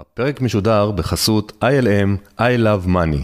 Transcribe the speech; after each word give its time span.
הפרק 0.00 0.40
משודר 0.40 0.90
בחסות 0.90 1.52
ILM 1.64 2.38
I 2.40 2.58
Love 2.58 2.86
Money. 2.86 3.22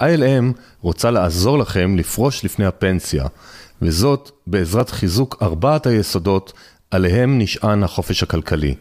ILM 0.00 0.44
רוצה 0.80 1.10
לעזור 1.10 1.58
לכם 1.58 1.96
לפרוש 1.96 2.44
לפני 2.44 2.66
הפנסיה, 2.66 3.26
וזאת 3.82 4.30
בעזרת 4.46 4.90
חיזוק 4.90 5.36
ארבעת 5.42 5.86
היסודות 5.86 6.52
עליהם 6.90 7.38
נשען 7.38 7.82
החופש 7.82 8.22
הכלכלי. 8.22 8.74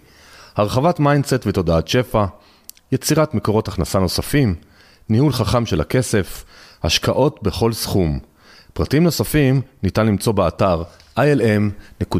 הרחבת 0.55 0.99
mindset 0.99 1.47
ותודעת 1.47 1.87
שפע, 1.87 2.25
יצירת 2.91 3.33
מקורות 3.33 3.67
הכנסה 3.67 3.99
נוספים, 3.99 4.55
ניהול 5.09 5.33
חכם 5.33 5.65
של 5.65 5.81
הכסף, 5.81 6.43
השקעות 6.83 7.39
בכל 7.43 7.73
סכום. 7.73 8.19
פרטים 8.73 9.03
נוספים 9.03 9.61
ניתן 9.83 10.05
למצוא 10.05 10.33
באתר 10.33 10.83
ilm.co.il. 11.17 12.11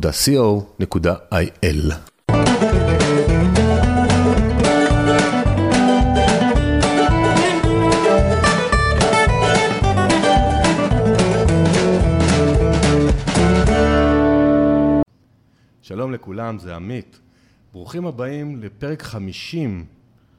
שלום 15.92 16.12
לכולם, 16.12 16.60
זה 16.60 16.76
עמית. 16.76 17.20
ברוכים 17.74 18.06
הבאים 18.06 18.60
לפרק 18.64 19.02
50 19.02 19.86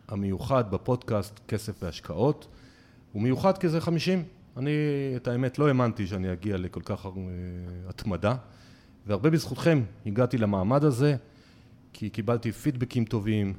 המיוחד 0.08 0.70
בפודקאסט 0.70 1.40
כסף 1.48 1.82
והשקעות. 1.82 2.46
הוא 3.12 3.22
מיוחד 3.22 3.58
כי 3.58 3.68
זה 3.68 3.80
50. 3.80 4.22
אני, 4.56 4.70
את 5.16 5.28
האמת, 5.28 5.58
לא 5.58 5.68
האמנתי 5.68 6.06
שאני 6.06 6.32
אגיע 6.32 6.56
לכל 6.56 6.80
כך 6.84 7.06
uh, 7.06 7.08
התמדה, 7.88 8.34
והרבה 9.06 9.30
בזכותכם 9.30 9.82
הגעתי 10.06 10.38
למעמד 10.38 10.84
הזה, 10.84 11.16
כי 11.92 12.10
קיבלתי 12.10 12.52
פידבקים 12.52 13.04
טובים 13.04 13.54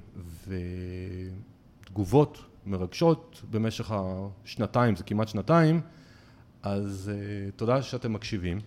ותגובות 1.84 2.44
מרגשות 2.66 3.42
במשך 3.52 3.92
השנתיים, 3.96 4.96
זה 4.96 5.04
כמעט 5.04 5.28
שנתיים, 5.28 5.82
אז 6.64 7.12
uh, 7.14 7.52
תודה 7.56 7.82
שאתם 7.82 8.14
מקשיבים. 8.14 8.60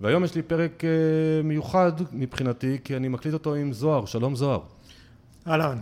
והיום 0.00 0.24
יש 0.24 0.34
לי 0.34 0.42
פרק 0.42 0.84
uh, 0.84 1.46
מיוחד 1.46 1.92
מבחינתי, 2.12 2.78
כי 2.84 2.96
אני 2.96 3.08
מקליט 3.08 3.34
אותו 3.34 3.54
עם 3.54 3.72
זוהר. 3.72 4.04
שלום 4.04 4.36
זוהר. 4.36 4.60
אהלן. 5.46 5.78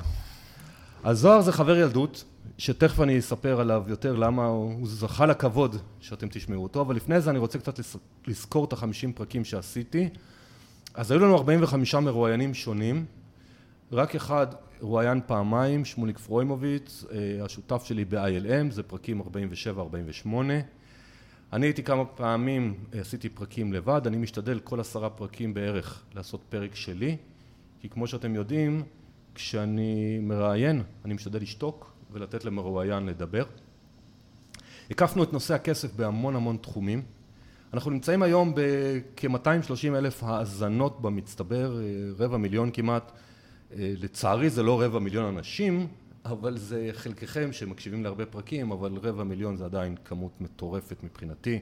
אז 1.04 1.18
זוהר 1.18 1.40
זה 1.40 1.52
חבר 1.52 1.76
ילדות, 1.76 2.24
שתכף 2.58 3.00
אני 3.00 3.18
אספר 3.18 3.60
עליו 3.60 3.84
יותר 3.86 4.16
למה 4.16 4.46
הוא 4.46 4.86
זכה 4.86 5.26
לכבוד 5.26 5.76
שאתם 6.00 6.28
תשמעו 6.28 6.62
אותו, 6.62 6.80
אבל 6.80 6.96
לפני 6.96 7.20
זה 7.20 7.30
אני 7.30 7.38
רוצה 7.38 7.58
קצת 7.58 7.80
לזכור 8.26 8.64
את 8.64 8.72
החמישים 8.72 9.12
פרקים 9.12 9.44
שעשיתי. 9.44 10.08
אז 10.94 11.10
היו 11.10 11.20
לנו 11.20 11.36
45 11.36 11.94
מרואיינים 11.94 12.54
שונים, 12.54 13.04
רק 13.92 14.14
אחד 14.14 14.46
רואיין 14.80 15.20
פעמיים, 15.26 15.84
שמוליק 15.84 16.18
פרוימוביץ, 16.18 17.04
אה, 17.12 17.44
השותף 17.44 17.84
שלי 17.84 18.04
ב-ILM, 18.04 18.70
זה 18.70 18.82
פרקים 18.82 19.20
47-48. 19.20 20.26
אני 21.52 21.66
הייתי 21.66 21.82
כמה 21.82 22.04
פעמים, 22.04 22.74
עשיתי 23.00 23.28
פרקים 23.28 23.72
לבד, 23.72 24.06
אני 24.06 24.16
משתדל 24.16 24.58
כל 24.58 24.80
עשרה 24.80 25.10
פרקים 25.10 25.54
בערך 25.54 26.02
לעשות 26.14 26.40
פרק 26.48 26.74
שלי, 26.74 27.16
כי 27.80 27.88
כמו 27.88 28.06
שאתם 28.06 28.34
יודעים, 28.34 28.82
כשאני 29.34 30.18
מראיין, 30.22 30.82
אני 31.04 31.14
משתדל 31.14 31.42
לשתוק 31.42 31.92
ולתת 32.12 32.44
למרואיין 32.44 33.06
לדבר. 33.06 33.44
הקפנו 34.90 35.22
את 35.22 35.32
נושא 35.32 35.54
הכסף 35.54 35.94
בהמון 35.94 36.36
המון 36.36 36.56
תחומים. 36.56 37.02
אנחנו 37.74 37.90
נמצאים 37.90 38.22
היום 38.22 38.54
בכ-230 38.54 39.96
אלף 39.96 40.22
האזנות 40.24 41.02
במצטבר, 41.02 41.80
רבע 42.18 42.36
מיליון 42.36 42.70
כמעט. 42.72 43.12
לצערי 43.76 44.50
זה 44.50 44.62
לא 44.62 44.82
רבע 44.82 44.98
מיליון 44.98 45.36
אנשים, 45.36 45.86
אבל 46.24 46.58
זה 46.58 46.90
חלקכם 46.92 47.52
שמקשיבים 47.52 48.04
להרבה 48.04 48.26
פרקים, 48.26 48.72
אבל 48.72 48.96
רבע 49.02 49.24
מיליון 49.24 49.56
זה 49.56 49.64
עדיין 49.64 49.96
כמות 50.04 50.40
מטורפת 50.40 51.04
מבחינתי, 51.04 51.58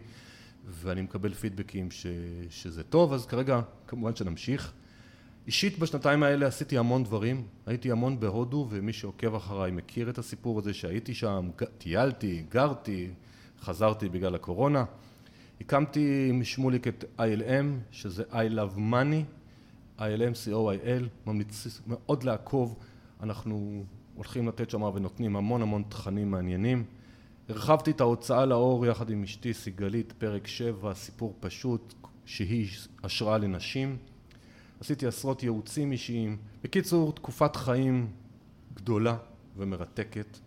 ואני 0.68 1.02
מקבל 1.02 1.34
פידבקים 1.34 1.90
ש, 1.90 2.06
שזה 2.50 2.82
טוב, 2.82 3.12
אז 3.12 3.26
כרגע 3.26 3.60
כמובן 3.86 4.16
שנמשיך. 4.16 4.72
אישית 5.46 5.78
בשנתיים 5.78 6.22
האלה 6.22 6.46
עשיתי 6.46 6.78
המון 6.78 7.04
דברים, 7.04 7.46
הייתי 7.66 7.90
המון 7.92 8.20
בהודו, 8.20 8.66
ומי 8.70 8.92
שעוקב 8.92 9.34
אחריי 9.34 9.70
מכיר 9.70 10.10
את 10.10 10.18
הסיפור 10.18 10.58
הזה 10.58 10.74
שהייתי 10.74 11.14
שם, 11.14 11.50
טיילתי, 11.78 12.44
גרתי, 12.48 13.10
חזרתי 13.60 14.08
בגלל 14.08 14.34
הקורונה. 14.34 14.84
הקמתי 15.60 16.26
עם 16.30 16.44
שמוליק 16.44 16.88
את 16.88 17.04
ILM, 17.18 17.92
שזה 17.92 18.22
I 18.30 18.52
Love 18.54 18.76
Money, 18.76 19.24
ILM 19.98 20.34
co.il, 20.46 21.26
ממליץ 21.26 21.80
מאוד 21.86 22.22
לעקוב, 22.22 22.78
אנחנו 23.22 23.84
הולכים 24.20 24.48
לתת 24.48 24.70
שם 24.70 24.82
ונותנים 24.82 25.36
המון 25.36 25.62
המון 25.62 25.82
תכנים 25.88 26.30
מעניינים. 26.30 26.84
הרחבתי 27.48 27.90
את 27.90 28.00
ההוצאה 28.00 28.46
לאור 28.46 28.86
יחד 28.86 29.10
עם 29.10 29.22
אשתי 29.22 29.54
סיגלית, 29.54 30.12
פרק 30.18 30.46
7, 30.46 30.94
סיפור 30.94 31.34
פשוט, 31.40 31.94
שהיא 32.24 32.68
השראה 33.02 33.38
לנשים. 33.38 33.96
עשיתי 34.80 35.06
עשרות 35.06 35.42
ייעוצים 35.42 35.92
אישיים. 35.92 36.36
בקיצור, 36.64 37.12
תקופת 37.12 37.56
חיים 37.56 38.10
גדולה 38.74 39.16
ומרתקת. 39.56 40.38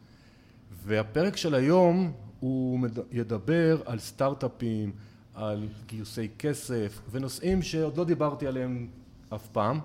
והפרק 0.85 1.37
של 1.37 1.55
היום 1.55 2.11
הוא 2.39 2.87
ידבר 3.11 3.81
על 3.85 3.99
סטארט-אפים, 3.99 4.91
על 5.33 5.67
גיוסי 5.85 6.27
כסף 6.39 7.01
ונושאים 7.11 7.61
שעוד 7.61 7.97
לא 7.97 8.03
דיברתי 8.05 8.47
עליהם 8.47 8.87
אף 9.33 9.47
פעם. 9.47 9.79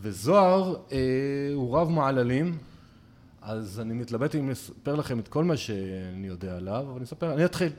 וזוהר 0.00 0.76
אה, 0.92 0.98
הוא 1.54 1.78
רב 1.78 1.88
מעללים, 1.88 2.58
אז 3.46 3.80
אני 3.80 3.94
מתלבט 3.94 4.34
אם 4.34 4.50
לספר 4.50 4.94
לכם 4.94 5.18
את 5.18 5.28
כל 5.28 5.44
מה 5.44 5.56
שאני 5.56 6.26
יודע 6.26 6.56
עליו, 6.56 6.84
אבל 6.86 6.96
אני 6.96 7.04
אספר, 7.04 7.34
אני 7.34 7.44
אתחיל. 7.44 7.72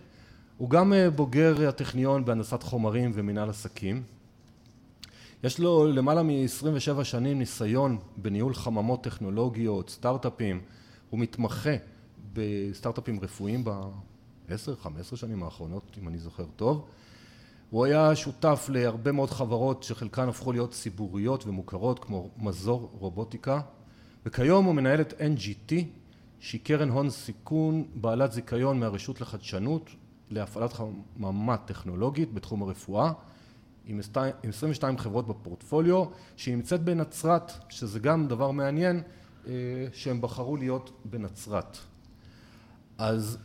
הוא 0.57 0.69
גם 0.69 0.93
אה, 0.93 1.09
בוגר 1.09 1.69
הטכניון 1.69 2.25
בהנדסת 2.25 2.63
חומרים 2.63 3.11
ומנהל 3.13 3.49
עסקים. 3.49 4.03
יש 5.43 5.59
לו 5.59 5.87
למעלה 5.87 6.23
מ-27 6.23 7.03
שנים 7.03 7.39
ניסיון 7.39 7.97
בניהול 8.17 8.53
חממות 8.53 9.03
טכנולוגיות, 9.03 9.89
סטארט-אפים. 9.89 10.61
הוא 11.09 11.19
מתמחה 11.19 11.75
בסטארט-אפים 12.33 13.19
רפואיים 13.19 13.63
ב-10-15 13.63 15.15
שנים 15.15 15.43
האחרונות, 15.43 15.97
אם 16.01 16.07
אני 16.07 16.17
זוכר 16.17 16.45
טוב. 16.55 16.85
הוא 17.69 17.85
היה 17.85 18.15
שותף 18.15 18.65
להרבה 18.69 19.11
מאוד 19.11 19.29
חברות 19.29 19.83
שחלקן 19.83 20.29
הפכו 20.29 20.51
להיות 20.51 20.71
ציבוריות 20.71 21.47
ומוכרות 21.47 21.99
כמו 21.99 22.29
מזור 22.37 22.89
רובוטיקה 22.99 23.61
וכיום 24.25 24.65
הוא 24.65 24.75
מנהל 24.75 25.01
את 25.01 25.13
NGT 25.13 25.73
שהיא 26.39 26.61
קרן 26.63 26.89
הון 26.89 27.09
סיכון 27.09 27.83
בעלת 27.95 28.31
זיכיון 28.31 28.79
מהרשות 28.79 29.21
לחדשנות 29.21 29.89
להפעלת 30.29 30.73
חממה 30.73 31.57
טכנולוגית 31.57 32.33
בתחום 32.33 32.63
הרפואה 32.63 33.11
עם 33.85 33.99
22 34.49 34.97
חברות 34.97 35.27
בפורטפוליו 35.27 36.05
שהיא 36.37 36.55
נמצאת 36.55 36.81
בנצרת 36.83 37.51
שזה 37.69 37.99
גם 37.99 38.27
דבר 38.27 38.51
מעניין 38.51 39.01
אה, 39.47 39.53
שהם 39.93 40.21
בחרו 40.21 40.57
להיות 40.57 40.91
בנצרת. 41.05 41.77
אז 42.97 43.37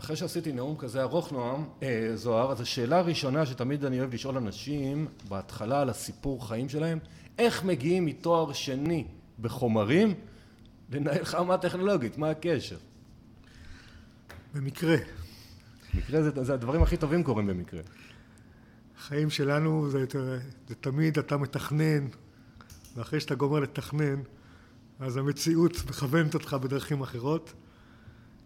אחרי 0.00 0.16
שעשיתי 0.16 0.52
נאום 0.52 0.76
כזה 0.76 1.02
ארוך 1.02 1.32
נועם, 1.32 1.64
אה, 1.82 2.10
זוהר, 2.14 2.52
אז 2.52 2.60
השאלה 2.60 2.98
הראשונה 2.98 3.46
שתמיד 3.46 3.84
אני 3.84 4.00
אוהב 4.00 4.14
לשאול 4.14 4.36
אנשים 4.36 5.06
בהתחלה 5.28 5.80
על 5.80 5.90
הסיפור 5.90 6.48
חיים 6.48 6.68
שלהם, 6.68 6.98
איך 7.38 7.64
מגיעים 7.64 8.06
מתואר 8.06 8.52
שני 8.52 9.04
בחומרים 9.40 10.14
לנהל 10.90 11.24
חמה 11.24 11.58
טכנולוגית, 11.58 12.18
מה 12.18 12.30
הקשר? 12.30 12.76
במקרה. 14.54 14.96
במקרה 15.94 16.22
זה, 16.22 16.44
זה 16.44 16.54
הדברים 16.54 16.82
הכי 16.82 16.96
טובים 16.96 17.22
קורים 17.22 17.46
במקרה. 17.46 17.80
החיים 18.98 19.30
שלנו 19.30 19.90
זה, 19.90 20.04
זה 20.68 20.74
תמיד 20.74 21.18
אתה 21.18 21.36
מתכנן, 21.36 22.06
ואחרי 22.96 23.20
שאתה 23.20 23.34
גומר 23.34 23.60
לתכנן, 23.60 24.22
אז 24.98 25.16
המציאות 25.16 25.72
מכוונת 25.88 26.34
אותך 26.34 26.56
בדרכים 26.62 27.00
אחרות. 27.00 27.52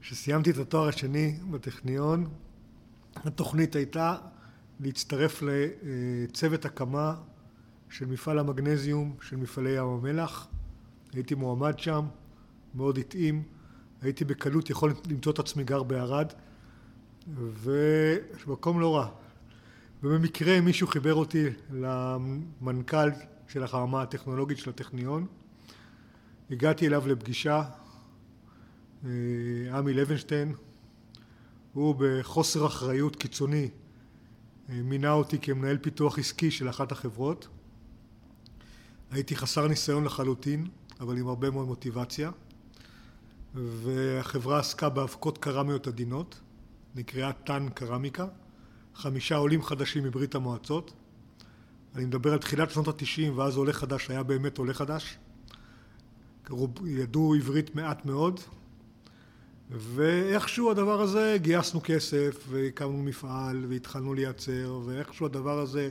כשסיימתי 0.01 0.51
את 0.51 0.57
התואר 0.57 0.89
השני 0.89 1.39
בטכניון, 1.51 2.29
התוכנית 3.17 3.77
הייתה 3.77 4.17
להצטרף 4.81 5.43
לצוות 5.43 6.65
הקמה 6.65 7.15
של 7.91 8.07
מפעל 8.07 8.39
המגנזיום 8.39 9.17
של 9.23 9.37
מפעלי 9.37 9.71
ים 9.71 9.87
המלח. 9.87 10.49
הייתי 11.13 11.35
מועמד 11.35 11.79
שם, 11.79 12.07
מאוד 12.75 12.99
התאים, 12.99 13.43
הייתי 14.03 14.25
בקלות 14.25 14.71
יכול 14.71 14.95
למצוא 15.11 15.33
את 15.33 15.39
עצמי 15.39 15.65
גר 15.65 15.83
בערד, 15.83 16.33
ומקום 17.37 18.81
לא 18.81 18.97
רע. 18.97 19.09
ובמקרה 20.03 20.61
מישהו 20.61 20.87
חיבר 20.87 21.15
אותי 21.15 21.45
למנכ"ל 21.73 23.11
של 23.49 23.63
החממה 23.63 24.03
הטכנולוגית 24.03 24.59
של 24.59 24.71
הטכניון. 24.71 25.27
הגעתי 26.51 26.87
אליו 26.87 27.09
לפגישה, 27.09 27.63
אה, 29.05 29.11
עמי 29.75 29.93
לוינשטיין, 29.93 30.55
הוא 31.73 31.95
בחוסר 31.99 32.67
אחריות 32.67 33.17
קיצוני 33.17 33.69
אה, 34.69 34.83
מינה 34.83 35.13
אותי 35.13 35.39
כמנהל 35.39 35.79
פיתוח 35.79 36.19
עסקי 36.19 36.51
של 36.51 36.69
אחת 36.69 36.93
החברות. 36.93 37.49
הייתי 39.11 39.37
חסר 39.37 39.69
ניסיון 39.69 40.05
לחלוטין, 40.05 40.67
אבל 41.01 41.19
עם 41.19 41.29
הרבה 41.29 41.51
מאוד 41.51 41.67
מוטיבציה. 41.67 42.31
והחברה 43.55 44.59
עסקה 44.59 44.89
באבקות 44.89 45.39
קרמיות 45.39 45.87
עדינות, 45.87 46.41
נקראה 46.95 47.33
טאן 47.33 47.69
קרמיקה, 47.75 48.27
חמישה 48.95 49.37
עולים 49.37 49.63
חדשים 49.63 50.05
מברית 50.05 50.35
המועצות. 50.35 50.93
אני 51.95 52.05
מדבר 52.05 52.33
על 52.33 52.39
תחילת 52.39 52.71
שנות 52.71 52.89
התשעים 52.89 53.39
ואז 53.39 53.57
עולה 53.57 53.73
חדש 53.73 54.11
היה 54.11 54.23
באמת 54.23 54.59
עולה 54.59 54.75
חדש. 54.75 55.19
ידעו 56.87 57.35
עברית 57.35 57.75
מעט 57.75 58.07
מאוד, 58.07 58.41
ואיכשהו 59.71 60.71
הדבר 60.71 61.01
הזה 61.01 61.37
גייסנו 61.41 61.81
כסף 61.85 62.45
והקמנו 62.49 63.03
מפעל 63.03 63.67
והתחלנו 63.69 64.15
לייצר 64.15 64.81
ואיכשהו 64.85 65.27
הדבר 65.27 65.59
הזה 65.59 65.91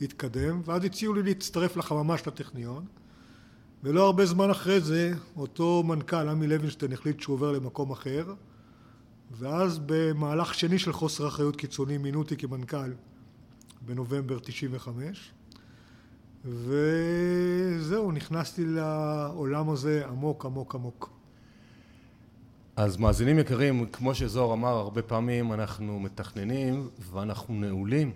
התקדם 0.00 0.60
ואז 0.64 0.84
הציעו 0.84 1.14
לי 1.14 1.22
להצטרף 1.22 1.76
לחממה 1.76 2.18
של 2.18 2.28
הטכניון 2.28 2.84
ולא 3.84 4.06
הרבה 4.06 4.26
זמן 4.26 4.50
אחרי 4.50 4.80
זה 4.80 5.12
אותו 5.36 5.82
מנכ"ל 5.86 6.28
עמי 6.28 6.46
לוינשטיין 6.46 6.92
החליט 6.92 7.20
שהוא 7.20 7.34
עובר 7.34 7.52
למקום 7.52 7.90
אחר 7.90 8.34
ואז 9.30 9.80
במהלך 9.86 10.54
שני 10.54 10.78
של 10.78 10.92
חוסר 10.92 11.28
אחריות 11.28 11.56
קיצוני 11.56 11.98
מינו 11.98 12.18
אותי 12.18 12.36
כמנכ"ל 12.36 12.92
בנובמבר 13.86 14.38
95 14.38 15.32
וזהו 16.44 18.12
נכנסתי 18.12 18.64
לעולם 18.66 19.70
הזה 19.70 20.06
עמוק 20.08 20.46
עמוק 20.46 20.74
עמוק 20.74 21.10
אז 22.76 22.96
מאזינים 22.96 23.38
יקרים, 23.38 23.86
כמו 23.86 24.14
שזוהר 24.14 24.52
אמר 24.52 24.76
הרבה 24.76 25.02
פעמים, 25.02 25.52
אנחנו 25.52 26.00
מתכננים 26.00 26.88
ואנחנו 27.12 27.54
נעולים. 27.54 28.12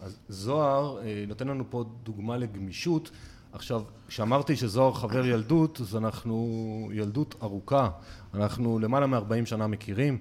אז 0.00 0.18
זוהר 0.28 0.98
אה, 1.02 1.24
נותן 1.28 1.48
לנו 1.48 1.64
פה 1.70 1.84
דוגמה 2.02 2.36
לגמישות. 2.36 3.10
עכשיו, 3.52 3.82
כשאמרתי 4.08 4.56
שזוהר 4.56 4.92
חבר 4.92 5.26
ילדות, 5.26 5.80
אז 5.80 5.96
אנחנו 5.96 6.88
ילדות 6.92 7.34
ארוכה. 7.42 7.90
אנחנו 8.34 8.78
למעלה 8.78 9.06
מ-40 9.06 9.46
שנה 9.46 9.66
מכירים, 9.66 10.18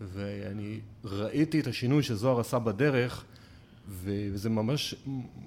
ואני 0.00 0.80
ראיתי 1.04 1.60
את 1.60 1.66
השינוי 1.66 2.02
שזוהר 2.02 2.40
עשה 2.40 2.58
בדרך, 2.58 3.24
וזה 3.88 4.50
ממש, 4.50 4.94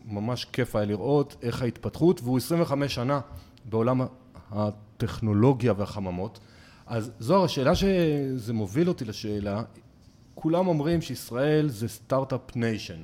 ממש 0.06 0.46
כיף 0.46 0.76
היה 0.76 0.86
לראות 0.86 1.36
איך 1.42 1.62
ההתפתחות, 1.62 2.22
והוא 2.22 2.38
25 2.38 2.96
שנה 2.96 3.20
בעולם 3.66 4.02
הטכנולוגיה 4.52 5.74
והחממות. 5.78 6.40
אז 6.86 7.12
זוהר, 7.20 7.44
השאלה 7.44 7.76
שזה 7.76 8.54
מוביל 8.54 8.90
אותי 8.90 9.06
לשאלה, 9.06 9.64
כולם 10.36 10.68
אומרים 10.68 11.02
שישראל 11.02 11.70
זה 11.70 11.88
startup 11.88 12.56
nation. 12.56 13.02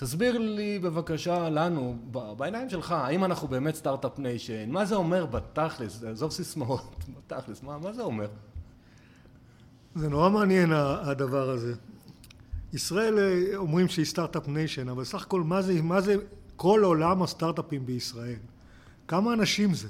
תסביר 0.00 0.38
לי 0.38 0.78
בבקשה 0.78 1.48
לנו, 1.48 1.98
בעיניים 2.36 2.70
שלך, 2.70 2.92
האם 2.92 3.24
אנחנו 3.24 3.48
באמת 3.48 3.74
startup 3.74 4.18
nation? 4.18 4.70
מה 4.70 4.84
זה 4.84 4.94
אומר 4.94 5.26
בתכלס? 5.26 6.04
עזוב 6.04 6.30
סיסמאות, 6.30 7.04
בתכלס, 7.16 7.62
מה, 7.62 7.78
מה 7.78 7.92
זה 7.92 8.02
אומר? 8.02 8.28
זה 9.94 10.08
נורא 10.08 10.28
מעניין 10.28 10.72
הדבר 10.72 11.50
הזה. 11.50 11.74
ישראל 12.72 13.18
אה, 13.18 13.56
אומרים 13.56 13.88
שהיא 13.88 14.04
start-up 14.04 14.48
nation, 14.48 14.88
אבל 14.88 15.04
סך 15.04 15.22
הכל 15.22 15.42
מה 15.42 15.62
זה, 15.62 15.82
מה 15.82 16.00
זה 16.00 16.14
כל 16.56 16.80
עולם 16.84 17.22
הסטארט-אפים 17.22 17.86
בישראל? 17.86 18.38
כמה 19.08 19.32
אנשים 19.32 19.74
זה? 19.74 19.88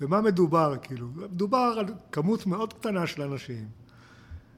במה 0.00 0.20
מדובר 0.20 0.74
כאילו? 0.82 1.06
מדובר 1.14 1.74
על 1.78 1.86
כמות 2.12 2.46
מאוד 2.46 2.72
קטנה 2.72 3.06
של 3.06 3.22
אנשים, 3.22 3.68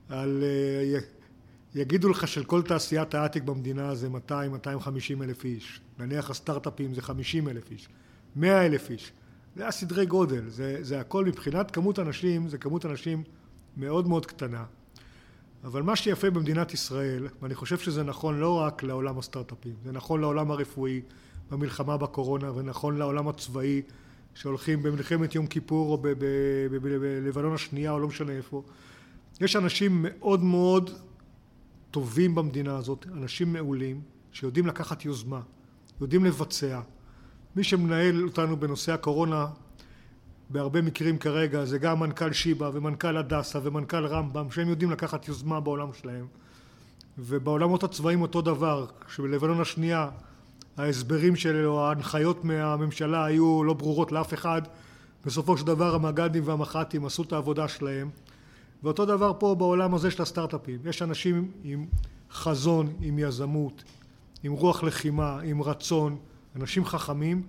על 0.09 0.43
אה, 0.43 0.99
יגידו 1.75 2.08
לך 2.08 2.28
של 2.28 2.44
כל 2.44 2.62
תעשיית 2.62 3.14
ההייטק 3.14 3.43
במדינה 3.43 3.94
זה 3.94 4.08
200-250 4.28 4.32
אלף 5.22 5.44
איש, 5.44 5.81
נניח 5.99 6.31
הסטארט-אפים 6.31 6.94
זה 6.94 7.02
50 7.02 7.49
אלף 7.49 7.70
איש, 7.70 7.88
100 8.37 8.67
אלף 8.67 8.90
איש, 8.90 9.12
זה 9.56 9.69
הסדרי 9.69 10.06
גודל, 10.06 10.49
זה, 10.49 10.78
זה 10.81 11.00
הכל 11.00 11.25
מבחינת 11.25 11.70
כמות 11.70 11.99
אנשים, 11.99 12.49
זה 12.49 12.58
כמות 12.58 12.87
אנשים 12.87 13.22
מאוד 13.76 14.08
מאוד 14.08 14.26
קטנה. 14.26 14.64
אבל 15.64 15.82
מה 15.82 15.96
שיפה 15.96 16.31
במדינת 16.31 16.75
ישראל, 16.75 17.28
ואני 17.43 17.55
חושב 17.55 17.78
שזה 17.78 18.02
נכון 18.02 18.40
לא 18.40 18.55
רק 18.55 18.82
לעולם 18.82 19.19
הסטארט-אפים, 19.19 19.75
זה 19.84 19.93
נכון 19.93 20.20
לעולם 20.20 20.50
הרפואי 20.50 21.00
במלחמה 21.50 21.96
בקורונה 21.96 22.52
ונכון 22.52 22.96
לעולם 22.96 23.28
הצבאי 23.28 23.82
שהולכים 24.34 24.82
במלחמת 24.82 25.34
יום 25.34 25.46
כיפור 25.46 25.93
או 25.93 25.99
בלבנון 26.82 27.55
השנייה 27.55 27.90
או 27.90 27.99
לא 27.99 28.08
משנה 28.08 28.32
איפה. 28.32 28.62
יש 29.40 29.56
אנשים 29.56 30.06
מאוד 30.08 30.44
מאוד 30.44 30.90
טובים 31.91 32.35
במדינה 32.35 32.77
הזאת, 32.77 33.07
אנשים 33.13 33.53
מעולים, 33.53 34.01
שיודעים 34.33 34.67
לקחת 34.67 35.05
יוזמה, 35.05 35.41
יודעים 36.01 36.25
לבצע. 36.25 36.81
מי 37.57 37.65
שמנהל 37.65 38.25
אותנו 38.25 38.57
בנושא 38.57 38.93
הקורונה 38.93 39.47
בהרבה 40.51 40.83
מקרים 40.83 41.19
כרגע 41.19 41.65
זה 41.65 41.79
גם 41.79 42.01
מנכ"ל 42.01 42.33
שיבא 42.33 42.71
ומנכ"ל 42.75 43.17
הדסה 43.17 43.59
ומנכ"ל 43.63 44.07
רמב"ם 44.07 44.51
שהם 44.51 44.69
יודעים 44.69 44.91
לקחת 44.91 45.29
יוזמה 45.29 45.61
בעולם 45.61 45.93
שלהם. 45.93 46.27
ובעולמות 47.19 47.85
הצבאיים 47.85 48.23
אותו 48.23 48.43
דבר 48.43 48.87
שבלבנון 49.09 49.61
השנייה 49.61 50.09
ההסברים 50.77 51.37
שלו, 51.37 51.81
ההנחיות 51.81 52.45
מהממשלה 52.45 53.25
היו 53.25 53.65
לא 53.65 53.75
ברורות 53.75 54.13
לאף 54.13 54.35
אחד. 54.35 54.63
בסופו 55.25 55.57
של 55.57 55.67
דבר 55.67 55.95
המג"דים 55.95 56.43
והמח"טים 56.47 57.07
עשו 57.07 57.23
את 57.23 57.33
העבודה 57.33 57.69
שלהם 57.69 58.11
ואותו 58.82 59.06
דבר 59.06 59.32
פה 59.38 59.55
בעולם 59.55 59.94
הזה 59.94 60.11
של 60.11 60.23
הסטארט-אפים 60.23 60.81
יש 60.85 61.03
אנשים 61.03 61.50
עם 61.65 61.87
חזון, 62.31 62.93
עם 63.00 63.19
יזמות, 63.19 63.85
עם 64.43 64.53
רוח 64.53 64.82
לחימה, 64.82 65.41
עם 65.41 65.62
רצון, 65.62 66.19
אנשים 66.56 66.85
חכמים 66.85 67.43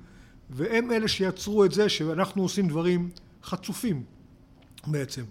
והם 0.49 0.91
אלה 0.91 1.07
שיצרו 1.07 1.65
את 1.65 1.71
זה 1.71 1.89
שאנחנו 1.89 2.41
עושים 2.41 2.67
דברים 2.67 3.09
חצופים 3.43 4.03
בעצם. 4.87 5.23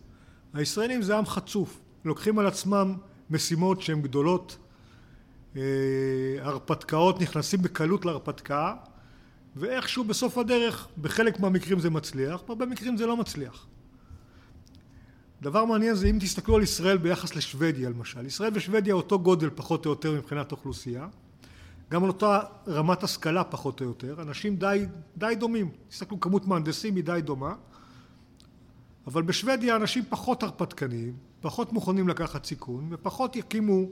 הישראלים 0.55 1.03
זה 1.03 1.19
עם 1.19 1.27
חצוף, 1.27 1.81
לוקחים 2.05 2.39
על 2.39 2.47
עצמם 2.47 2.95
משימות 3.31 3.83
שהן 3.83 4.03
גדולות 4.03 4.59
אה, 5.57 5.63
הרפתקאות 6.41 7.21
נכנסים 7.21 7.63
בקלות 7.63 8.05
להרפתקה 8.05 8.75
ואיכשהו 9.57 10.05
בסוף 10.05 10.39
הדרך 10.39 10.89
בחלק 11.01 11.41
מהמקרים 11.41 11.81
זה 11.81 11.91
מצליח, 11.91 12.43
בהרבה 12.47 12.67
מקרים 12.67 12.97
זה 12.97 13.07
לא 13.07 13.17
מצליח. 13.17 13.67
דבר 15.43 15.65
מעניין 15.65 15.95
זה 15.95 16.07
אם 16.07 16.19
תסתכלו 16.21 16.57
על 16.57 16.63
ישראל 16.63 16.99
ביחס 16.99 17.37
לשוודיה 17.37 17.91
למשל, 17.91 18.27
ישראל 18.27 18.51
ושוודיה 18.55 18.95
אותו 18.95 19.19
גודל 19.19 19.51
פחות 19.55 19.87
או 19.87 19.91
יותר 19.91 20.13
מבחינת 20.13 20.53
אוכלוסייה, 20.53 21.09
גם 21.91 22.05
על 22.05 22.11
אותה 22.11 22.41
רמת 22.69 23.03
השכלה 23.03 23.45
פחות 23.45 23.81
או 23.81 23.87
יותר, 23.87 24.23
אנשים 24.23 24.57
די, 24.57 24.85
די 25.17 25.35
דומים, 25.39 25.71
תסתכלו 25.89 26.21
כמות 26.21 26.47
מהנדסים 26.47 26.97
היא 26.97 27.05
די 27.05 27.21
דומה, 27.25 27.55
אבל 29.07 29.23
בשוודיה 29.23 29.77
אנשים 29.77 30.05
פחות 30.09 30.43
הרפתקניים, 30.43 31.15
פחות 31.41 31.73
מוכנים 31.73 32.09
לקחת 32.09 32.45
סיכון 32.45 32.89
ופחות 32.91 33.37
יקימו 33.37 33.87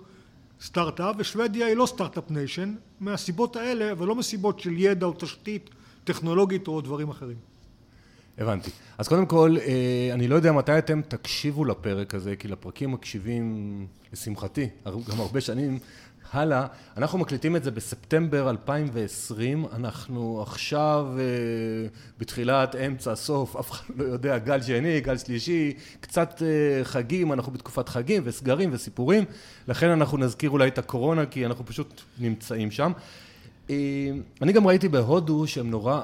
סטארט-אפ, 0.61 1.17
ושוודיה 1.19 1.67
היא 1.67 1.76
לא 1.76 1.87
start-up 1.87 2.31
nation, 2.31 2.75
מהסיבות 3.00 3.57
האלה, 3.57 3.93
ולא 3.99 4.14
מסיבות 4.14 4.61
של 4.61 4.78
ידע 4.78 5.07
או 5.07 5.12
תשתית 5.19 5.71
טכנולוגית 6.05 6.69
או 6.69 6.81
דברים 6.81 7.09
אחרים. 7.09 7.37
הבנתי. 8.38 8.71
אז 8.99 9.09
קודם 9.09 9.26
כל, 9.26 9.57
אה, 9.61 10.11
אני 10.12 10.28
לא 10.28 10.37
יודע 10.37 10.52
מתי 10.52 10.78
אתם 10.78 11.00
תקשיבו 11.09 11.64
לפרק 11.64 12.14
הזה, 12.14 12.37
כי 12.37 12.49
לפרקים 12.49 12.92
מקשיבים, 12.92 13.87
לשמחתי, 14.12 14.68
גם 14.87 15.21
הרבה 15.21 15.40
שנים, 15.40 15.78
הלאה. 16.33 16.66
אנחנו 16.97 17.18
מקליטים 17.18 17.57
את 17.57 17.64
זה 17.64 17.71
בספטמבר 17.71 18.50
2020, 18.50 19.64
אנחנו 19.73 20.42
עכשיו 20.42 21.07
אה, 21.18 21.23
בתחילת, 22.18 22.76
אמצע, 22.76 23.14
סוף, 23.14 23.57
אף 23.57 23.71
אחד 23.71 23.85
לא 23.97 24.04
יודע, 24.04 24.38
גל 24.38 24.62
שני, 24.62 25.00
גל 25.00 25.18
שלישי, 25.18 25.73
קצת 26.00 26.42
אה, 26.42 26.85
חגים, 26.85 27.33
אנחנו 27.33 27.52
בתקופת 27.52 27.88
חגים 27.88 28.23
וסגרים 28.25 28.71
וסיפורים, 28.73 29.25
לכן 29.68 29.90
אנחנו 29.90 30.18
נזכיר 30.18 30.50
אולי 30.50 30.68
את 30.68 30.78
הקורונה, 30.78 31.26
כי 31.26 31.47
אנחנו 31.47 31.66
פשוט 31.66 32.00
נמצאים 32.18 32.71
שם. 32.71 32.92
אני 34.42 34.52
גם 34.52 34.66
ראיתי 34.66 34.88
בהודו 34.88 35.47
שהם 35.47 35.71
נורא 35.71 36.02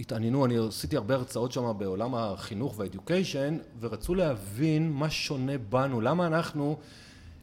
התעניינו, 0.00 0.44
אני 0.44 0.56
עשיתי 0.68 0.96
הרבה 0.96 1.14
הרצאות 1.14 1.52
שם 1.52 1.72
בעולם 1.78 2.14
החינוך 2.14 2.78
והאדיוקיישן, 2.78 3.58
ורצו 3.80 4.14
להבין 4.14 4.92
מה 4.92 5.10
שונה 5.10 5.58
בנו, 5.58 6.00
למה 6.00 6.26
אנחנו 6.26 6.76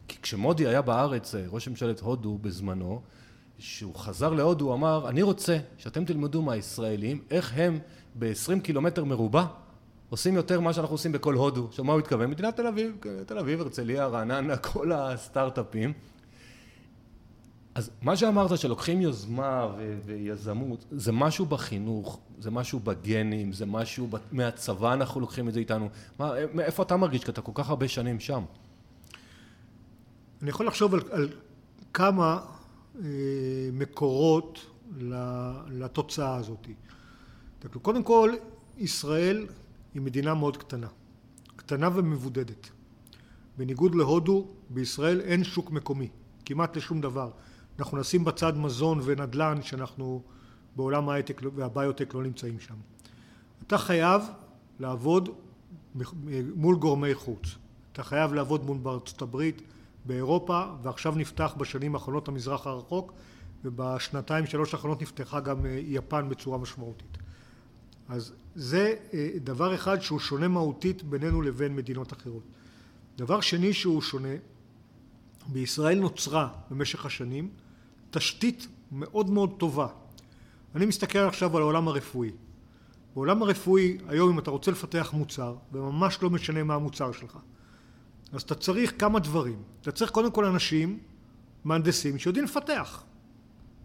כי 0.08 0.18
כשמודי 0.22 0.66
היה 0.66 0.82
בארץ, 0.82 1.34
אה, 1.34 1.44
ראש 1.48 1.68
ממשלת 1.68 2.00
הודו 2.00 2.38
בזמנו, 2.42 3.00
כשהוא 3.58 3.94
חזר 3.94 4.32
להודו, 4.32 4.64
הוא 4.64 4.74
אמר, 4.74 5.08
אני 5.08 5.22
רוצה 5.22 5.58
שאתם 5.78 6.04
תלמדו 6.04 6.42
מהישראלים 6.42 7.20
איך 7.30 7.52
הם 7.56 7.78
ב-20 8.18 8.60
קילומטר 8.60 9.04
מרובע 9.04 9.44
עושים 10.10 10.34
יותר 10.34 10.60
ממה 10.60 10.72
שאנחנו 10.72 10.94
עושים 10.94 11.12
בכל 11.12 11.34
הודו. 11.34 11.66
עכשיו, 11.66 11.84
מה 11.84 11.92
הוא 11.92 12.00
התכוון? 12.00 12.30
מדינת 12.30 12.56
תל 12.56 12.66
אביב, 12.66 12.96
תל 13.26 13.38
אביב, 13.38 13.60
הרצליה, 13.60 14.06
רעננה, 14.06 14.56
כל 14.56 14.92
הסטארט-אפים. 14.92 15.92
אז 17.76 17.90
מה 18.02 18.16
שאמרת 18.16 18.58
שלוקחים 18.58 19.00
יוזמה 19.00 19.74
ו- 19.78 19.98
ויזמות, 20.04 20.84
זה 20.90 21.12
משהו 21.12 21.46
בחינוך, 21.46 22.20
זה 22.38 22.50
משהו 22.50 22.80
בגנים, 22.80 23.52
זה 23.52 23.66
משהו 23.66 24.08
מהצבא 24.32 24.92
אנחנו 24.92 25.20
לוקחים 25.20 25.48
את 25.48 25.54
זה 25.54 25.60
איתנו. 25.60 25.88
מה, 26.18 26.36
איפה 26.60 26.82
אתה 26.82 26.96
מרגיש? 26.96 27.24
כי 27.24 27.30
אתה 27.30 27.42
כל 27.42 27.52
כך 27.54 27.70
הרבה 27.70 27.88
שנים 27.88 28.20
שם. 28.20 28.42
אני 30.42 30.50
יכול 30.50 30.66
לחשוב 30.66 30.94
על, 30.94 31.00
על 31.10 31.28
כמה 31.94 32.40
אה, 32.98 33.08
מקורות 33.72 34.66
לתוצאה 35.68 36.36
הזאת. 36.36 36.68
קודם 37.82 38.02
כל, 38.02 38.32
ישראל 38.78 39.46
היא 39.94 40.02
מדינה 40.02 40.34
מאוד 40.34 40.56
קטנה. 40.56 40.88
קטנה 41.56 41.88
ומבודדת. 41.94 42.70
בניגוד 43.58 43.94
להודו, 43.94 44.46
בישראל 44.70 45.20
אין 45.20 45.44
שוק 45.44 45.70
מקומי, 45.70 46.08
כמעט 46.44 46.76
לשום 46.76 47.00
דבר. 47.00 47.30
אנחנו 47.78 47.98
נשים 47.98 48.24
בצד 48.24 48.56
מזון 48.56 49.00
ונדל"ן 49.04 49.62
שאנחנו 49.62 50.22
בעולם 50.76 51.08
ההייטק 51.08 51.40
והביוטק 51.54 52.14
לא 52.14 52.22
נמצאים 52.22 52.60
שם. 52.60 52.74
אתה 53.66 53.78
חייב 53.78 54.22
לעבוד 54.80 55.28
מול 56.54 56.76
גורמי 56.76 57.14
חוץ. 57.14 57.58
אתה 57.92 58.02
חייב 58.02 58.32
לעבוד 58.34 58.64
מול 58.64 58.78
בארצות 58.78 59.22
הברית, 59.22 59.62
באירופה, 60.04 60.64
ועכשיו 60.82 61.14
נפתח 61.14 61.54
בשנים 61.58 61.94
האחרונות 61.94 62.28
המזרח 62.28 62.66
הרחוק, 62.66 63.12
ובשנתיים 63.64 64.46
שלוש 64.46 64.74
האחרונות 64.74 65.02
נפתחה 65.02 65.40
גם 65.40 65.66
אה, 65.66 65.80
יפן 65.86 66.28
בצורה 66.28 66.58
משמעותית. 66.58 67.18
אז 68.08 68.32
זה 68.54 68.94
אה, 69.14 69.28
דבר 69.44 69.74
אחד 69.74 70.00
שהוא 70.00 70.18
שונה 70.18 70.48
מהותית 70.48 71.02
בינינו 71.02 71.42
לבין 71.42 71.76
מדינות 71.76 72.12
אחרות. 72.12 72.42
דבר 73.16 73.40
שני 73.40 73.72
שהוא 73.72 74.02
שונה, 74.02 74.34
בישראל 75.46 75.98
נוצרה 75.98 76.48
במשך 76.70 77.06
השנים 77.06 77.50
תשתית 78.16 78.68
מאוד 78.92 79.30
מאוד 79.30 79.54
טובה. 79.58 79.86
אני 80.74 80.86
מסתכל 80.86 81.18
עכשיו 81.18 81.56
על 81.56 81.62
העולם 81.62 81.88
הרפואי. 81.88 82.30
בעולם 83.14 83.42
הרפואי 83.42 83.98
היום 84.08 84.30
אם 84.30 84.38
אתה 84.38 84.50
רוצה 84.50 84.70
לפתח 84.70 85.10
מוצר, 85.12 85.54
וממש 85.72 86.18
לא 86.22 86.30
משנה 86.30 86.62
מה 86.62 86.74
המוצר 86.74 87.12
שלך, 87.12 87.38
אז 88.32 88.42
אתה 88.42 88.54
צריך 88.54 88.92
כמה 88.98 89.18
דברים. 89.18 89.62
אתה 89.82 89.92
צריך 89.92 90.10
קודם 90.10 90.30
כל 90.30 90.44
אנשים, 90.44 90.98
מהנדסים, 91.64 92.18
שיודעים 92.18 92.44
לפתח. 92.44 93.02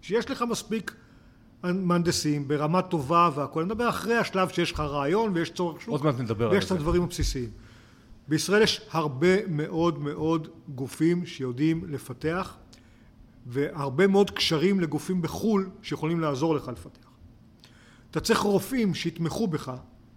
שיש 0.01 0.31
לך 0.31 0.43
מספיק 0.49 0.95
מהנדסים 1.63 2.47
ברמה 2.47 2.81
טובה 2.81 3.29
והכול. 3.35 3.63
אני 3.63 3.73
מדבר 3.73 3.89
אחרי 3.89 4.15
השלב 4.15 4.49
שיש 4.49 4.71
לך 4.71 4.79
רעיון 4.79 5.31
ויש 5.33 5.49
צורך 5.49 5.81
שוק. 5.81 5.89
עוד 5.89 6.03
מעט 6.03 6.19
נדבר 6.19 6.45
על 6.45 6.51
זה. 6.51 6.55
ויש 6.55 6.65
את 6.65 6.71
הדברים 6.71 7.03
הבסיסיים. 7.03 7.49
בישראל 8.27 8.61
יש 8.61 8.81
הרבה 8.91 9.47
מאוד 9.47 9.99
מאוד 9.99 10.47
גופים 10.75 11.25
שיודעים 11.25 11.85
לפתח 11.87 12.57
והרבה 13.45 14.07
מאוד 14.07 14.31
קשרים 14.31 14.79
לגופים 14.79 15.21
בחו"ל 15.21 15.69
שיכולים 15.81 16.19
לעזור 16.19 16.55
לך 16.55 16.67
לפתח. 16.67 17.09
אתה 18.11 18.19
צריך 18.19 18.39
רופאים 18.39 18.93
שיתמכו 18.93 19.47
בך, 19.47 19.71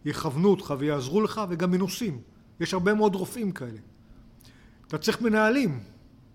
יכוונו 0.05 0.49
אותך 0.51 0.75
ויעזרו 0.79 1.21
לך 1.21 1.41
וגם 1.51 1.71
מנוסים. 1.71 2.21
יש 2.61 2.75
הרבה 2.75 2.95
מאוד 2.95 3.15
רופאים 3.15 3.53
כאלה. 3.53 3.79
אתה 4.89 4.99
צריך 4.99 5.21
מנהלים, 5.21 5.81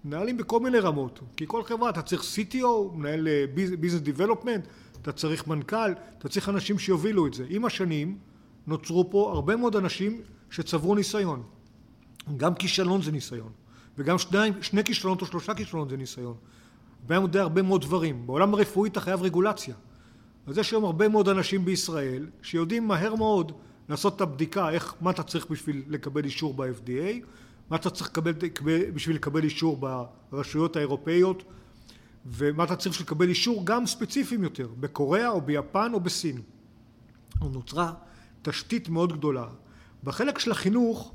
מנהלים 0.06 0.38
בכל 0.38 0.60
מיני 0.60 0.80
רמות, 0.80 1.20
כי 1.38 1.46
כל 1.48 1.64
חברה 1.64 1.90
אתה 1.90 2.02
צריך 2.02 2.22
CTO, 2.22 2.94
מנהל 2.94 3.28
ביזנס 3.80 3.94
אה, 3.94 4.06
דיבלופמנט, 4.06 4.68
אתה 5.02 5.12
צריך 5.12 5.48
מנכ"ל, 5.48 5.92
אתה 6.18 6.30
צריך 6.30 6.50
אנשים 6.50 6.80
שיובילו 6.80 7.28
את 7.28 7.34
זה. 7.34 7.46
עם 7.50 7.66
השנים 7.66 8.18
נוצרו 8.68 9.12
פה 9.12 9.32
הרבה 9.32 9.56
מאוד 9.56 9.76
אנשים 9.76 10.22
שצברו 10.50 10.96
ניסיון. 10.96 11.44
גם 12.38 12.56
כישלון 12.56 13.02
זה 13.02 13.12
ניסיון, 13.12 13.52
וגם 13.98 14.18
שני, 14.18 14.50
שני 14.62 14.84
כישלונות 14.84 15.22
או 15.22 15.26
שלושה 15.26 15.54
כישלונות 15.54 15.90
זה 15.90 15.98
ניסיון. 15.98 16.36
הרבה 17.02 17.20
מאוד, 17.20 17.38
הרבה 17.38 17.62
מאוד 17.62 17.82
דברים. 17.82 18.28
בעולם 18.28 18.54
הרפואי 18.54 18.90
אתה 18.90 19.02
חייב 19.02 19.22
רגולציה. 19.22 19.76
אז 20.48 20.58
יש 20.58 20.72
היום 20.72 20.86
הרבה 20.86 21.08
מאוד 21.08 21.30
אנשים 21.30 21.66
בישראל 21.66 22.26
שיודעים 22.42 22.88
מהר 22.88 23.16
מאוד 23.16 23.52
לעשות 23.90 24.16
את 24.16 24.22
הבדיקה 24.22 24.70
איך, 24.70 24.96
מה 25.02 25.12
אתה 25.12 25.24
צריך 25.24 25.48
בשביל 25.52 25.84
לקבל 25.88 26.26
אישור 26.26 26.54
ב-FDA, 26.54 27.26
מה 27.70 27.76
אתה 27.76 27.90
צריך 27.90 28.10
לקבל, 28.10 28.34
בשביל 28.94 29.16
לקבל 29.16 29.44
אישור 29.44 29.80
ברשויות 30.32 30.76
האירופאיות 30.76 31.44
ומה 32.26 32.64
אתה 32.64 32.76
צריך 32.76 33.02
לקבל 33.02 33.30
אישור 33.30 33.66
גם 33.66 33.86
ספציפיים 33.86 34.44
יותר, 34.44 34.68
בקוריאה 34.80 35.30
או 35.30 35.42
ביפן 35.42 35.92
או 35.94 36.00
בסין. 36.00 36.42
נוצרה 37.42 37.94
תשתית 38.42 38.90
מאוד 38.90 39.14
גדולה. 39.14 39.48
בחלק 40.04 40.40
של 40.40 40.52
החינוך 40.52 41.14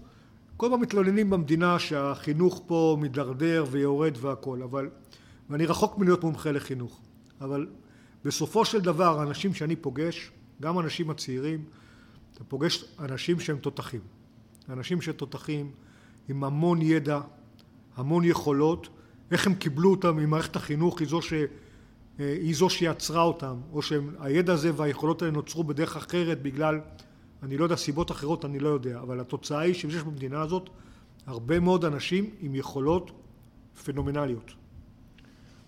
כל 0.57 0.69
פעם 0.71 0.81
מתלוננים 0.81 1.31
במדינה 1.31 1.79
שהחינוך 1.79 2.63
פה 2.67 2.97
מידרדר 3.01 3.65
ויורד 3.71 4.17
והכל, 4.21 4.63
אבל, 4.63 4.89
ואני 5.51 5.67
רחוק 5.67 5.99
מלהיות 5.99 6.25
מומחה 6.25 6.53
לחינוך, 6.53 7.01
אבל 7.41 7.67
בסופו 8.25 8.65
של 8.65 8.81
דבר 8.81 9.21
האנשים 9.21 9.55
שאני 9.55 9.77
פוגש, 9.77 10.31
גם 10.63 10.79
האנשים 10.79 11.11
הצעירים, 11.11 11.65
אתה 12.35 12.45
פוגש 12.45 12.85
אנשים 12.99 13.41
שהם 13.41 13.59
תותחים. 13.59 14.01
אנשים 14.69 15.01
שתותחים 15.01 15.71
עם 16.29 16.45
המון 16.45 16.83
ידע, 16.83 17.21
המון 17.97 18.25
יכולות, 18.25 18.89
איך 19.31 19.47
הם 19.47 19.55
קיבלו 19.55 19.91
אותם 19.91 20.17
ממערכת 20.17 20.57
החינוך 20.57 21.01
היא 21.01 21.09
זו, 21.09 21.23
ש, 21.23 21.33
היא 22.19 22.55
זו 22.55 22.71
שיצרה 22.71 23.23
אותם, 23.23 23.57
או 23.73 23.83
שהידע 23.83 24.53
הזה 24.53 24.71
והיכולות 24.77 25.23
האלה 25.23 25.33
נוצרו 25.33 25.65
בדרך 25.65 25.97
אחרת 25.97 26.43
בגלל 26.43 26.81
אני 27.43 27.57
לא 27.57 27.65
יודע, 27.65 27.77
סיבות 27.77 28.11
אחרות 28.11 28.45
אני 28.45 28.59
לא 28.59 28.69
יודע, 28.69 29.01
אבל 29.01 29.21
התוצאה 29.21 29.59
היא 29.59 29.75
שיש 29.75 30.03
במדינה 30.03 30.43
הזאת 30.43 30.71
הרבה 31.27 31.61
מאוד 31.61 31.85
אנשים 31.85 32.31
עם 32.41 32.55
יכולות 32.55 33.11
פנומנליות. 33.85 34.55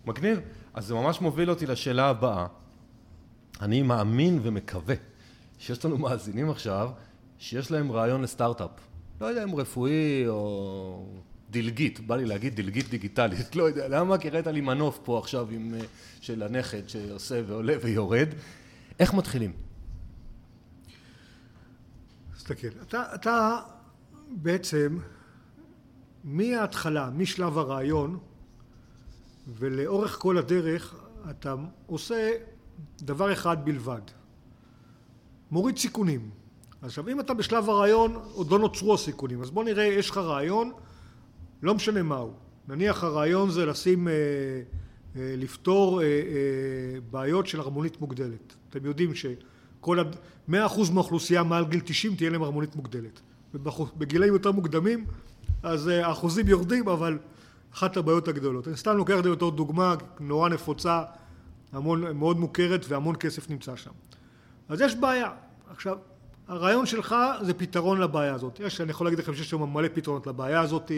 מגניב. 0.07 0.41
אז 0.75 0.87
זה 0.87 0.95
ממש 0.95 1.21
מוביל 1.21 1.51
אותי 1.51 1.67
לשאלה 1.67 2.09
הבאה. 2.09 2.47
אני 3.61 3.83
מאמין 3.83 4.41
ומקווה 4.43 4.95
שיש 5.59 5.85
לנו 5.85 5.99
מאזינים 5.99 6.51
עכשיו 6.51 6.91
שיש 7.39 7.71
להם 7.71 7.93
רעיון 7.93 8.23
לסטארט-אפ. 8.23 8.71
לא 9.21 9.27
יודע 9.27 9.45
אם 9.45 9.55
רפואי 9.55 10.25
או 10.29 11.07
דלגית, 11.51 12.01
בא 12.01 12.17
לי 12.17 12.25
להגיד 12.25 12.57
דלגית 12.57 12.91
דיגיטלית, 12.91 13.57
לא 13.57 13.63
יודע 13.63 13.89
למה, 13.89 14.19
כי 14.19 14.31
ראית 14.31 14.47
לי 14.47 14.61
מנוף 14.61 14.99
פה 15.05 15.19
עכשיו 15.19 15.49
עם, 15.51 15.75
אה, 15.75 15.81
של 16.21 16.43
הנכד 16.43 16.89
שעושה 16.89 17.43
ועולה 17.47 17.75
ויורד. 17.83 18.29
איך 19.01 19.15
מתחילים? 19.15 19.53
תסתכל, 22.35 22.69
אתה, 22.83 23.03
אתה 23.15 23.59
בעצם 24.31 24.99
מההתחלה, 26.25 27.11
משלב 27.11 27.59
הרעיון 27.59 28.19
ולאורך 29.47 30.19
כל 30.19 30.39
הדרך 30.39 30.95
אתה 31.31 31.55
עושה 31.87 32.31
דבר 32.99 33.33
אחד 33.33 33.65
בלבד, 33.65 34.01
מוריד 35.51 35.79
סיכונים. 35.79 36.31
עכשיו 36.83 37.09
אם 37.09 37.21
אתה 37.21 37.35
בשלב 37.35 37.71
הרעיון 37.71 38.15
עוד 38.33 38.51
לא 38.51 38.59
נוצרו 38.59 38.95
הסיכונים 38.95 39.43
אז 39.43 39.51
בוא 39.51 39.65
נראה 39.65 39.85
יש 39.85 40.11
לך 40.11 40.17
רעיון 40.17 40.73
לא 41.63 41.75
משנה 41.75 42.03
מהו 42.03 42.33
נניח 42.69 43.05
הרעיון 43.05 43.51
זה 43.51 43.67
לשים 43.67 44.09
אה, 44.09 44.13
אה, 44.13 45.35
לפתור 45.37 46.03
אה, 46.03 46.07
אה, 46.07 46.11
בעיות 47.11 47.47
של 47.47 47.61
הרמונית 47.61 48.01
מוגדלת. 48.01 48.55
אתם 48.71 48.85
יודעים 48.85 49.15
ש... 49.15 49.27
כל 49.81 50.01
עד 50.01 50.17
מאה 50.49 50.67
אחוז 50.67 50.91
מהאוכלוסייה 50.91 51.43
מעל 51.43 51.65
גיל 51.65 51.81
תשעים 51.81 52.17
תהיה 52.17 52.31
להם 52.31 52.43
הרמונית 52.43 52.77
מוגדלת. 52.77 53.21
ובגילאים 53.55 54.33
יותר 54.33 54.53
מוקדמים 54.53 55.05
אז 55.63 55.89
אה, 55.89 56.07
האחוזים 56.07 56.49
יורדים 56.49 56.89
אבל 56.89 57.19
אחת 57.77 57.97
הבעיות 57.97 58.29
הגדולות. 58.29 58.69
אני 58.69 58.77
סתם 58.77 58.97
לוקח 58.97 59.19
את 59.19 59.25
זה 59.25 59.31
בתור 59.31 59.51
דוגמה 59.51 59.95
נורא 60.21 60.49
נפוצה 60.49 61.03
המון 61.73 62.17
מאוד 62.17 62.41
מוכרת 62.41 62.85
והמון 62.89 63.17
כסף 63.21 63.51
נמצא 63.51 63.77
שם. 63.77 63.91
אז 64.69 64.81
יש 64.81 64.95
בעיה. 64.95 65.31
עכשיו 65.71 65.97
הרעיון 66.49 66.87
שלך 66.87 67.15
זה 67.43 67.55
פתרון 67.55 68.01
לבעיה 68.01 68.35
הזאת. 68.35 68.61
יש 68.61 68.81
אני 68.81 68.91
יכול 68.91 69.07
להגיד 69.07 69.19
לכם 69.19 69.35
שיש 69.35 69.51
שם 69.51 69.63
מלא 69.63 69.89
פתרונות 69.95 70.27
לבעיה 70.27 70.61
הזאת. 70.61 70.93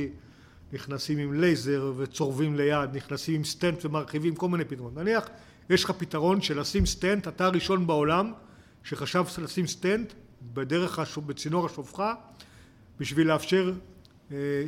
נכנסים 0.72 1.18
עם 1.18 1.40
לייזר 1.40 1.92
וצורבים 1.96 2.56
ליד 2.56 2.96
נכנסים 2.96 3.34
עם 3.34 3.44
סטנט 3.44 3.84
ומרחיבים 3.84 4.34
כל 4.34 4.48
מיני 4.48 4.64
פתרונות. 4.64 4.96
נניח 4.96 5.28
יש 5.70 5.84
לך 5.84 5.90
פתרון 5.90 6.40
של 6.40 6.60
לשים 6.60 6.86
סטנט 6.86 7.28
אתה 7.28 7.46
הראשון 7.46 7.86
בעולם 7.86 8.32
שחשב 8.84 9.24
לשים 9.42 9.66
סטנט 9.66 10.12
בדרך, 10.54 11.18
בצינור 11.26 11.66
השופכה 11.66 12.14
בשביל 13.00 13.28
לאפשר 13.28 13.72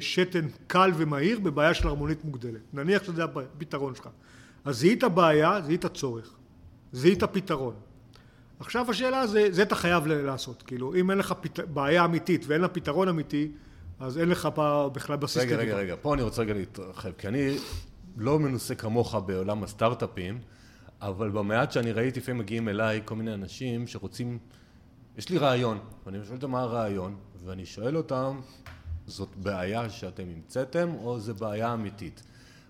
שתן 0.00 0.47
קל 0.67 0.90
ומהיר 0.97 1.40
בבעיה 1.40 1.75
של 1.75 1.88
ערמונית 1.88 2.25
מוגדלת. 2.25 2.61
נניח 2.73 3.05
שזה 3.05 3.25
הפתרון 3.25 3.95
שלך. 3.95 4.09
אז 4.64 4.76
זיהית 4.79 5.05
בעיה, 5.05 5.61
זיהית 5.61 5.87
צורך. 5.87 6.35
זיהית 6.93 7.25
פתרון. 7.25 7.75
עכשיו 8.61 8.90
השאלה 8.90 9.26
זה, 9.26 9.49
זה 9.50 9.62
אתה 9.62 9.75
חייב 9.75 10.07
לעשות. 10.07 10.62
כאילו, 10.62 10.95
אם 10.95 11.11
אין 11.11 11.19
לך 11.19 11.35
פת... 11.40 11.61
בעיה 11.61 12.05
אמיתית 12.05 12.45
ואין 12.47 12.61
לה 12.61 12.69
פתרון 12.69 13.09
אמיתי, 13.09 13.52
אז 14.00 14.19
אין 14.19 14.29
לך 14.29 14.49
בכלל 14.93 15.17
בסיס 15.17 15.43
רגע, 15.43 15.57
רגע, 15.57 15.76
רגע, 15.76 15.95
פה 16.02 16.14
אני 16.14 16.23
רוצה 16.23 16.43
רגע 16.43 16.55
להתרחב, 16.55 17.12
כי 17.19 17.29
אני 17.29 17.57
לא 18.17 18.38
מנוסה 18.38 18.75
כמוך 18.75 19.14
בעולם 19.14 19.62
הסטארט-אפים. 19.62 20.38
אבל 21.00 21.31
במעט 21.31 21.73
שאני 21.73 21.93
ראיתי, 21.93 22.21
לפעמים 22.21 22.40
מגיעים 22.40 22.69
אליי 22.69 23.02
כל 23.05 23.14
מיני 23.14 23.35
אנשים 23.35 23.87
שרוצים, 23.87 24.38
יש 25.19 25.29
לי 25.29 25.38
רעיון, 25.38 25.79
ואני 26.07 26.19
שואל 26.25 26.37
אותם 26.37 26.50
מה 26.50 26.61
הרעיון, 26.61 27.17
ואני 27.45 27.67
שואל 27.67 27.97
אותם, 27.97 28.40
זאת 29.11 29.37
בעיה 29.37 29.90
שאתם 29.90 30.23
המצאתם, 30.37 30.90
או 31.02 31.21
זו 31.21 31.35
בעיה 31.35 31.75
אמיתית? 31.75 32.23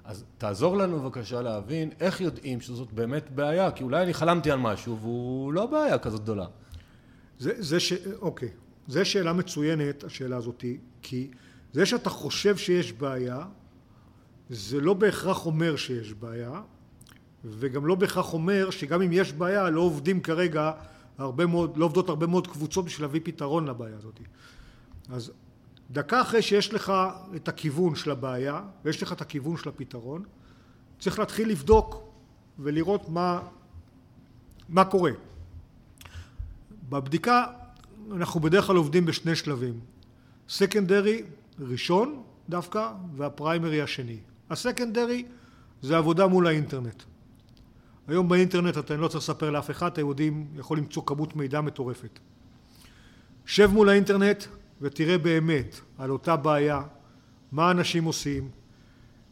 אז 0.05 0.25
תעזור 0.39 0.77
לנו 0.77 1.01
בבקשה 1.01 1.43
להבין 1.43 1.91
איך 2.01 2.21
יודעים 2.21 2.61
שזאת 2.61 2.93
באמת 2.93 3.31
בעיה, 3.31 3.71
כי 3.71 3.85
אולי 3.85 4.03
אני 4.03 4.15
חלמתי 4.15 4.51
על 4.51 4.59
משהו 4.59 4.99
והוא 5.01 5.53
לא 5.53 5.67
בעיה 5.67 5.99
כזאת 5.99 6.23
גדולה. 6.23 6.47
זה, 7.39 7.53
זה 7.59 7.81
ש... 7.81 7.93
אוקיי. 8.21 8.49
זו 8.89 9.05
שאלה 9.05 9.33
מצוינת, 9.33 10.05
השאלה 10.05 10.37
הזאתי, 10.37 10.79
כי 11.03 11.31
זה 11.73 11.87
שאתה 11.87 12.11
חושב 12.11 12.57
שיש 12.57 12.93
בעיה, 12.93 13.47
זה 14.51 14.81
לא 14.81 14.95
בהכרח 14.95 15.47
אומר 15.47 15.77
שיש 15.77 16.13
בעיה, 16.13 16.63
וגם 17.45 17.87
לא 17.87 17.95
בהכרח 17.95 18.33
אומר 18.33 18.71
שגם 18.71 19.03
אם 19.03 19.13
יש 19.13 19.33
בעיה 19.33 19.71
לא 19.71 19.81
עובדים 19.81 20.21
כרגע 20.21 20.73
הרבה 21.19 21.47
מאוד, 21.47 21.77
לא 21.77 21.85
עובדות 21.85 22.09
הרבה 22.09 22.27
מאוד 22.27 22.47
קבוצות 22.47 22.85
בשביל 22.85 23.07
להביא 23.07 23.21
פתרון 23.25 23.67
לבעיה 23.67 23.97
הזאת. 23.97 24.21
אז 25.09 25.33
דקה 25.91 26.21
אחרי 26.21 26.43
שיש 26.43 26.75
לך 26.75 26.93
את 27.37 27.49
הכיוון 27.49 27.95
של 27.95 28.11
הבעיה 28.11 28.63
ויש 28.85 29.03
לך 29.03 29.13
את 29.13 29.21
הכיוון 29.21 29.57
של 29.57 29.69
הפתרון, 29.69 30.25
צריך 30.99 31.19
להתחיל 31.19 31.49
לבדוק 31.49 32.03
ולראות 32.59 33.09
מה, 33.09 33.41
מה 34.69 34.85
קורה. 34.85 35.13
בבדיקה 36.89 37.47
אנחנו 38.13 38.41
בדרך 38.41 38.65
כלל 38.65 38.77
עובדים 38.77 39.07
בשני 39.07 39.37
שלבים. 39.37 39.81
סקנדרי 40.49 41.23
ראשון 41.59 42.23
דווקא 42.49 42.93
והפריימרי 43.17 43.83
השני. 43.83 44.19
הסקנדרי 44.51 45.25
זה 45.83 45.97
עבודה 45.97 46.27
מול 46.27 46.47
האינטרנט. 46.47 47.03
היום 48.09 48.29
באינטרנט 48.29 48.79
אתה 48.79 48.97
לא 48.97 49.09
צריך 49.09 49.23
לספר 49.23 49.51
לאף 49.51 49.71
אחד, 49.71 49.91
היהודים 49.97 50.47
יכול 50.55 50.79
למצוא 50.79 51.03
כמות 51.07 51.37
מידע 51.37 51.61
מטורפת. 51.61 52.19
שב 53.47 53.71
מול 53.73 53.89
האינטרנט 53.89 54.45
ותראה 54.81 55.19
באמת 55.19 55.81
על 55.99 56.11
אותה 56.11 56.37
בעיה, 56.37 56.83
מה 57.53 57.71
אנשים 57.71 58.05
עושים, 58.05 58.51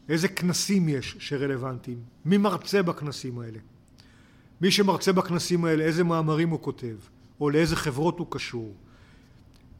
איזה 0.08 0.28
כנסים 0.28 0.88
יש 0.88 1.16
שרלוונטיים, 1.18 1.98
מי 2.24 2.36
מרצה 2.36 2.82
בכנסים 2.82 3.38
האלה, 3.38 3.58
מי 4.60 4.70
שמרצה 4.70 5.12
בכנסים 5.12 5.64
האלה, 5.64 5.84
איזה 5.84 6.04
מאמרים 6.04 6.48
הוא 6.48 6.62
כותב, 6.62 6.96
או 7.40 7.50
לאיזה 7.50 7.76
חברות 7.76 8.18
הוא 8.18 8.26
קשור. 8.30 8.74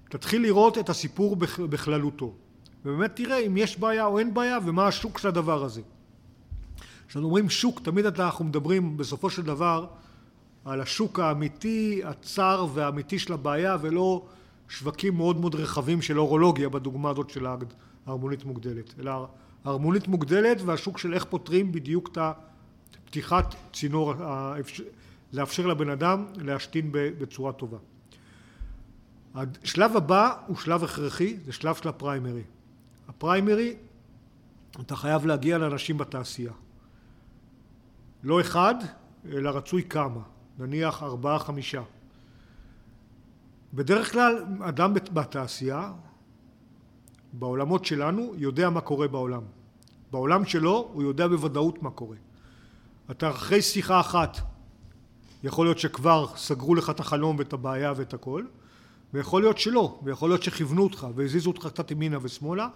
תתחיל 0.09 0.43
לראות 0.43 0.79
את 0.79 0.89
הסיפור 0.89 1.37
בכללותו, 1.71 2.35
ובאמת 2.85 3.17
תראה 3.17 3.39
אם 3.39 3.57
יש 3.57 3.79
בעיה 3.79 4.07
או 4.07 4.19
אין 4.19 4.35
בעיה 4.35 4.59
ומה 4.67 4.87
השוק 4.87 5.19
של 5.19 5.29
הדבר 5.29 5.65
הזה. 5.65 5.83
כשאנחנו 7.09 7.29
אומרים 7.29 7.51
שוק, 7.51 7.81
תמיד 7.81 8.07
אנחנו 8.07 8.45
מדברים 8.45 8.97
בסופו 8.97 9.31
של 9.31 9.43
דבר 9.43 9.87
על 10.65 10.81
השוק 10.81 11.21
האמיתי, 11.21 12.01
הצר 12.05 12.67
והאמיתי 12.75 13.19
של 13.19 13.33
הבעיה, 13.33 13.77
ולא 13.81 14.27
שווקים 14.69 15.17
מאוד 15.17 15.41
מאוד 15.41 15.55
רחבים 15.55 16.03
של 16.03 16.19
אורולוגיה 16.19 16.69
בדוגמה 16.69 17.11
הזאת 17.11 17.31
של 17.31 17.47
ההרמונית 18.07 18.45
מוגדלת, 18.45 18.95
אלא 18.99 19.27
הרמונית 19.65 20.09
מוגדלת 20.09 20.63
והשוק 20.63 20.99
של 20.99 21.15
איך 21.15 21.25
פותרים 21.25 21.73
בדיוק 21.73 22.09
את 22.13 22.19
פתיחת 23.05 23.55
צינור, 23.73 24.15
לאפשר 25.33 25.67
לבן 25.67 25.91
אדם 25.91 26.27
להשתין 26.37 26.89
בצורה 26.93 27.53
טובה. 27.53 27.79
השלב 29.35 29.97
הבא 29.97 30.35
הוא 30.47 30.57
שלב 30.57 30.85
הכרחי, 30.85 31.37
זה 31.45 31.53
שלב 31.53 31.75
של 31.75 31.89
הפריימרי. 31.89 32.43
הפריימרי, 33.09 33.77
אתה 34.81 34.97
חייב 34.97 35.27
להגיע 35.27 35.59
לאנשים 35.59 35.99
בתעשייה. 35.99 36.53
לא 38.23 38.41
אחד, 38.41 38.75
אלא 39.33 39.51
רצוי 39.51 39.83
כמה, 39.83 40.21
נניח 40.59 41.03
ארבעה 41.03 41.39
חמישה. 41.39 41.83
בדרך 43.75 44.13
כלל 44.13 44.45
אדם 44.61 44.95
בתעשייה, 44.95 45.93
בעולמות 47.33 47.85
שלנו, 47.85 48.33
יודע 48.37 48.71
מה 48.71 48.81
קורה 48.81 49.09
בעולם. 49.09 49.43
בעולם 50.11 50.45
שלו 50.45 50.91
הוא 50.93 51.03
יודע 51.03 51.29
בוודאות 51.29 51.83
מה 51.83 51.91
קורה. 51.91 52.17
אתה 53.11 53.31
אחרי 53.31 53.63
שיחה 53.63 54.01
אחת, 54.01 54.39
יכול 55.43 55.67
להיות 55.67 55.79
שכבר 55.79 56.27
סגרו 56.37 56.75
לך 56.75 56.91
את 56.91 57.01
החלום 57.01 57.37
ואת 57.39 57.53
הבעיה 57.53 57.93
ואת 57.97 58.15
הכל, 58.15 58.45
ויכול 59.15 59.43
להיות 59.43 59.59
שלא, 59.59 60.01
ויכול 60.03 60.31
להיות 60.31 60.43
שכיוונו 60.43 60.83
אותך 60.83 61.07
והזיזו 61.15 61.51
אותך 61.51 61.67
קצת 61.67 61.91
ימינה 61.91 62.19
ושמאלה, 62.23 62.69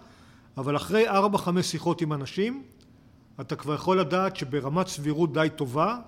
אבל 0.57 0.75
אחרי 0.75 1.09
ארבע 1.09 1.37
חמש 1.37 1.65
שיחות 1.65 2.01
עם 2.01 2.13
אנשים, 2.13 2.63
אתה 3.41 3.55
כבר 3.55 3.73
יכול 3.73 3.99
לדעת 3.99 4.35
שברמת 4.35 4.87
סבירות 4.87 5.33
די 5.33 5.47
טובה, 5.55 5.99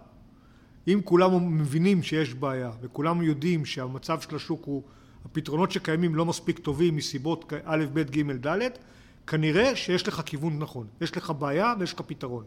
אם 0.88 1.02
כולם 1.04 1.58
מבינים 1.58 2.04
שיש 2.04 2.34
בעיה 2.34 2.72
וכולם 2.82 3.22
יודעים 3.22 3.66
שהמצב 3.66 4.22
של 4.22 4.36
השוק 4.36 4.66
הוא, 4.66 4.84
הפתרונות 5.26 5.72
שקיימים 5.72 6.16
לא 6.16 6.26
מספיק 6.26 6.60
טובים 6.60 6.96
מסיבות 6.96 7.54
א', 7.64 7.86
ב', 7.94 8.00
ג', 8.00 8.48
ד', 8.48 8.70
כנראה 9.28 9.76
שיש 9.76 10.08
לך 10.08 10.22
כיוון 10.26 10.60
נכון, 10.60 10.88
יש 11.02 11.18
לך 11.18 11.32
בעיה 11.32 11.74
ויש 11.80 11.94
לך 11.94 12.02
פתרון. 12.02 12.46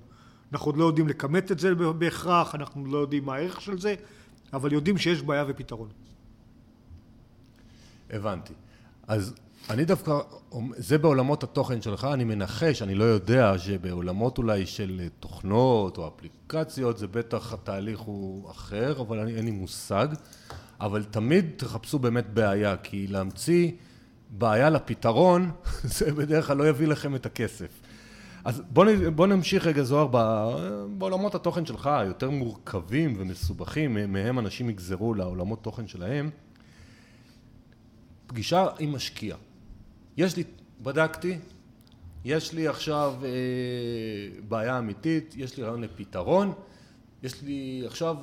אנחנו 0.53 0.67
עוד 0.67 0.77
לא 0.77 0.85
יודעים 0.85 1.09
לכמת 1.09 1.53
את 1.53 1.59
זה 1.59 1.75
בהכרח, 1.75 2.55
אנחנו 2.55 2.87
לא 2.87 2.99
יודעים 2.99 3.25
מה 3.25 3.35
הערך 3.35 3.61
של 3.61 3.79
זה, 3.79 3.95
אבל 4.53 4.73
יודעים 4.73 4.99
שיש 4.99 5.23
בעיה 5.23 5.45
ופתרון. 5.49 5.89
הבנתי. 8.11 8.53
אז 9.07 9.35
אני 9.71 9.85
דווקא, 9.85 10.19
זה 10.77 10.99
בעולמות 10.99 11.43
התוכן 11.43 11.83
שלך, 11.83 12.09
אני 12.13 12.25
מנחש, 12.25 12.83
אני 12.83 12.95
לא 12.95 13.05
יודע 13.05 13.59
שבעולמות 13.59 14.39
אולי 14.39 14.67
של 14.67 15.09
תוכנות 15.21 15.99
או 15.99 16.09
אפליקציות, 16.09 16.99
זה 16.99 17.07
בטח 17.07 17.53
התהליך 17.53 17.99
הוא 18.01 18.51
אחר, 18.51 19.01
אבל 19.01 19.19
אני, 19.19 19.35
אין 19.35 19.45
לי 19.45 19.51
מושג. 19.51 20.09
אבל 20.81 21.05
תמיד 21.05 21.47
תחפשו 21.57 21.99
באמת 21.99 22.31
בעיה, 22.35 22.77
כי 22.77 23.07
להמציא 23.07 23.71
בעיה 24.31 24.71
לפתרון, 24.71 25.51
זה 25.97 26.13
בדרך 26.13 26.47
כלל 26.47 26.57
לא 26.57 26.69
יביא 26.69 26.87
לכם 26.87 27.15
את 27.15 27.27
הכסף. 27.27 27.81
אז 28.45 28.63
בוא, 28.71 28.87
בוא 29.15 29.27
נמשיך 29.27 29.67
רגע 29.67 29.83
זוהר, 29.83 30.07
בעולמות 30.99 31.35
התוכן 31.35 31.67
שלך, 31.67 31.87
היותר 31.87 32.31
מורכבים 32.31 33.15
ומסובכים, 33.19 34.13
מהם 34.13 34.39
אנשים 34.39 34.71
יגזרו 34.71 35.15
לעולמות 35.15 35.63
תוכן 35.63 35.87
שלהם. 35.87 36.31
פגישה 38.27 38.67
עם 38.79 38.93
משקיע. 38.93 39.37
יש 40.19 40.37
לי, 40.37 40.45
בדקתי, 40.81 41.39
יש 42.25 42.53
לי 42.53 42.69
עכשיו 42.69 43.15
אה, 43.25 43.29
בעיה 44.49 44.79
אמיתית, 44.79 45.35
יש 45.37 45.57
לי 45.57 45.63
רעיון 45.63 45.83
לפתרון, 45.83 46.53
יש 47.23 47.43
לי 47.43 47.83
עכשיו, 47.87 48.17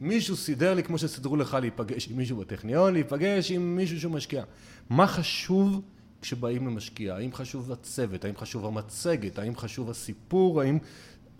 מישהו 0.00 0.36
סידר 0.36 0.74
לי 0.74 0.82
כמו 0.82 0.98
שסידרו 0.98 1.36
לך 1.36 1.56
להיפגש 1.60 2.08
עם 2.08 2.16
מישהו 2.16 2.36
בטכניון, 2.36 2.92
להיפגש 2.92 3.50
עם 3.50 3.76
מישהו 3.76 4.00
שהוא 4.00 4.12
משקיע. 4.12 4.44
מה 4.90 5.06
חשוב 5.06 5.80
כשבאים 6.22 6.66
למשקיע? 6.66 7.14
האם 7.14 7.32
חשוב 7.32 7.72
הצוות? 7.72 8.24
האם 8.24 8.36
חשוב 8.36 8.66
המצגת? 8.66 9.38
האם 9.38 9.56
חשוב 9.56 9.90
הסיפור? 9.90 10.60
האם 10.60 10.78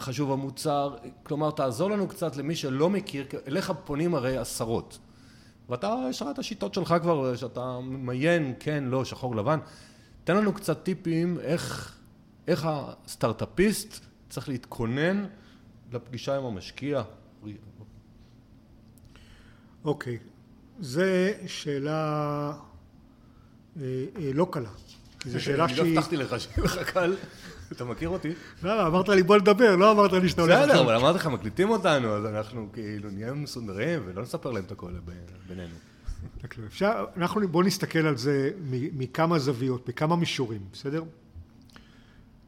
חשוב 0.01 0.33
המוצר? 0.33 0.97
כלומר, 1.23 1.51
תעזור 1.51 1.91
לנו 1.91 2.09
קצת 2.09 2.37
למי 2.37 2.57
שלא 2.57 2.91
מכיר, 2.91 3.27
אליך 3.49 3.73
פונים 3.85 4.15
הרי 4.15 4.37
עשרות. 4.37 4.99
ואתה, 5.69 5.95
יש 6.11 6.23
לך 6.23 6.29
את 6.31 6.39
השיטות 6.39 6.75
שלך 6.75 6.95
כבר, 7.03 7.37
שאתה 7.37 7.79
מיין, 7.83 8.55
כן, 8.61 8.85
לא, 8.85 9.05
שחור 9.05 9.37
לבן. 9.37 9.59
תן 10.25 10.37
לנו 10.37 10.53
קצת 10.53 10.83
טיפים 10.83 11.41
איך, 11.41 11.97
איך 12.47 12.69
הסטארט-אפיסט 12.71 14.01
צריך 14.29 14.49
להתכונן 14.49 15.27
לפגישה 15.93 16.37
עם 16.37 16.45
המשקיע. 16.45 17.03
אוקיי, 19.85 20.19
זו 20.81 21.03
שאלה 21.47 22.53
אה, 23.81 24.05
אה, 24.19 24.31
לא 24.35 24.49
קלה. 24.51 24.71
זו 25.27 25.41
שאלה 25.45 25.69
שהיא... 25.69 25.83
אני 25.83 25.95
לא 25.95 25.99
הבטחתי 25.99 26.17
לך 26.17 26.41
שיהיה 26.41 26.65
לך 26.65 26.91
קל. 26.93 27.17
אתה 27.73 27.85
מכיר 27.85 28.09
אותי? 28.09 28.33
לא, 28.63 28.87
אמרת 28.87 29.09
לי 29.09 29.23
בוא 29.23 29.37
נדבר, 29.37 29.77
לא 29.77 29.93
אמרת 29.93 30.13
לי 30.13 30.29
שאתה 30.29 30.43
הולך... 30.43 30.59
בסדר, 30.59 30.81
אבל 30.81 30.95
אמרתי 30.95 31.19
לך, 31.19 31.27
מקליטים 31.27 31.71
אותנו, 31.71 32.09
אז 32.09 32.25
אנחנו 32.27 32.69
כאילו 32.73 33.11
נהיה 33.11 33.33
מסודרים 33.33 34.03
ולא 34.07 34.23
נספר 34.23 34.51
להם 34.51 34.65
את 34.65 34.73
הכל 34.73 34.93
בינינו. 35.49 35.75
אפשר, 36.67 37.05
אנחנו 37.17 37.49
בואו 37.49 37.63
נסתכל 37.63 37.99
על 37.99 38.17
זה 38.17 38.51
מכמה 38.71 39.39
זוויות, 39.39 39.89
מכמה 39.89 40.17
מישורים, 40.17 40.61
בסדר? 40.73 41.03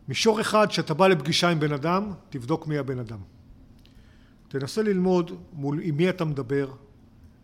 מישור 0.09 0.41
אחד, 0.41 0.71
שאתה 0.71 0.95
בא 0.95 1.09
לפגישה 1.09 1.49
עם 1.49 1.61
בן 1.61 1.73
אדם, 1.73 2.13
תבדוק 2.31 2.67
מי 2.67 2.79
הבן 2.79 2.99
אדם. 2.99 3.19
תנסה 4.49 4.83
ללמוד 4.83 5.31
מול 5.53 5.81
עם 5.83 5.97
מי 5.97 6.09
אתה 6.09 6.25
מדבר 6.25 6.71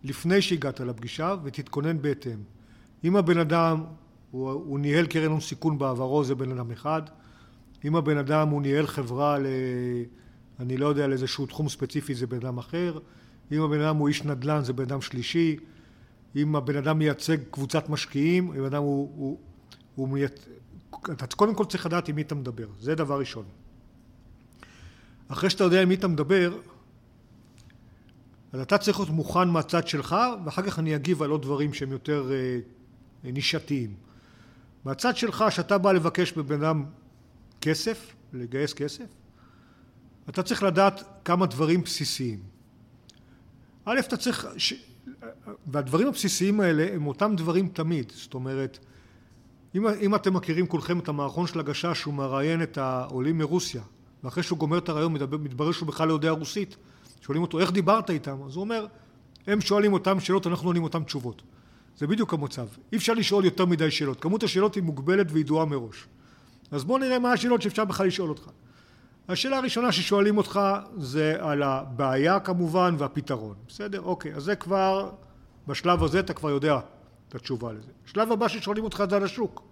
לפני 0.04 0.42
שהגעת 0.42 0.80
לפגישה 0.80 1.34
ותתכונן 1.44 2.02
בהתאם. 2.02 2.38
אם 3.04 3.16
הבן 3.16 3.38
אדם 3.38 3.84
הוא, 4.30 4.50
הוא 4.50 4.78
ניהל 4.78 5.06
קרן 5.06 5.30
הון 5.30 5.40
סיכון 5.40 5.78
בעברו 5.78 6.24
זה 6.24 6.34
בן 6.34 6.50
אדם 6.50 6.70
אחד, 6.70 7.02
אם 7.84 7.96
הבן 7.96 8.18
אדם 8.18 8.48
הוא 8.48 8.62
ניהל 8.62 8.86
חברה 8.86 9.38
ל... 9.38 9.46
אני 10.60 10.76
לא 10.76 10.86
יודע 10.86 11.06
לאיזשהו 11.06 11.46
תחום 11.46 11.68
ספציפי 11.68 12.14
זה 12.14 12.26
בן 12.26 12.36
אדם 12.36 12.58
אחר, 12.58 12.98
אם 13.52 13.62
הבן 13.62 13.80
אדם 13.80 13.96
הוא 13.96 14.08
איש 14.08 14.24
נדל"ן 14.24 14.64
זה 14.64 14.72
בן 14.72 14.82
אדם 14.82 15.00
שלישי, 15.00 15.56
אם 16.36 16.56
הבן 16.56 16.76
אדם 16.76 16.98
מייצג 16.98 17.36
קבוצת 17.50 17.88
משקיעים, 17.88 18.52
אם 18.52 18.64
אדם 18.64 18.82
הוא, 18.82 19.12
הוא, 19.16 19.38
הוא 19.94 20.08
מייצ... 20.08 20.48
אתה 21.12 21.36
קודם 21.36 21.54
כל 21.54 21.64
צריך 21.64 21.86
לדעת 21.86 22.08
עם 22.08 22.16
מי 22.16 22.22
אתה 22.22 22.34
מדבר, 22.34 22.66
זה 22.80 22.94
דבר 22.94 23.18
ראשון. 23.18 23.44
אחרי 25.28 25.50
שאתה 25.50 25.64
יודע 25.64 25.82
עם 25.82 25.88
מי 25.88 25.94
אתה 25.94 26.08
מדבר, 26.08 26.58
אז 28.52 28.60
אתה 28.60 28.78
צריך 28.78 28.98
להיות 28.98 29.10
מוכן 29.10 29.48
מהצד 29.48 29.88
שלך, 29.88 30.16
ואחר 30.44 30.62
כך 30.62 30.78
אני 30.78 30.96
אגיב 30.96 31.22
על 31.22 31.30
עוד 31.30 31.42
דברים 31.42 31.74
שהם 31.74 31.92
יותר 31.92 32.30
אה, 32.32 33.30
נישתיים. 33.32 33.94
מהצד 34.84 35.16
שלך, 35.16 35.44
שאתה 35.50 35.78
בא 35.78 35.92
לבקש 35.92 36.32
בבן 36.32 36.62
אדם 36.62 36.84
כסף, 37.64 38.14
לגייס 38.33 38.72
כסף, 38.72 39.05
אתה 40.29 40.42
צריך 40.42 40.62
לדעת 40.62 41.03
כמה 41.24 41.46
דברים 41.46 41.83
בסיסיים. 41.83 42.38
א', 43.85 43.98
אתה 43.98 44.16
צריך, 44.16 44.46
ש... 44.57 44.74
והדברים 45.66 46.09
הבסיסיים 46.09 46.61
האלה 46.61 46.87
הם 46.94 47.07
אותם 47.07 47.35
דברים 47.37 47.68
תמיד, 47.68 48.12
זאת 48.14 48.35
אומרת, 48.35 48.79
אם, 49.74 49.87
אם 49.88 50.14
אתם 50.14 50.35
מכירים 50.35 50.66
כולכם 50.66 50.98
את 50.98 51.09
המערכון 51.09 51.46
של 51.46 51.61
הגשש 51.61 52.00
שהוא 52.00 52.14
מראיין 52.14 52.62
את 52.62 52.79
העולים 52.79 53.38
מרוסיה, 53.38 53.83
ואחרי 54.24 54.42
שהוא 54.42 54.59
גומר 54.59 54.79
את 54.79 54.88
הרעיון 54.88 55.12
מתברר 55.12 55.72
שהוא 55.72 55.88
בכלל 55.88 56.09
לא 56.09 56.12
יודע 56.12 56.31
רוסית, 56.31 56.77
שואלים 57.20 57.42
אותו 57.42 57.61
איך 57.61 57.72
דיברת 57.72 58.11
איתם, 58.11 58.37
אז 58.46 58.57
הוא 58.57 58.61
אומר, 58.61 58.87
הם 59.46 59.61
שואלים 59.61 59.92
אותם 59.92 60.20
שאלות, 60.20 60.46
אנחנו 60.46 60.68
עונים 60.68 60.83
אותם 60.83 61.05
תשובות. 61.05 61.42
זה 61.98 62.07
בדיוק 62.07 62.35
המצב. 62.35 62.66
אי 62.92 62.96
אפשר 62.96 63.14
לשאול 63.14 63.44
יותר 63.44 63.64
מדי 63.66 63.90
שאלות. 63.90 64.20
כמות 64.20 64.42
השאלות 64.42 64.74
היא 64.74 64.83
מוגבלת 64.83 65.27
וידועה 65.31 65.64
מראש. 65.64 66.07
אז 66.70 66.85
בוא 66.85 66.98
נראה 66.98 67.18
מה 67.18 67.33
השאלות 67.33 67.62
שאפשר 67.62 67.85
בכלל 67.85 68.07
לשאול 68.07 68.29
אותך. 68.29 68.50
השאלה 69.29 69.59
הראשונה 69.59 69.92
ששואלים 69.92 70.37
אותך 70.38 70.61
זה 70.96 71.37
על 71.40 71.62
הבעיה 71.62 72.40
כמובן 72.40 72.94
והפתרון. 72.98 73.55
בסדר? 73.68 74.00
אוקיי. 74.00 74.35
אז 74.35 74.42
זה 74.42 74.57
כבר, 74.57 75.11
בשלב 75.68 76.05
הזה 76.05 76.20
אתה 76.20 76.35
כבר 76.35 76.50
יודע 76.50 76.79
את 77.29 77.35
התשובה 77.35 77.72
לזה. 77.72 77.90
השלב 78.07 78.33
הבא 78.33 78.48
ששואלים 78.48 78.85
אותך 78.85 79.05
זה 79.11 79.16
על 79.16 79.24
השוק. 79.24 79.62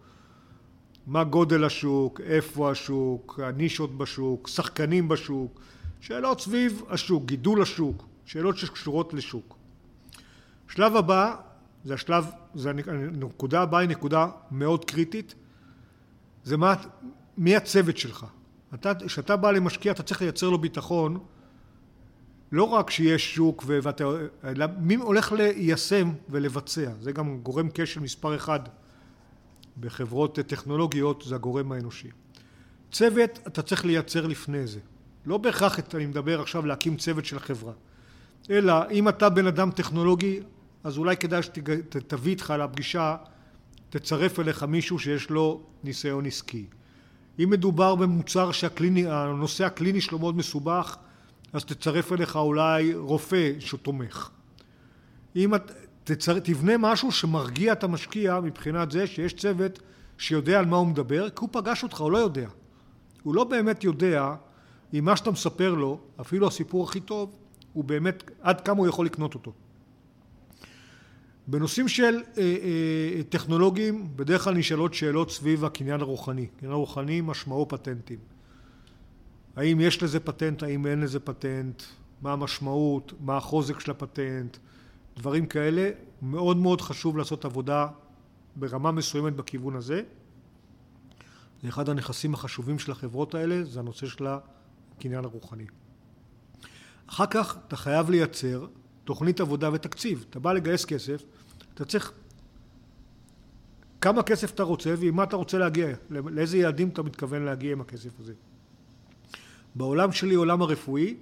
מה 1.06 1.24
גודל 1.24 1.64
השוק, 1.64 2.20
איפה 2.20 2.70
השוק, 2.70 3.40
הנישות 3.42 3.98
בשוק, 3.98 4.48
שחקנים 4.48 5.08
בשוק, 5.08 5.60
שאלות 6.00 6.40
סביב 6.40 6.82
השוק, 6.88 7.24
גידול 7.24 7.62
השוק, 7.62 8.04
שאלות 8.24 8.56
שקשורות 8.56 9.14
לשוק. 9.14 9.56
שלב 10.68 10.96
הבא, 10.96 11.36
זה 11.84 11.94
השלב, 11.94 12.26
זה 12.54 12.70
הנקודה 12.70 13.62
הבאה 13.62 13.80
היא 13.80 13.88
נקודה 13.88 14.26
מאוד 14.50 14.84
קריטית, 14.84 15.34
זה 16.44 16.56
מה, 16.56 16.74
מי 17.38 17.56
הצוות 17.56 17.96
שלך. 17.96 18.26
כשאתה 19.06 19.36
בא 19.36 19.50
למשקיע 19.50 19.92
אתה 19.92 20.02
צריך 20.02 20.22
לייצר 20.22 20.50
לו 20.50 20.58
ביטחון 20.58 21.18
לא 22.52 22.64
רק 22.64 22.90
שיש 22.90 23.34
שוק 23.34 23.64
ואתה, 23.66 24.04
אלא 24.44 24.66
מי 24.78 24.94
הולך 24.94 25.32
ליישם 25.32 26.12
ולבצע, 26.28 26.90
זה 27.00 27.12
גם 27.12 27.38
גורם 27.42 27.68
כשל 27.74 28.00
מספר 28.00 28.36
אחד 28.36 28.60
בחברות 29.80 30.38
טכנולוגיות, 30.46 31.24
זה 31.26 31.34
הגורם 31.34 31.72
האנושי. 31.72 32.08
צוות 32.92 33.38
אתה 33.46 33.62
צריך 33.62 33.84
לייצר 33.84 34.26
לפני 34.26 34.66
זה, 34.66 34.80
לא 35.26 35.38
בהכרח 35.38 35.78
אני 35.94 36.06
מדבר 36.06 36.40
עכשיו 36.40 36.66
להקים 36.66 36.96
צוות 36.96 37.24
של 37.24 37.36
החברה, 37.36 37.72
אלא 38.50 38.90
אם 38.90 39.08
אתה 39.08 39.28
בן 39.28 39.46
אדם 39.46 39.70
טכנולוגי 39.70 40.40
אז 40.84 40.98
אולי 40.98 41.16
כדאי 41.16 41.42
שתביא 41.42 42.30
איתך 42.30 42.54
לפגישה, 42.58 43.16
תצרף 43.92 44.40
אליך 44.40 44.62
מישהו 44.62 44.98
שיש 44.98 45.30
לו 45.30 45.60
ניסיון 45.84 46.26
עסקי. 46.26 46.66
אם 47.38 47.50
מדובר 47.50 47.94
במוצר 47.94 48.52
שהנושא 48.52 49.64
הקליני 49.64 50.00
שלו 50.00 50.18
מאוד 50.18 50.36
מסובך, 50.36 50.96
אז 51.52 51.64
תצרף 51.64 52.12
אליך 52.12 52.36
אולי 52.36 52.94
רופא 52.94 53.52
שתומך. 53.58 54.30
אם 55.36 55.54
את, 55.54 55.72
תצר, 56.04 56.38
תבנה 56.38 56.72
משהו 56.78 57.12
שמרגיע 57.12 57.72
את 57.72 57.84
המשקיע 57.84 58.40
מבחינת 58.40 58.90
זה 58.90 59.06
שיש 59.06 59.32
צוות 59.32 59.78
שיודע 60.18 60.58
על 60.58 60.66
מה 60.66 60.76
הוא 60.76 60.86
מדבר, 60.86 61.30
כי 61.30 61.40
הוא 61.40 61.48
פגש 61.52 61.82
אותך, 61.82 62.00
הוא 62.00 62.12
לא 62.12 62.18
יודע. 62.18 62.48
הוא 63.22 63.34
לא 63.34 63.44
באמת 63.44 63.84
יודע 63.84 64.34
אם 64.94 65.04
מה 65.04 65.16
שאתה 65.16 65.30
מספר 65.30 65.74
לו, 65.74 65.98
אפילו 66.20 66.46
הסיפור 66.46 66.84
הכי 66.84 67.00
טוב, 67.00 67.36
הוא 67.72 67.84
באמת, 67.84 68.30
עד 68.40 68.60
כמה 68.60 68.78
הוא 68.78 68.88
יכול 68.88 69.06
לקנות 69.06 69.34
אותו. 69.34 69.52
בנושאים 71.46 71.88
של 71.88 72.14
אה, 72.38 72.42
אה, 72.42 73.22
טכנולוגיים 73.28 74.08
בדרך 74.16 74.44
כלל 74.44 74.54
נשאלות 74.54 74.94
שאלות 74.94 75.30
סביב 75.30 75.64
הקניין 75.64 76.00
הרוחני. 76.00 76.46
קניין 76.46 76.72
הרוחני 76.72 77.20
משמעו 77.20 77.68
פטנטים. 77.68 78.18
האם 79.56 79.80
יש 79.80 80.02
לזה 80.02 80.20
פטנט, 80.20 80.62
האם 80.62 80.86
אין 80.86 81.00
לזה 81.00 81.20
פטנט, 81.20 81.82
מה 82.22 82.32
המשמעות, 82.32 83.12
מה 83.20 83.36
החוזק 83.36 83.80
של 83.80 83.90
הפטנט, 83.90 84.56
דברים 85.16 85.46
כאלה. 85.46 85.90
מאוד 86.22 86.56
מאוד 86.56 86.80
חשוב 86.80 87.16
לעשות 87.16 87.44
עבודה 87.44 87.86
ברמה 88.56 88.92
מסוימת 88.92 89.36
בכיוון 89.36 89.76
הזה. 89.76 90.02
זה 91.62 91.68
אחד 91.68 91.88
הנכסים 91.88 92.34
החשובים 92.34 92.78
של 92.78 92.92
החברות 92.92 93.34
האלה, 93.34 93.64
זה 93.64 93.80
הנושא 93.80 94.06
של 94.06 94.26
הקניין 94.26 95.24
הרוחני. 95.24 95.66
אחר 97.06 97.26
כך 97.26 97.58
אתה 97.68 97.76
חייב 97.76 98.10
לייצר 98.10 98.66
תוכנית 99.04 99.40
עבודה 99.40 99.70
ותקציב. 99.72 100.24
אתה 100.30 100.38
בא 100.40 100.52
לגייס 100.52 100.84
כסף, 100.84 101.22
אתה 101.74 101.84
צריך 101.84 102.12
כמה 104.00 104.22
כסף 104.22 104.54
אתה 104.54 104.62
רוצה 104.62 104.94
ועם 104.98 105.16
מה 105.16 105.22
אתה 105.22 105.36
רוצה 105.36 105.58
להגיע, 105.58 105.88
לאיזה 106.10 106.58
יעדים 106.58 106.88
אתה 106.88 107.02
מתכוון 107.02 107.42
להגיע 107.42 107.72
עם 107.72 107.80
הכסף 107.80 108.20
הזה. 108.20 108.32
בעולם 109.74 110.12
שלי, 110.12 110.34
עולם 110.34 110.62
הרפואי, 110.62 111.16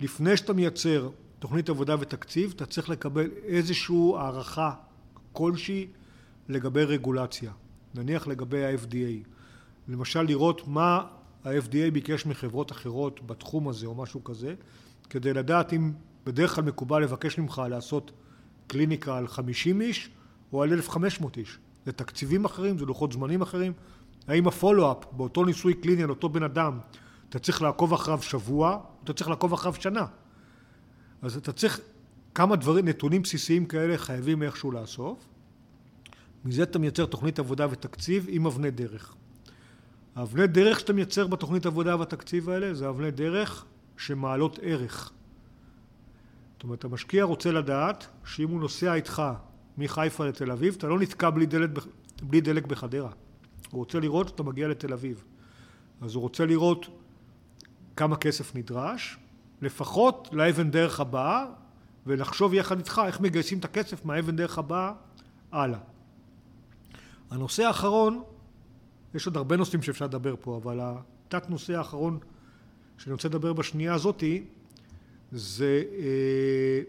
לפני 0.00 0.36
שאתה 0.36 0.52
מייצר 0.52 1.08
תוכנית 1.38 1.68
עבודה 1.68 1.96
ותקציב, 2.00 2.52
אתה 2.56 2.66
צריך 2.66 2.88
לקבל 2.88 3.30
איזושהי 3.44 3.96
הערכה 4.16 4.72
כלשהי 5.32 5.86
לגבי 6.48 6.84
רגולציה, 6.84 7.52
נניח 7.94 8.26
לגבי 8.26 8.64
ה-FDA. 8.64 9.28
למשל 9.88 10.22
לראות 10.22 10.68
מה 10.68 11.04
ה-FDA 11.44 11.90
ביקש 11.92 12.26
מחברות 12.26 12.72
אחרות 12.72 13.26
בתחום 13.26 13.68
הזה 13.68 13.86
או 13.86 13.94
משהו 13.94 14.24
כזה, 14.24 14.54
כדי 15.10 15.34
לדעת 15.34 15.72
אם 15.72 15.92
בדרך 16.30 16.54
כלל 16.54 16.64
מקובל 16.64 17.02
לבקש 17.02 17.38
ממך 17.38 17.62
לעשות 17.70 18.10
קליניקה 18.66 19.16
על 19.16 19.28
50 19.28 19.80
איש 19.80 20.10
או 20.52 20.62
על 20.62 20.72
1,500 20.72 21.38
איש. 21.38 21.58
זה 21.86 21.92
תקציבים 21.92 22.44
אחרים, 22.44 22.78
זה 22.78 22.86
לוחות 22.86 23.12
זמנים 23.12 23.42
אחרים. 23.42 23.72
האם 24.28 24.48
הפולו-אפ 24.48 24.96
באותו 25.12 25.44
ניסוי 25.44 25.74
קליני 25.74 26.02
על 26.02 26.10
אותו 26.10 26.28
בן 26.28 26.42
אדם, 26.42 26.78
אתה 27.28 27.38
צריך 27.38 27.62
לעקוב 27.62 27.92
אחריו 27.92 28.22
שבוע, 28.22 28.80
אתה 29.04 29.12
צריך 29.12 29.30
לעקוב 29.30 29.52
אחריו 29.52 29.74
שנה. 29.74 30.06
אז 31.22 31.36
אתה 31.36 31.52
צריך 31.52 31.80
כמה 32.34 32.56
דברים, 32.56 32.88
נתונים 32.88 33.22
בסיסיים 33.22 33.66
כאלה 33.66 33.98
חייבים 33.98 34.42
איכשהו 34.42 34.72
לאסוף. 34.72 35.28
מזה 36.44 36.62
אתה 36.62 36.78
מייצר 36.78 37.06
תוכנית 37.06 37.38
עבודה 37.38 37.66
ותקציב 37.70 38.26
עם 38.28 38.46
אבני 38.46 38.70
דרך. 38.70 39.14
האבני 40.14 40.46
דרך 40.46 40.80
שאתה 40.80 40.92
מייצר 40.92 41.26
בתוכנית 41.26 41.66
עבודה 41.66 41.96
והתקציב 41.96 42.50
האלה 42.50 42.74
זה 42.74 42.88
אבני 42.88 43.10
דרך 43.10 43.64
שמעלות 43.96 44.58
ערך. 44.62 45.12
זאת 46.60 46.64
אומרת 46.64 46.84
המשקיע 46.84 47.24
רוצה 47.24 47.52
לדעת 47.52 48.06
שאם 48.24 48.48
הוא 48.48 48.60
נוסע 48.60 48.94
איתך 48.94 49.22
מחיפה 49.78 50.26
לתל 50.26 50.50
אביב 50.50 50.74
אתה 50.78 50.86
לא 50.86 50.98
נתקע 50.98 51.30
בלי 51.30 51.46
דלק, 51.46 51.70
בלי 52.22 52.40
דלק 52.40 52.66
בחדרה 52.66 53.10
הוא 53.70 53.78
רוצה 53.78 54.00
לראות 54.00 54.28
שאתה 54.28 54.42
מגיע 54.42 54.68
לתל 54.68 54.92
אביב 54.92 55.24
אז 56.00 56.14
הוא 56.14 56.22
רוצה 56.22 56.46
לראות 56.46 56.86
כמה 57.96 58.16
כסף 58.16 58.54
נדרש 58.54 59.18
לפחות 59.62 60.28
לאבן 60.32 60.70
דרך 60.70 61.00
הבאה 61.00 61.46
ולחשוב 62.06 62.54
יחד 62.54 62.78
איתך 62.78 63.00
איך 63.06 63.20
מגייסים 63.20 63.58
את 63.58 63.64
הכסף 63.64 64.04
מהאבן 64.04 64.36
דרך 64.36 64.58
הבאה 64.58 64.92
הלאה. 65.52 65.78
הנושא 67.30 67.62
האחרון, 67.62 68.22
יש 69.14 69.26
עוד 69.26 69.36
הרבה 69.36 69.56
נושאים 69.56 69.82
שאפשר 69.82 70.04
לדבר 70.04 70.34
פה, 70.40 70.60
אבל 70.62 70.80
התת 70.80 71.50
נושא 71.50 71.78
האחרון 71.78 72.18
שאני 72.98 73.12
רוצה 73.12 73.28
לדבר 73.28 73.52
בשנייה 73.52 73.94
הזאתי 73.94 74.44
זה 75.32 75.82
אה, 75.98 76.80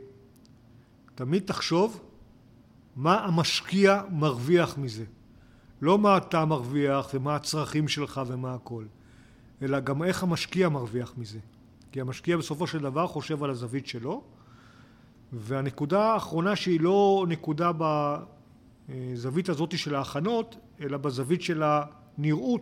תמיד 1.15 1.43
תחשוב 1.45 2.01
מה 2.95 3.25
המשקיע 3.25 4.01
מרוויח 4.11 4.77
מזה. 4.77 5.05
לא 5.81 5.97
מה 5.97 6.17
אתה 6.17 6.45
מרוויח 6.45 7.09
ומה 7.13 7.35
הצרכים 7.35 7.87
שלך 7.87 8.21
ומה 8.27 8.53
הכל, 8.53 8.85
אלא 9.61 9.79
גם 9.79 10.03
איך 10.03 10.23
המשקיע 10.23 10.69
מרוויח 10.69 11.13
מזה. 11.17 11.39
כי 11.91 12.01
המשקיע 12.01 12.37
בסופו 12.37 12.67
של 12.67 12.79
דבר 12.79 13.07
חושב 13.07 13.43
על 13.43 13.49
הזווית 13.49 13.87
שלו, 13.87 14.23
והנקודה 15.33 16.13
האחרונה 16.13 16.55
שהיא 16.55 16.79
לא 16.79 17.25
נקודה 17.27 17.71
בזווית 18.89 19.49
הזאת 19.49 19.77
של 19.77 19.95
ההכנות, 19.95 20.55
אלא 20.81 20.97
בזווית 20.97 21.41
של 21.41 21.63
הנראות. 21.63 22.61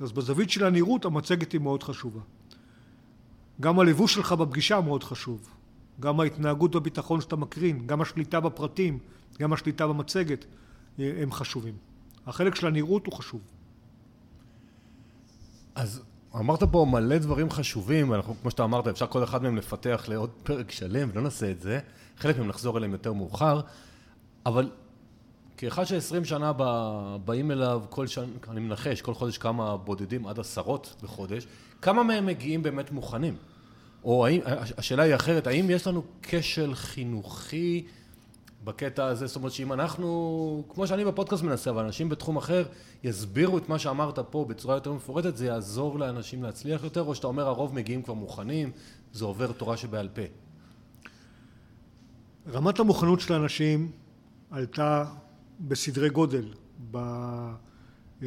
אז 0.00 0.12
בזווית 0.12 0.50
של 0.50 0.64
הנראות 0.64 1.04
המצגת 1.04 1.52
היא 1.52 1.60
מאוד 1.60 1.82
חשובה. 1.82 2.20
גם 3.60 3.80
הלבוש 3.80 4.14
שלך 4.14 4.32
בפגישה 4.32 4.80
מאוד 4.80 5.04
חשוב, 5.04 5.48
גם 6.00 6.20
ההתנהגות 6.20 6.74
והביטחון 6.74 7.20
שאתה 7.20 7.36
מקרין, 7.36 7.86
גם 7.86 8.00
השליטה 8.00 8.40
בפרטים, 8.40 8.98
גם 9.38 9.52
השליטה 9.52 9.86
במצגת 9.86 10.44
הם 10.98 11.32
חשובים. 11.32 11.74
החלק 12.26 12.54
של 12.54 12.66
הנראות 12.66 13.06
הוא 13.06 13.14
חשוב. 13.14 13.40
אז 15.74 16.02
אמרת 16.34 16.62
פה 16.62 16.86
מלא 16.90 17.18
דברים 17.18 17.50
חשובים, 17.50 18.14
אנחנו, 18.14 18.34
כמו 18.42 18.50
שאתה 18.50 18.64
אמרת, 18.64 18.86
אפשר 18.86 19.06
כל 19.06 19.24
אחד 19.24 19.42
מהם 19.42 19.56
לפתח 19.56 20.04
לעוד 20.08 20.30
פרק 20.42 20.70
שלם, 20.70 21.08
ולא 21.12 21.22
נעשה 21.22 21.50
את 21.50 21.60
זה, 21.60 21.80
חלק 22.18 22.38
מהם 22.38 22.48
נחזור 22.48 22.78
אליהם 22.78 22.92
יותר 22.92 23.12
מאוחר, 23.12 23.60
אבל 24.46 24.70
כאחד 25.56 25.84
שעשרים 25.84 26.24
שנה 26.24 26.52
באים 27.24 27.50
אליו 27.50 27.82
כל 27.90 28.06
שנה, 28.06 28.26
אני 28.48 28.60
מנחש, 28.60 29.02
כל 29.02 29.14
חודש 29.14 29.38
כמה 29.38 29.76
בודדים 29.76 30.26
עד 30.26 30.40
עשרות 30.40 30.94
בחודש, 31.02 31.46
כמה 31.82 32.02
מהם 32.02 32.26
מגיעים 32.26 32.62
באמת 32.62 32.92
מוכנים? 32.92 33.36
או 34.04 34.26
האם, 34.26 34.40
השאלה 34.78 35.02
היא 35.02 35.14
אחרת, 35.14 35.46
האם 35.46 35.70
יש 35.70 35.86
לנו 35.86 36.02
כשל 36.22 36.74
חינוכי 36.74 37.84
בקטע 38.64 39.04
הזה? 39.04 39.26
זאת 39.26 39.36
אומרת 39.36 39.52
שאם 39.52 39.72
אנחנו, 39.72 40.64
כמו 40.68 40.86
שאני 40.86 41.04
בפודקאסט 41.04 41.42
מנסה, 41.42 41.70
אבל 41.70 41.84
אנשים 41.84 42.08
בתחום 42.08 42.36
אחר 42.36 42.64
יסבירו 43.04 43.58
את 43.58 43.68
מה 43.68 43.78
שאמרת 43.78 44.18
פה 44.18 44.44
בצורה 44.48 44.74
יותר 44.74 44.92
מפורטת, 44.92 45.36
זה 45.36 45.46
יעזור 45.46 45.98
לאנשים 45.98 46.42
להצליח 46.42 46.84
יותר, 46.84 47.02
או 47.02 47.14
שאתה 47.14 47.26
אומר 47.26 47.46
הרוב 47.46 47.74
מגיעים 47.74 48.02
כבר 48.02 48.14
מוכנים, 48.14 48.70
זה 49.12 49.24
עובר 49.24 49.52
תורה 49.52 49.76
שבעל 49.76 50.08
פה? 50.08 50.22
רמת 52.52 52.78
המוכנות 52.78 53.20
של 53.20 53.34
האנשים 53.34 53.90
עלתה 54.50 55.04
בסדרי 55.60 56.10
גודל 56.10 56.44
ב-20 56.90 58.24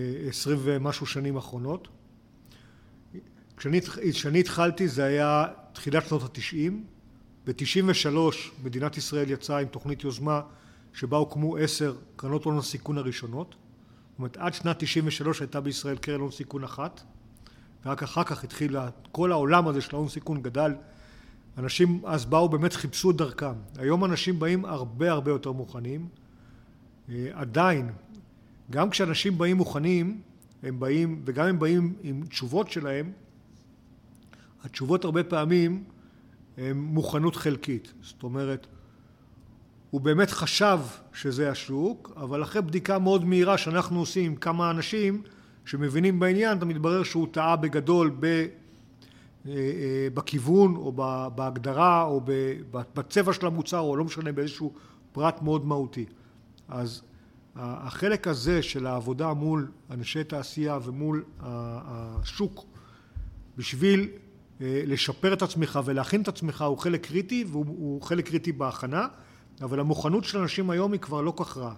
ומשהו 0.58 1.06
שנים 1.06 1.36
האחרונות. 1.36 1.88
כשאני, 3.58 4.40
התחלתי 4.40 4.88
זה 4.88 5.04
היה 5.04 5.46
תחילת 5.74 6.08
שנות 6.08 6.24
התשעים, 6.24 6.84
ב-93 7.48 8.18
מדינת 8.64 8.98
ישראל 8.98 9.32
יצאה 9.32 9.58
עם 9.58 9.68
תוכנית 9.68 10.04
יוזמה 10.04 10.42
שבה 10.94 11.18
הוקמו 11.18 11.58
עשר 11.58 11.96
קרנות 12.16 12.44
הון 12.44 12.58
הסיכון 12.58 12.98
הראשונות. 12.98 13.48
זאת 13.50 14.20
אומרת, 14.20 14.38
עד 14.38 14.54
שנת 14.54 14.76
93 14.80 15.42
הייתה 15.42 15.62
בישראל 15.62 15.98
קרן 15.98 16.20
הון 16.20 16.32
סיכון 16.32 16.64
אחת, 16.64 17.02
ורק 17.86 18.04
אחר 18.04 18.24
כך 18.24 18.44
התחיל 18.44 18.78
כל 19.12 19.32
העולם 19.32 19.68
הזה 19.68 19.82
של 19.82 19.96
ההון 19.96 20.10
סיכון 20.10 20.42
גדל. 20.42 20.74
אנשים 21.58 22.02
אז 22.06 22.26
באו, 22.26 22.50
באמת 22.50 22.74
חיפשו 22.74 23.12
את 23.12 23.16
דרכם. 23.16 23.54
היום 23.78 24.06
אנשים 24.06 24.40
באים 24.40 24.66
הרבה 24.66 25.12
הרבה 25.12 25.32
יותר 25.32 25.52
מוכנים. 25.52 26.08
אה, 27.10 27.30
עדיין, 27.34 27.90
גם 28.72 28.90
כשאנשים 28.90 29.38
באים 29.38 29.58
מוכנים, 29.58 30.22
הם 30.64 30.80
באים, 30.80 31.22
וגם 31.26 31.46
הם 31.46 31.60
באים 31.60 31.94
עם 32.04 32.24
תשובות 32.30 32.72
שלהם, 32.72 33.12
התשובות 34.66 35.06
הרבה 35.06 35.24
פעמים 35.24 35.84
הן 36.58 36.78
מוכנות 36.78 37.36
חלקית. 37.36 37.94
זאת 38.02 38.24
אומרת, 38.24 38.68
הוא 39.90 40.02
באמת 40.02 40.32
חשב 40.32 40.80
שזה 41.14 41.52
השוק, 41.52 42.12
אבל 42.18 42.44
אחרי 42.44 42.62
בדיקה 42.62 43.00
מאוד 43.00 43.26
מהירה 43.26 43.58
שאנחנו 43.58 44.00
עושים 44.00 44.32
עם 44.32 44.36
כמה 44.36 44.72
אנשים 44.72 45.22
שמבינים 45.66 46.20
בעניין, 46.20 46.58
אתה 46.58 46.66
מתברר 46.66 47.04
שהוא 47.04 47.28
טעה 47.32 47.56
בגדול 47.56 48.16
ב, 48.20 48.26
אה, 48.26 48.46
אה, 49.48 50.08
בכיוון 50.14 50.76
או 50.76 50.92
בהגדרה 51.36 52.04
או 52.04 52.22
בצבע 52.72 53.34
של 53.34 53.46
המוצר 53.46 53.80
או 53.80 53.96
לא 53.96 54.04
משנה 54.04 54.32
באיזשהו 54.32 54.74
פרט 55.12 55.42
מאוד 55.42 55.66
מהותי. 55.66 56.06
אז 56.68 57.02
החלק 57.56 58.28
הזה 58.28 58.62
של 58.62 58.88
העבודה 58.88 59.34
מול 59.34 59.72
אנשי 59.92 60.24
תעשייה 60.24 60.80
ומול 60.84 61.24
השוק 61.40 62.66
בשביל 63.58 64.10
לשפר 64.60 65.34
את 65.34 65.42
עצמך 65.42 65.80
ולהכין 65.86 66.22
את 66.22 66.28
עצמך 66.28 66.62
הוא 66.62 66.78
חלק 66.78 67.08
קריטי 67.08 67.46
והוא 67.52 68.02
חלק 68.02 68.28
קריטי 68.28 68.52
בהכנה 68.52 69.08
אבל 69.62 69.80
המוכנות 69.80 70.24
של 70.24 70.38
אנשים 70.38 70.70
היום 70.70 70.92
היא 70.92 71.00
כבר 71.00 71.22
לא 71.22 71.34
כך 71.38 71.58
רעה. 71.58 71.76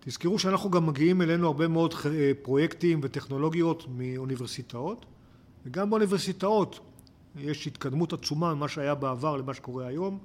תזכרו 0.00 0.38
שאנחנו 0.38 0.70
גם 0.70 0.86
מגיעים 0.86 1.22
אלינו 1.22 1.46
הרבה 1.46 1.68
מאוד 1.68 1.94
אה, 2.04 2.32
פרויקטים 2.42 3.00
וטכנולוגיות 3.02 3.86
מאוניברסיטאות 3.96 5.06
וגם 5.66 5.90
באוניברסיטאות 5.90 6.80
יש 7.36 7.66
התקדמות 7.66 8.12
עצומה 8.12 8.54
ממה 8.54 8.68
שהיה 8.68 8.94
בעבר 8.94 9.36
למה 9.36 9.54
שקורה 9.54 9.86
היום 9.86 10.18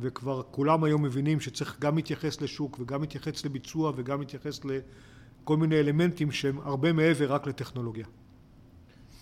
וכבר 0.00 0.42
כולם 0.50 0.84
היום 0.84 1.02
מבינים 1.02 1.40
שצריך 1.40 1.80
גם 1.80 1.96
להתייחס 1.96 2.40
לשוק 2.40 2.76
וגם 2.80 3.00
להתייחס 3.00 3.44
לביצוע 3.44 3.92
וגם 3.96 4.20
להתייחס 4.20 4.60
לכל 4.64 5.56
מיני 5.56 5.80
אלמנטים 5.80 6.32
שהם 6.32 6.58
הרבה 6.64 6.92
מעבר 6.92 7.32
רק 7.32 7.46
לטכנולוגיה. 7.46 8.06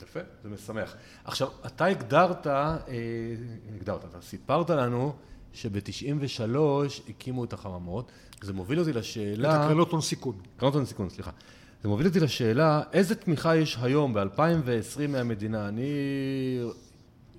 יפה, 0.03 0.21
זה 0.43 0.49
משמח. 0.49 0.95
עכשיו, 1.25 1.49
אתה 1.67 1.85
הגדרת, 1.85 2.47
אה, 2.47 2.77
הגדרת, 3.75 4.05
אתה 4.05 4.21
סיפרת 4.21 4.71
לנו 4.71 5.13
שב-93 5.53 6.57
הקימו 7.09 7.45
את 7.45 7.53
החממות, 7.53 8.11
זה 8.43 8.53
מוביל 8.53 8.81
אותי 8.81 8.93
לשאלה... 8.93 9.57
את 9.57 9.61
הקרנות 9.65 9.91
הון 9.91 10.01
סיכון. 10.01 10.35
קרנות 10.57 10.75
הון 10.75 10.85
סיכון, 10.85 11.11
סליחה. 11.11 11.31
זה 11.83 11.89
מוביל 11.89 12.07
אותי 12.07 12.21
לשאלה, 12.21 12.83
איזה 12.93 13.15
תמיכה 13.15 13.57
יש 13.57 13.79
היום 13.83 14.15
ב-2020 14.15 15.09
מהמדינה? 15.09 15.69
אני 15.69 15.93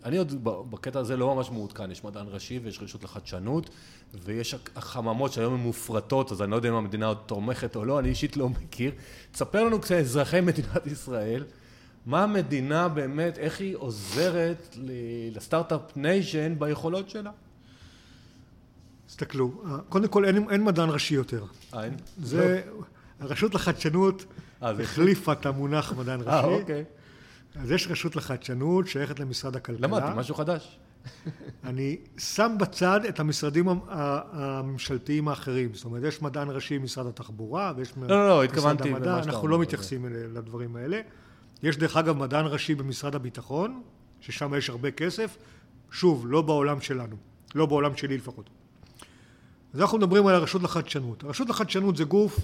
אני 0.06 0.18
עוד 0.18 0.44
בקטע 0.44 1.00
הזה 1.00 1.18
לא 1.18 1.36
ממש 1.36 1.52
מעודכן, 1.52 1.92
יש 1.92 2.04
מדען 2.04 2.26
ראשי 2.30 2.60
ויש 2.64 2.80
רשות 2.82 3.04
לחדשנות 3.04 3.70
ויש 4.24 4.56
החממות 4.76 5.34
שהיום 5.34 5.54
הן 5.54 5.60
מופרטות, 5.60 6.32
אז 6.32 6.42
אני 6.42 6.52
לא 6.52 6.56
יודע 6.56 6.70
אם 6.70 6.74
המדינה 6.74 7.06
עוד 7.06 7.18
תומכת 7.26 7.76
או 7.76 7.86
לא, 7.86 8.00
אני 8.00 8.10
אישית 8.10 8.38
לא 8.38 8.50
מכיר. 8.50 8.92
תספר 9.32 9.64
לנו 9.64 9.82
קצת 9.82 9.96
אזרחי 9.96 10.42
מדינת 10.42 10.88
ישראל, 10.88 11.44
מה 12.06 12.24
המדינה 12.24 12.88
באמת, 12.88 13.38
איך 13.38 13.60
היא 13.60 13.76
עוזרת 13.76 14.78
לסטארט-אפ 15.34 15.82
ניישן 15.96 16.56
ביכולות 16.60 17.10
שלה? 17.10 17.32
תסתכלו, 19.08 19.62
קודם 19.90 20.08
כל 20.08 20.26
אין, 20.26 20.50
אין 20.50 20.64
מדען 20.64 20.90
ראשי 20.90 21.16
יותר. 21.16 21.46
אה, 21.74 21.84
אין? 21.84 21.96
זה, 22.18 22.62
לא. 22.68 22.84
הרשות 23.20 23.56
לחדשנות 23.56 24.26
אה, 24.64 24.72
החליפה 24.82 25.34
את 25.34 25.46
המונח 25.46 25.94
מדען 25.94 26.20
ראשי. 26.20 26.30
אה, 26.30 26.46
אוקיי. 26.46 26.84
אז 27.56 27.72
יש 27.72 27.88
רשות 27.88 28.16
לחדשנות, 28.16 28.88
שייכת 28.88 29.20
למשרד 29.20 29.56
הכלכלה. 29.56 29.88
למדתי, 29.88 30.08
משהו 30.16 30.36
חדש. 30.36 30.80
אני 31.64 31.98
שם 32.18 32.56
בצד 32.60 33.06
את 33.06 33.20
המשרדים 33.20 33.66
הממשלתיים 33.90 35.28
האחרים. 35.28 35.74
זאת 35.74 35.86
אומרת, 35.86 36.04
יש 36.04 36.22
מדען 36.22 36.50
ראשי 36.50 36.80
במשרד 36.80 37.08
התחבורה, 37.08 37.74
ויש 37.78 37.94
לא, 37.98 38.08
לא, 38.08 38.28
לא, 38.28 38.44
התכוונתי 38.44 38.84
שאתה 38.84 38.98
אומר. 38.98 39.24
אנחנו 39.24 39.48
לא 39.48 39.60
מתייחסים 39.60 40.06
לדברים 40.10 40.76
האלה. 40.76 41.02
יש 41.64 41.78
דרך 41.78 41.98
אגב 41.98 42.18
מדען 42.18 42.46
ראשי 42.46 42.76
במשרד 42.76 43.16
הביטחון, 43.16 43.82
ששם 44.20 44.54
יש 44.58 44.70
הרבה 44.70 44.92
כסף. 44.92 45.38
שוב, 45.92 46.26
לא 46.28 46.42
בעולם 46.42 46.82
שלנו. 46.82 47.16
לא 47.56 47.66
בעולם 47.66 47.98
שלי 47.98 48.18
לפחות. 48.18 48.50
אז 49.74 49.82
אנחנו 49.82 49.98
מדברים 49.98 50.28
על 50.28 50.36
הרשות 50.36 50.64
לחדשנות. 50.64 51.24
הרשות 51.24 51.50
לחדשנות 51.50 51.98
זה 51.98 52.04
גוף 52.04 52.40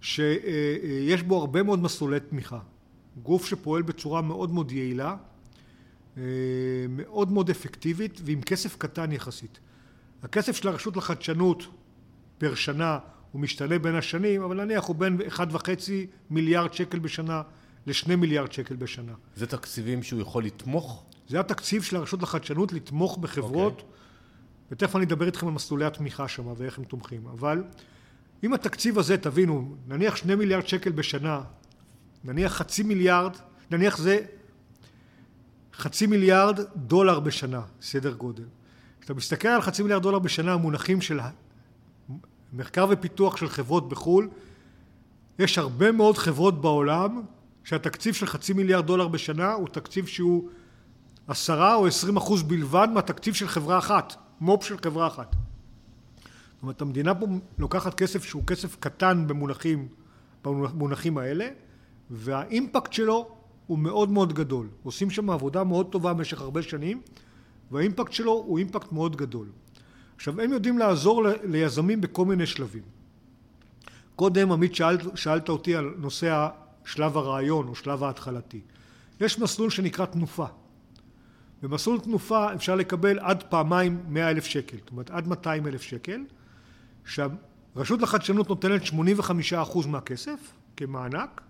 שיש 0.00 1.22
בו 1.22 1.36
הרבה 1.40 1.62
מאוד 1.62 1.78
מסלולי 1.78 2.20
תמיכה. 2.20 2.58
גוף 3.22 3.46
שפועל 3.46 3.82
בצורה 3.82 4.22
מאוד 4.22 4.50
מאוד 4.50 4.72
יעילה, 4.72 5.16
מאוד 6.88 7.32
מאוד 7.32 7.50
אפקטיבית 7.50 8.20
ועם 8.24 8.42
כסף 8.42 8.76
קטן 8.76 9.12
יחסית. 9.12 9.58
הכסף 10.22 10.56
של 10.56 10.68
הרשות 10.68 10.96
לחדשנות 10.96 11.66
פר 12.38 12.54
שנה 12.54 12.98
הוא 13.32 13.40
משתנה 13.40 13.78
בין 13.78 13.94
השנים, 13.94 14.42
אבל 14.42 14.64
נניח 14.64 14.84
הוא 14.84 14.96
בין 14.96 15.18
1.5 15.28 15.38
מיליארד 16.30 16.72
שקל 16.72 16.98
בשנה 16.98 17.42
ל-2 17.88 18.16
מיליארד 18.16 18.52
שקל 18.52 18.76
בשנה. 18.76 19.12
זה 19.36 19.46
תקציבים 19.46 20.02
שהוא 20.02 20.20
יכול 20.20 20.44
לתמוך? 20.44 21.04
זה 21.28 21.40
התקציב 21.40 21.82
של 21.82 21.96
הרשות 21.96 22.22
לחדשנות 22.22 22.72
לתמוך 22.72 23.18
בחברות, 23.18 23.78
okay. 23.78 23.82
אוקיי. 23.82 23.94
ותכף 24.70 24.96
אני 24.96 25.04
אדבר 25.04 25.26
איתכם 25.26 25.46
על 25.46 25.52
מסלולי 25.52 25.84
התמיכה 25.84 26.28
שם 26.28 26.52
ואיך 26.56 26.78
הם 26.78 26.84
תומכים, 26.84 27.26
אבל 27.26 27.64
אם 28.44 28.52
התקציב 28.52 28.98
הזה, 28.98 29.16
תבינו, 29.16 29.76
נניח 29.86 30.16
2 30.16 30.38
מיליארד 30.38 30.66
שקל 30.68 30.92
בשנה 30.92 31.40
נניח 32.24 32.52
חצי 32.52 32.82
מיליארד, 32.82 33.36
נניח 33.70 33.98
זה 33.98 34.20
חצי 35.74 36.06
מיליארד 36.06 36.60
דולר 36.76 37.20
בשנה, 37.20 37.62
סדר 37.82 38.12
גודל. 38.12 38.44
כשאתה 39.00 39.14
מסתכל 39.14 39.48
על 39.48 39.62
חצי 39.62 39.82
מיליארד 39.82 40.02
דולר 40.02 40.18
בשנה, 40.18 40.52
המונחים 40.52 41.00
של 41.00 41.20
מחקר 42.52 42.86
ופיתוח 42.90 43.36
של 43.36 43.48
חברות 43.48 43.88
בחו"ל, 43.88 44.28
יש 45.38 45.58
הרבה 45.58 45.92
מאוד 45.92 46.18
חברות 46.18 46.60
בעולם 46.60 47.22
שהתקציב 47.68 48.14
של 48.14 48.26
חצי 48.26 48.52
מיליארד 48.52 48.86
דולר 48.86 49.08
בשנה 49.08 49.52
הוא 49.52 49.68
תקציב 49.68 50.06
שהוא 50.06 50.48
עשרה 51.26 51.74
או 51.74 51.86
עשרים 51.86 52.16
אחוז 52.16 52.42
בלבד 52.42 52.88
מהתקציב 52.94 53.34
של 53.34 53.48
חברה 53.48 53.78
אחת, 53.78 54.16
מו"פ 54.40 54.64
של 54.64 54.76
חברה 54.84 55.06
אחת. 55.06 55.36
זאת 56.54 56.62
אומרת 56.62 56.80
המדינה 56.80 57.14
פה 57.14 57.26
לוקחת 57.58 57.94
כסף 57.94 58.24
שהוא 58.24 58.46
כסף 58.46 58.76
קטן 58.80 59.24
במונחים, 59.26 59.88
במונחים 60.44 61.18
האלה 61.18 61.48
והאימפקט 62.10 62.92
שלו 62.92 63.28
הוא 63.66 63.78
מאוד 63.78 64.10
מאוד 64.10 64.32
גדול. 64.32 64.68
עושים 64.82 65.10
שם 65.10 65.30
עבודה 65.30 65.64
מאוד 65.64 65.86
טובה 65.90 66.14
במשך 66.14 66.40
הרבה 66.40 66.62
שנים 66.62 67.00
והאימפקט 67.70 68.12
שלו 68.12 68.32
הוא 68.32 68.58
אימפקט 68.58 68.92
מאוד 68.92 69.16
גדול. 69.16 69.46
עכשיו 70.16 70.40
הם 70.40 70.52
יודעים 70.52 70.78
לעזור 70.78 71.26
ליזמים 71.44 72.00
בכל 72.00 72.24
מיני 72.24 72.46
שלבים. 72.46 72.82
קודם 74.16 74.52
עמית 74.52 74.74
שאלת, 74.74 75.00
שאלת 75.14 75.48
אותי 75.48 75.76
על 75.76 75.94
נושא 75.98 76.48
שלב 76.88 77.16
הרעיון 77.16 77.68
או 77.68 77.74
שלב 77.74 78.02
ההתחלתי. 78.04 78.60
יש 79.20 79.38
מסלול 79.38 79.70
שנקרא 79.70 80.06
תנופה. 80.06 80.46
במסלול 81.62 82.00
תנופה 82.00 82.54
אפשר 82.54 82.74
לקבל 82.74 83.18
עד 83.18 83.42
פעמיים 83.42 84.02
מאה 84.08 84.30
אלף 84.30 84.44
שקל, 84.44 84.76
זאת 84.76 84.90
אומרת 84.90 85.10
עד 85.10 85.28
מאתיים 85.28 85.66
אלף 85.66 85.82
שקל, 85.82 86.20
שהרשות 87.04 88.02
לחדשנות 88.02 88.48
נותנת 88.48 88.86
שמונים 88.86 89.18
וחמישה 89.18 89.62
אחוז 89.62 89.86
מהכסף 89.86 90.52
כמענק 90.76 91.40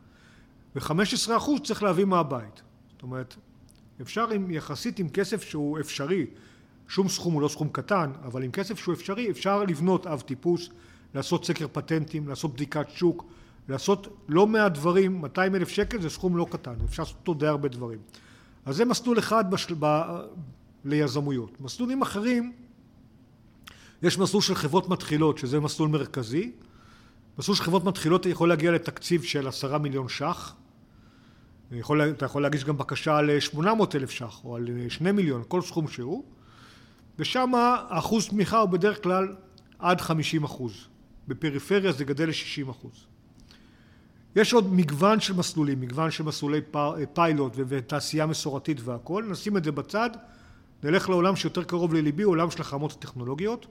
ו-15% 0.76 1.50
צריך 1.64 1.82
להביא 1.82 2.04
מהבית. 2.04 2.62
זאת 2.92 3.02
אומרת, 3.02 3.34
אפשר 4.00 4.30
עם, 4.30 4.50
יחסית 4.50 4.98
עם 4.98 5.08
כסף 5.08 5.42
שהוא 5.42 5.80
אפשרי, 5.80 6.26
שום 6.88 7.08
סכום 7.08 7.34
הוא 7.34 7.42
לא 7.42 7.48
סכום 7.48 7.68
קטן, 7.68 8.10
אבל 8.24 8.42
עם 8.42 8.50
כסף 8.50 8.78
שהוא 8.78 8.94
אפשרי 8.94 9.30
אפשר 9.30 9.64
לבנות 9.64 10.06
אב 10.06 10.20
טיפוס, 10.20 10.68
לעשות 11.14 11.44
סקר 11.44 11.66
פטנטים, 11.72 12.28
לעשות 12.28 12.54
בדיקת 12.54 12.86
שוק, 12.90 13.24
לעשות 13.68 14.24
לא 14.28 14.46
מעט 14.46 14.72
דברים, 14.72 15.20
200 15.20 15.54
אלף 15.54 15.68
שקל 15.68 16.00
זה 16.00 16.10
סכום 16.10 16.36
לא 16.36 16.46
קטן, 16.50 16.74
אפשר 16.84 17.02
לעשות 17.02 17.16
אותו 17.16 17.34
די 17.34 17.46
הרבה 17.46 17.68
דברים. 17.68 17.98
אז 18.64 18.76
זה 18.76 18.84
מסלול 18.84 19.18
אחד 19.18 19.50
בשל... 19.50 19.74
ב... 19.78 20.04
ליזמויות. 20.84 21.60
מסלולים 21.60 22.02
אחרים, 22.02 22.52
יש 24.02 24.18
מסלול 24.18 24.42
של 24.42 24.54
חברות 24.54 24.88
מתחילות, 24.88 25.38
שזה 25.38 25.60
מסלול 25.60 25.88
מרכזי. 25.88 26.52
מסלול 27.38 27.56
של 27.56 27.62
חברות 27.62 27.84
מתחילות 27.84 28.26
יכול 28.26 28.48
להגיע 28.48 28.72
לתקציב 28.72 29.22
של 29.22 29.48
עשרה 29.48 29.78
מיליון 29.78 30.08
ש"ח, 30.08 30.54
יכול, 31.72 32.02
אתה 32.02 32.24
יכול 32.24 32.42
להגיש 32.42 32.64
גם 32.64 32.78
בקשה 32.78 33.22
ל-800 33.22 33.94
אלף 33.94 34.10
ש"ח 34.10 34.44
או 34.44 34.56
על 34.56 34.68
2 34.88 35.16
מיליון, 35.16 35.42
כל 35.48 35.62
סכום 35.62 35.88
שהוא, 35.88 36.24
ושם 37.18 37.52
האחוז 37.54 38.28
תמיכה 38.28 38.58
הוא 38.58 38.68
בדרך 38.68 39.02
כלל 39.02 39.34
עד 39.78 40.00
50 40.00 40.44
אחוז. 40.44 40.72
בפריפריה 41.28 41.92
זה 41.92 42.04
גדל 42.04 42.28
ל-60 42.28 42.70
אחוז. 42.70 43.07
יש 44.36 44.52
עוד 44.52 44.72
מגוון 44.72 45.20
של 45.20 45.34
מסלולים, 45.34 45.80
מגוון 45.80 46.10
של 46.10 46.24
מסלולי 46.24 46.60
פיילוט 47.14 47.52
ותעשייה 47.56 48.26
מסורתית 48.26 48.80
והכול, 48.84 49.24
נשים 49.24 49.56
את 49.56 49.64
זה 49.64 49.72
בצד, 49.72 50.10
נלך 50.82 51.08
לעולם 51.08 51.36
שיותר 51.36 51.64
קרוב 51.64 51.94
לליבי, 51.94 52.22
עולם 52.22 52.50
של 52.50 52.60
החרמות 52.60 52.92
הטכנולוגיות. 52.92 53.66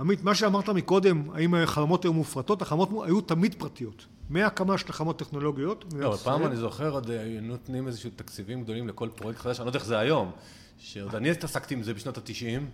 עמית, 0.00 0.24
מה 0.24 0.34
שאמרת 0.34 0.68
מקודם, 0.68 1.22
האם 1.34 1.54
החממות 1.54 2.04
היו 2.04 2.12
מופרטות, 2.12 2.62
החממות 2.62 2.90
היו 3.04 3.20
תמיד 3.20 3.54
פרטיות. 3.54 4.06
מהקמה 4.30 4.78
של 4.78 4.86
החממות 4.88 5.18
טכנולוגיות. 5.18 5.84
לא, 5.98 6.16
פעם 6.24 6.46
אני 6.46 6.56
זוכר 6.56 6.90
עוד 6.90 7.10
היו 7.10 7.40
נותנים 7.40 7.86
איזשהו 7.86 8.10
תקציבים 8.16 8.62
גדולים 8.62 8.88
לכל 8.88 9.08
פרויקט 9.14 9.40
חדש, 9.40 9.60
אני 9.60 9.64
לא 9.64 9.68
יודע 9.68 9.78
איך 9.78 9.86
זה 9.86 9.98
היום, 9.98 10.30
שעוד 10.78 11.14
אני 11.14 11.30
התעסקתי 11.30 11.74
עם 11.74 11.82
זה 11.82 11.94
בשנות 11.94 12.18
התשעים, 12.18 12.70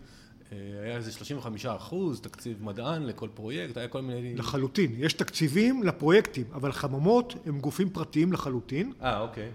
היה 0.82 0.96
איזה 0.96 1.12
35 1.12 1.66
אחוז 1.66 2.20
תקציב 2.20 2.64
מדען 2.64 3.02
לכל 3.02 3.28
פרויקט, 3.34 3.76
היה 3.76 3.88
כל 3.88 4.02
מיני... 4.02 4.34
לחלוטין, 4.34 4.94
יש 4.98 5.12
תקציבים 5.12 5.82
לפרויקטים, 5.82 6.44
אבל 6.52 6.72
חממות 6.72 7.34
הם 7.46 7.60
גופים 7.60 7.90
פרטיים 7.90 8.32
לחלוטין. 8.32 8.92
אה, 9.02 9.20
אוקיי. 9.20 9.50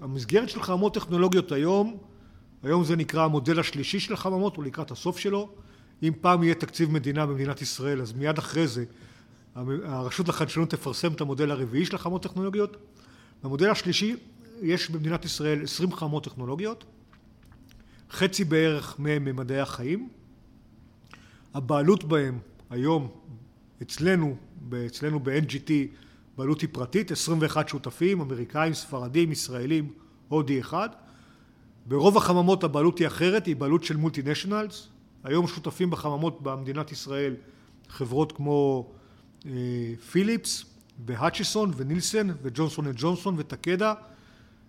והמסגרת 0.00 0.48
של 0.48 0.62
חממות 0.62 0.94
טכנולוגיות 0.94 1.52
היום, 1.52 1.96
היום 2.62 2.84
זה 2.84 2.96
נקרא 2.96 3.24
המודל 3.24 3.60
השלישי 3.60 4.00
של 4.00 4.14
החממות, 4.14 4.56
הוא 4.56 4.64
לקראת 4.64 4.90
הסוף 4.90 5.18
שלו. 5.18 5.48
אם 6.02 6.12
פעם 6.20 6.42
יהיה 6.42 6.54
תקציב 6.54 6.90
מדינה 6.90 7.26
במדינת 7.26 7.62
ישראל, 7.62 8.00
אז 8.00 8.12
מיד 8.12 8.38
אחרי 8.38 8.66
זה 8.66 8.84
הרשות 9.84 10.28
לחדשנות 10.28 10.70
תפרסם 10.70 11.12
את 11.12 11.20
המודל 11.20 11.50
הרביעי 11.50 11.86
של 11.86 11.96
החממות 11.96 12.22
טכנולוגיות. 12.22 12.76
במודל 13.42 13.70
השלישי 13.70 14.16
יש 14.62 14.90
במדינת 14.90 15.24
ישראל 15.24 15.62
20 15.62 15.92
חממות 15.92 16.24
טכנולוגיות, 16.24 16.84
חצי 18.12 18.44
בערך 18.44 18.98
מהם 18.98 19.24
ממדעי 19.24 19.60
החיים. 19.60 20.08
הבעלות 21.54 22.04
בהם 22.04 22.38
היום 22.70 23.08
אצלנו, 23.82 24.36
אצלנו 24.86 25.20
ב-NGT 25.20 25.70
בעלות 26.36 26.60
היא 26.60 26.68
פרטית, 26.72 27.10
21 27.10 27.68
שותפים, 27.68 28.20
אמריקאים, 28.20 28.74
ספרדים, 28.74 29.32
ישראלים, 29.32 29.92
הודי 30.28 30.60
אחד. 30.60 30.88
ברוב 31.86 32.16
החממות 32.16 32.64
הבעלות 32.64 32.98
היא 32.98 33.06
אחרת, 33.06 33.46
היא 33.46 33.56
בעלות 33.56 33.84
של 33.84 33.96
מולטינשיונלס. 33.96 34.88
היום 35.24 35.46
שותפים 35.46 35.90
בחממות 35.90 36.42
במדינת 36.42 36.92
ישראל 36.92 37.34
חברות 37.88 38.32
כמו 38.32 38.90
פיליפס 40.10 40.64
והאצ'יסון 41.06 41.72
ונילסן 41.76 42.28
וג'ונסון 42.42 42.86
אנד 42.86 42.94
ג'ונסון 42.98 43.34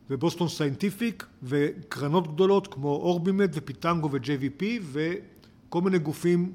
ובוסטון 0.09 0.47
סיינטיפיק 0.47 1.25
וקרנות 1.43 2.33
גדולות 2.33 2.73
כמו 2.73 2.89
אורבימט 2.89 3.49
ופיטנגו 3.53 4.11
ו-JVP 4.11 4.63
וכל 4.91 5.81
מיני 5.81 5.99
גופים 5.99 6.51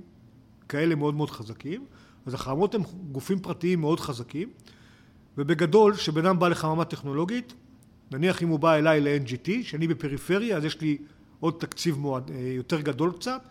כאלה 0.68 0.94
מאוד 0.94 1.14
מאוד 1.14 1.30
חזקים. 1.30 1.84
אז 2.26 2.34
החממות 2.34 2.74
הן 2.74 2.82
גופים 3.12 3.40
פרטיים 3.40 3.80
מאוד 3.80 4.00
חזקים. 4.00 4.48
ובגדול 5.38 5.94
כשבן 5.94 6.26
אדם 6.26 6.38
בא 6.38 6.48
לחממה 6.48 6.84
טכנולוגית 6.84 7.54
נניח 8.10 8.42
אם 8.42 8.48
הוא 8.48 8.58
בא 8.58 8.74
אליי 8.74 9.00
ל-NGT 9.00 9.50
שאני 9.62 9.88
בפריפריה 9.88 10.56
אז 10.56 10.64
יש 10.64 10.80
לי 10.80 10.98
עוד 11.40 11.54
תקציב 11.58 11.98
מועד, 11.98 12.30
אה, 12.30 12.36
יותר 12.38 12.80
גדול 12.80 13.12
קצת. 13.12 13.42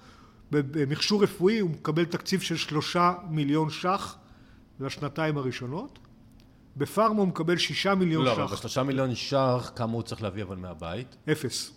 במכשור 0.52 1.24
רפואי 1.24 1.60
הוא 1.60 1.70
מקבל 1.70 2.06
תקציב 2.06 2.42
של 2.42 2.58
שלושה 2.58 3.14
מיליון 3.30 3.70
ש"ח 3.70 4.18
לשנתיים 4.80 5.38
הראשונות 5.38 6.00
בפארמה 6.78 7.20
הוא 7.20 7.28
מקבל 7.28 7.58
שישה 7.58 7.96
מיליון 7.96 8.26
לא, 8.26 8.32
ש"ח. 8.32 8.38
לא, 8.40 8.44
אבל 8.44 8.56
בשלושה 8.56 8.84
מיליון 8.84 9.16
ש"ח 9.16 9.72
כמה 9.76 9.94
הוא 9.94 10.02
צריך 10.02 10.24
להביא 10.24 10.44
אבל 10.44 10.56
מהבית? 10.56 11.16
אפס. 11.32 11.72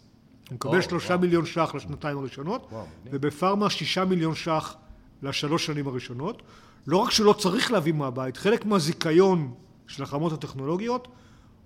הוא 0.48 0.54
מקבל 0.54 0.80
שלושה 0.80 1.16
מיליון 1.16 1.46
ש"ח 1.46 1.74
לשנתיים 1.74 2.18
הראשונות, 2.18 2.68
וואו, 2.70 2.84
ובפארמה 3.04 3.70
שישה 3.70 4.04
מיליון 4.04 4.34
ש"ח 4.34 4.76
לשלוש 5.22 5.66
שנים 5.66 5.88
הראשונות. 5.88 6.42
לא 6.86 6.96
רק 6.96 7.10
שלא 7.10 7.32
צריך 7.32 7.72
להביא 7.72 7.92
מהבית, 7.92 8.36
חלק 8.36 8.66
מהזיכיון 8.66 9.54
של 9.86 10.02
החממות 10.02 10.32
הטכנולוגיות 10.32 11.08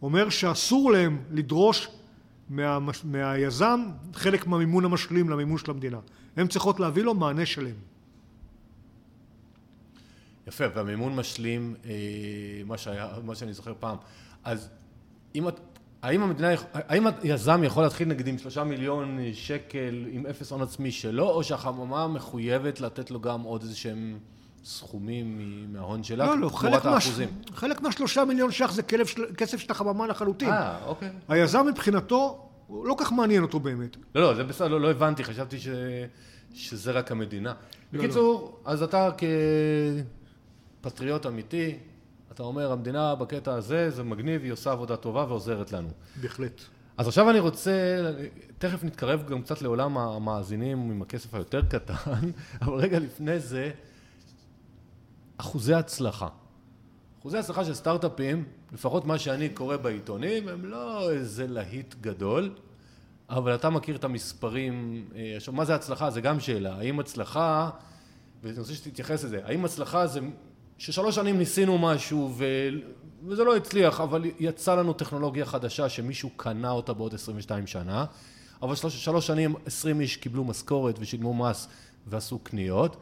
אומר 0.03 0.29
שאסור 0.29 0.93
להם 0.93 1.19
לדרוש 1.31 1.89
מה, 2.51 2.79
מהיזם 3.05 3.81
חלק 4.15 4.47
מהמימון 4.47 4.85
המשלים 4.85 5.29
למימון 5.29 5.59
של 5.59 5.71
המדינה. 5.71 5.99
הן 6.37 6.47
צריכות 6.47 6.81
להביא 6.81 7.03
לו 7.03 7.15
מענה 7.15 7.47
שלם. 7.47 7.75
יפה, 10.47 10.65
והמימון 10.75 11.17
משלים, 11.17 11.75
אה, 11.85 11.91
מה, 12.67 12.79
שהיה, 12.79 13.09
מה 13.25 13.35
שאני 13.35 13.53
זוכר 13.53 13.75
פעם. 13.81 13.97
אז 14.45 14.69
אם 15.35 15.49
את, 15.49 15.61
האם 16.03 16.23
המדינה, 16.23 16.49
האם 16.73 17.07
היזם 17.23 17.65
יכול 17.65 17.83
להתחיל 17.83 18.09
נגיד 18.09 18.27
עם 18.27 18.39
שלושה 18.39 18.65
מיליון 18.65 19.19
שקל 19.33 20.05
עם 20.11 20.27
אפס 20.27 20.53
הון 20.53 20.63
עצמי 20.63 20.93
שלו, 20.93 21.31
או 21.31 21.45
שהחממה 21.45 22.09
מחויבת 22.09 22.81
לתת 22.81 23.11
לו 23.11 23.21
גם 23.21 23.43
עוד 23.43 23.63
איזה 23.63 23.77
שהם 23.77 24.19
סכומים 24.65 25.39
מההון 25.73 26.03
שלה, 26.03 26.27
לא, 26.27 26.39
לא, 26.39 26.49
חלק, 26.49 26.85
מה, 26.85 26.99
חלק 27.55 27.81
מהשלושה 27.81 28.25
מיליון 28.25 28.51
ש"ח 28.51 28.73
זה 28.73 28.83
כלב, 28.83 29.07
כסף 29.37 29.59
של 29.59 29.73
החממה 29.73 30.07
לחלוטין. 30.07 30.49
אה, 30.49 30.85
אוקיי. 30.87 31.11
היזם 31.29 31.67
מבחינתו, 31.67 32.49
לא 32.71 32.95
כך 32.99 33.13
מעניין 33.13 33.43
אותו 33.43 33.61
באמת. 33.61 33.97
לא, 34.15 34.23
לא, 34.23 34.35
זה 34.35 34.45
בסדר, 34.45 34.69
לא, 34.69 34.81
לא 34.81 34.91
הבנתי, 34.91 35.25
חשבתי 35.25 35.59
ש, 35.59 35.69
שזה 36.55 36.93
רק 36.93 37.13
המדינה. 37.13 37.55
לא, 37.93 38.03
בקיצור, 38.03 38.61
לא. 38.65 38.71
אז 38.71 38.83
אתה 38.83 39.11
כפטריוט 40.85 41.27
אמיתי, 41.27 41.79
אתה 42.33 42.43
אומר, 42.43 42.73
המדינה 42.73 43.15
בקטע 43.15 43.55
הזה, 43.55 43.91
זה 43.91 44.03
מגניב, 44.03 44.43
היא 44.43 44.53
עושה 44.53 44.73
עבודה 44.73 44.97
טובה 44.97 45.25
ועוזרת 45.29 45.73
לנו. 45.73 45.89
בהחלט. 46.21 46.61
אז 46.97 47.09
עכשיו 47.09 47.31
אני 47.31 47.41
רוצה, 47.41 47.73
תכף 48.59 48.85
נתקרב 48.85 49.29
גם 49.29 49.43
קצת 49.43 49.63
לעולם 49.63 49.99
המאזינים 49.99 50.79
עם 50.79 51.03
הכסף 51.03 51.35
היותר 51.35 51.63
קטן, 51.63 52.31
אבל 52.63 52.75
רגע 52.75 52.99
לפני 52.99 53.39
זה, 53.39 53.71
אחוזי 55.37 55.75
הצלחה. 55.75 56.29
אחוזי 57.21 57.39
הצלחה 57.39 57.65
של 57.65 57.75
סטארט-אפים, 57.75 58.45
לפחות 58.73 59.05
מה 59.05 59.19
שאני 59.19 59.49
קורא 59.49 59.77
בעיתונים, 59.77 60.49
הם 60.49 60.65
לא 60.65 61.11
איזה 61.11 61.47
להיט 61.47 61.95
גדול, 62.01 62.55
אבל 63.31 63.55
אתה 63.55 63.71
מכיר 63.71 63.97
את 63.97 64.05
המספרים, 64.05 65.05
אה, 65.15 65.33
עכשיו 65.37 65.55
מה 65.55 65.65
זה 65.65 65.75
הצלחה? 65.75 66.11
זה 66.11 66.21
גם 66.21 66.41
שאלה, 66.41 66.75
האם 66.79 67.01
הצלחה, 67.01 67.71
ואני 68.43 68.59
רוצה 68.59 68.75
שתתייחס 68.75 69.25
לזה, 69.25 69.41
האם 69.45 69.65
הצלחה 69.65 70.07
זה 70.07 70.21
ששלוש 70.79 71.15
שנים 71.15 71.39
ניסינו 71.39 71.79
משהו 71.79 72.35
ו... 72.37 72.45
וזה 73.27 73.45
לא 73.45 73.57
הצליח, 73.57 74.01
אבל 74.01 74.25
יצא 74.39 74.75
לנו 74.75 74.93
טכנולוגיה 74.93 75.45
חדשה 75.45 75.89
שמישהו 75.89 76.31
קנה 76.37 76.71
אותה 76.71 76.93
בעוד 76.93 77.15
22 77.15 77.67
שנה, 77.67 78.05
אבל 78.63 78.75
שלוש, 78.75 79.05
שלוש 79.05 79.27
שנים 79.27 79.55
20 79.67 80.01
איש 80.01 80.17
קיבלו 80.17 80.45
משכורת 80.45 80.97
ושילמו 81.01 81.35
מס 81.35 81.69
ועשו 82.07 82.39
קניות, 82.39 82.97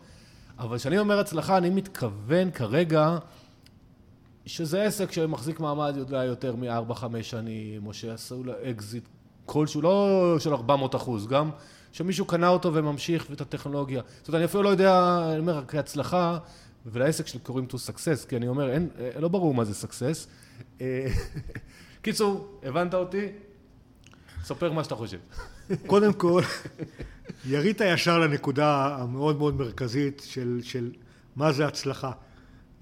אבל 0.59 0.79
כשאני 0.79 0.99
אומר 0.99 1.19
הצלחה 1.19 1.57
אני 1.57 1.71
מתכוון 1.71 2.51
כרגע 2.51 3.19
שזה 4.47 4.83
עסק 4.83 5.13
שמחזיק 5.13 5.61
מעמד 5.61 5.95
יודע 5.97 6.25
יותר 6.25 6.57
מ-4-5 6.57 7.05
שנים, 7.23 7.87
או 7.87 7.95
שעשו 7.95 8.45
לו 8.45 8.53
אקזיט 8.71 9.05
כלשהו, 9.47 9.83
לא 9.83 10.37
של 10.39 10.53
400 10.55 10.95
אחוז, 10.95 11.27
גם 11.27 11.51
שמישהו 11.93 12.25
קנה 12.25 12.49
אותו 12.49 12.75
וממשיך 12.75 13.27
את 13.33 13.41
הטכנולוגיה. 13.41 14.03
זאת 14.19 14.29
אומרת, 14.29 14.39
אני 14.39 14.45
אפילו 14.45 14.63
לא 14.63 14.69
יודע, 14.69 15.23
אני 15.31 15.39
אומר, 15.39 15.63
כהצלחה, 15.69 16.39
ולעסק 16.87 17.27
שלי 17.27 17.41
קוראים 17.41 17.67
to 17.71 17.75
success, 17.75 18.29
כי 18.29 18.37
אני 18.37 18.49
אומר, 18.49 18.71
אין, 18.71 18.89
לא 19.19 19.29
ברור 19.29 19.55
מה 19.55 19.65
זה 19.65 19.87
success. 19.87 20.29
אה, 20.81 21.07
קיצור, 22.03 22.61
הבנת 22.63 22.95
אותי? 22.95 23.27
ספר 24.45 24.73
מה 24.73 24.85
שאתה 24.85 24.95
חושב. 24.95 25.19
קודם 25.87 26.13
כל, 26.13 26.43
ירית 27.47 27.81
ישר 27.85 28.19
לנקודה 28.19 28.97
המאוד 29.01 29.39
מאוד 29.39 29.55
מרכזית 29.55 30.23
של, 30.27 30.61
של 30.63 30.93
מה 31.37 31.53
זה 31.53 31.67
הצלחה. 31.67 32.13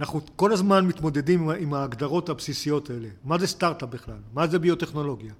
אנחנו 0.00 0.20
כל 0.36 0.52
הזמן 0.52 0.86
מתמודדים 0.86 1.42
עם, 1.42 1.50
עם 1.50 1.74
ההגדרות 1.74 2.28
הבסיסיות 2.28 2.90
האלה. 2.90 3.08
מה 3.24 3.38
זה 3.38 3.46
סטארט-אפ 3.46 3.88
בכלל? 3.88 4.18
מה 4.32 4.46
זה 4.46 4.58
ביוטכנולוגיה? 4.58 5.32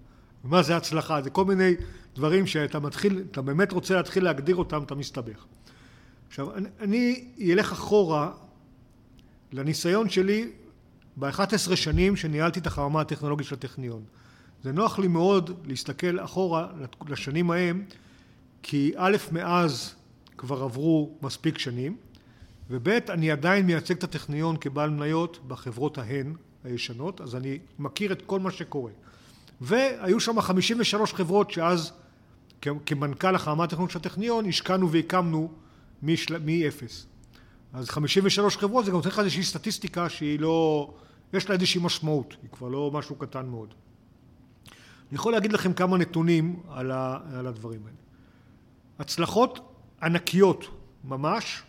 ומה 0.44 0.62
זה 0.62 0.76
הצלחה? 0.76 1.22
זה 1.22 1.30
כל 1.30 1.44
מיני 1.44 1.74
דברים 2.14 2.46
שאתה 2.46 2.80
מתחיל, 2.80 3.24
אתה 3.30 3.42
באמת 3.42 3.72
רוצה 3.72 3.94
להתחיל 3.94 4.24
להגדיר 4.24 4.56
אותם, 4.56 4.82
אתה 4.82 4.94
מסתבך. 4.94 5.44
עכשיו, 6.28 6.54
אני, 6.54 6.68
אני 6.80 7.52
אלך 7.52 7.72
אחורה 7.72 8.32
לניסיון 9.52 10.10
שלי 10.10 10.50
ב-11 11.16 11.76
שנים 11.76 12.16
שניהלתי 12.16 12.60
את 12.60 12.66
החממה 12.66 13.00
הטכנולוגית 13.00 13.46
של 13.46 13.54
הטכניון. 13.54 14.02
זה 14.62 14.72
נוח 14.72 14.98
לי 14.98 15.08
מאוד 15.08 15.50
להסתכל 15.64 16.20
אחורה 16.24 16.68
לשנים 17.08 17.50
ההם, 17.50 17.84
כי 18.62 18.92
א', 18.96 19.16
מאז 19.32 19.94
כבר 20.36 20.62
עברו 20.62 21.10
מספיק 21.22 21.58
שנים, 21.58 21.96
וב', 22.70 22.88
אני 22.88 23.30
עדיין 23.30 23.66
מייצג 23.66 23.96
את 23.96 24.04
הטכניון 24.04 24.56
כבעל 24.60 24.90
מניות 24.90 25.38
בחברות 25.48 25.98
ההן 25.98 26.34
הישנות, 26.64 27.20
אז 27.20 27.36
אני 27.36 27.58
מכיר 27.78 28.12
את 28.12 28.22
כל 28.22 28.40
מה 28.40 28.50
שקורה. 28.50 28.92
והיו 29.60 30.20
שם 30.20 30.40
53 30.40 31.14
חברות 31.14 31.50
שאז 31.50 31.92
כמנכ"ל 32.86 33.34
החממה 33.34 33.64
הטכנולוגית 33.64 33.92
של 33.92 33.98
הטכניון 33.98 34.48
השקענו 34.48 34.92
והקמנו 34.92 35.52
מאפס. 36.44 37.06
אז 37.72 37.90
53 37.90 38.56
חברות 38.56 38.84
זה 38.84 38.90
גם 38.90 38.96
נותן 38.96 39.08
לך 39.08 39.18
איזושהי 39.18 39.42
סטטיסטיקה 39.42 40.08
שהיא 40.08 40.40
לא, 40.40 40.90
יש 41.32 41.48
לה 41.48 41.54
איזושהי 41.54 41.80
משמעות, 41.84 42.36
היא 42.42 42.50
כבר 42.50 42.68
לא 42.68 42.90
משהו 42.94 43.16
קטן 43.16 43.46
מאוד. 43.46 43.74
אני 45.10 45.14
יכול 45.14 45.32
להגיד 45.32 45.52
לכם 45.52 45.72
כמה 45.72 45.98
נתונים 45.98 46.62
על, 46.68 46.90
ה, 46.90 47.18
על 47.32 47.46
הדברים 47.46 47.80
האלה. 47.84 47.96
הצלחות 48.98 49.60
ענקיות 50.02 50.64
ממש, 51.04 51.62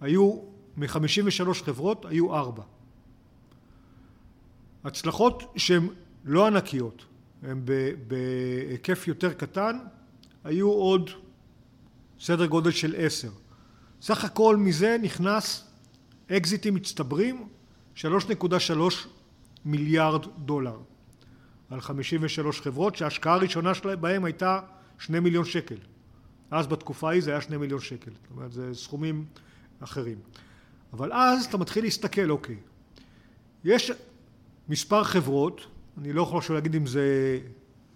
היו 0.00 0.38
מ-53 0.76 1.54
חברות, 1.64 2.04
היו 2.04 2.36
ארבע. 2.36 2.62
הצלחות 4.84 5.52
שהן 5.56 5.88
לא 6.24 6.46
ענקיות, 6.46 7.04
הן 7.42 7.62
בהיקף 8.06 9.08
יותר 9.08 9.32
קטן, 9.32 9.78
היו 10.44 10.68
עוד 10.68 11.10
סדר 12.20 12.46
גודל 12.46 12.70
של 12.70 12.94
עשר. 12.98 13.30
סך 14.00 14.24
הכל 14.24 14.56
מזה 14.56 14.96
נכנס 15.02 15.64
אקזיטים 16.30 16.74
מצטברים 16.74 17.48
3.3 17.96 18.02
מיליארד 19.64 20.26
דולר 20.38 20.78
על 21.70 21.80
53 21.80 22.60
חברות 22.60 22.96
שההשקעה 22.96 23.34
הראשונה 23.34 23.72
בהם 24.00 24.24
הייתה 24.24 24.60
2 24.98 25.22
מיליון 25.22 25.44
שקל. 25.44 25.76
אז 26.50 26.66
בתקופה 26.66 27.08
ההיא 27.08 27.22
זה 27.22 27.30
היה 27.30 27.40
2 27.40 27.60
מיליון 27.60 27.80
שקל. 27.80 28.10
זאת 28.10 28.30
אומרת, 28.36 28.52
זה 28.52 28.74
סכומים 28.74 29.24
אחרים. 29.80 30.18
אבל 30.92 31.12
אז 31.12 31.44
אתה 31.44 31.58
מתחיל 31.58 31.84
להסתכל, 31.84 32.30
אוקיי, 32.30 32.56
יש 33.64 33.92
מספר 34.68 35.04
חברות, 35.04 35.66
אני 35.98 36.12
לא 36.12 36.22
יכול 36.22 36.38
עכשיו 36.38 36.56
להגיד 36.56 36.74
אם 36.74 36.86
זה 36.86 37.38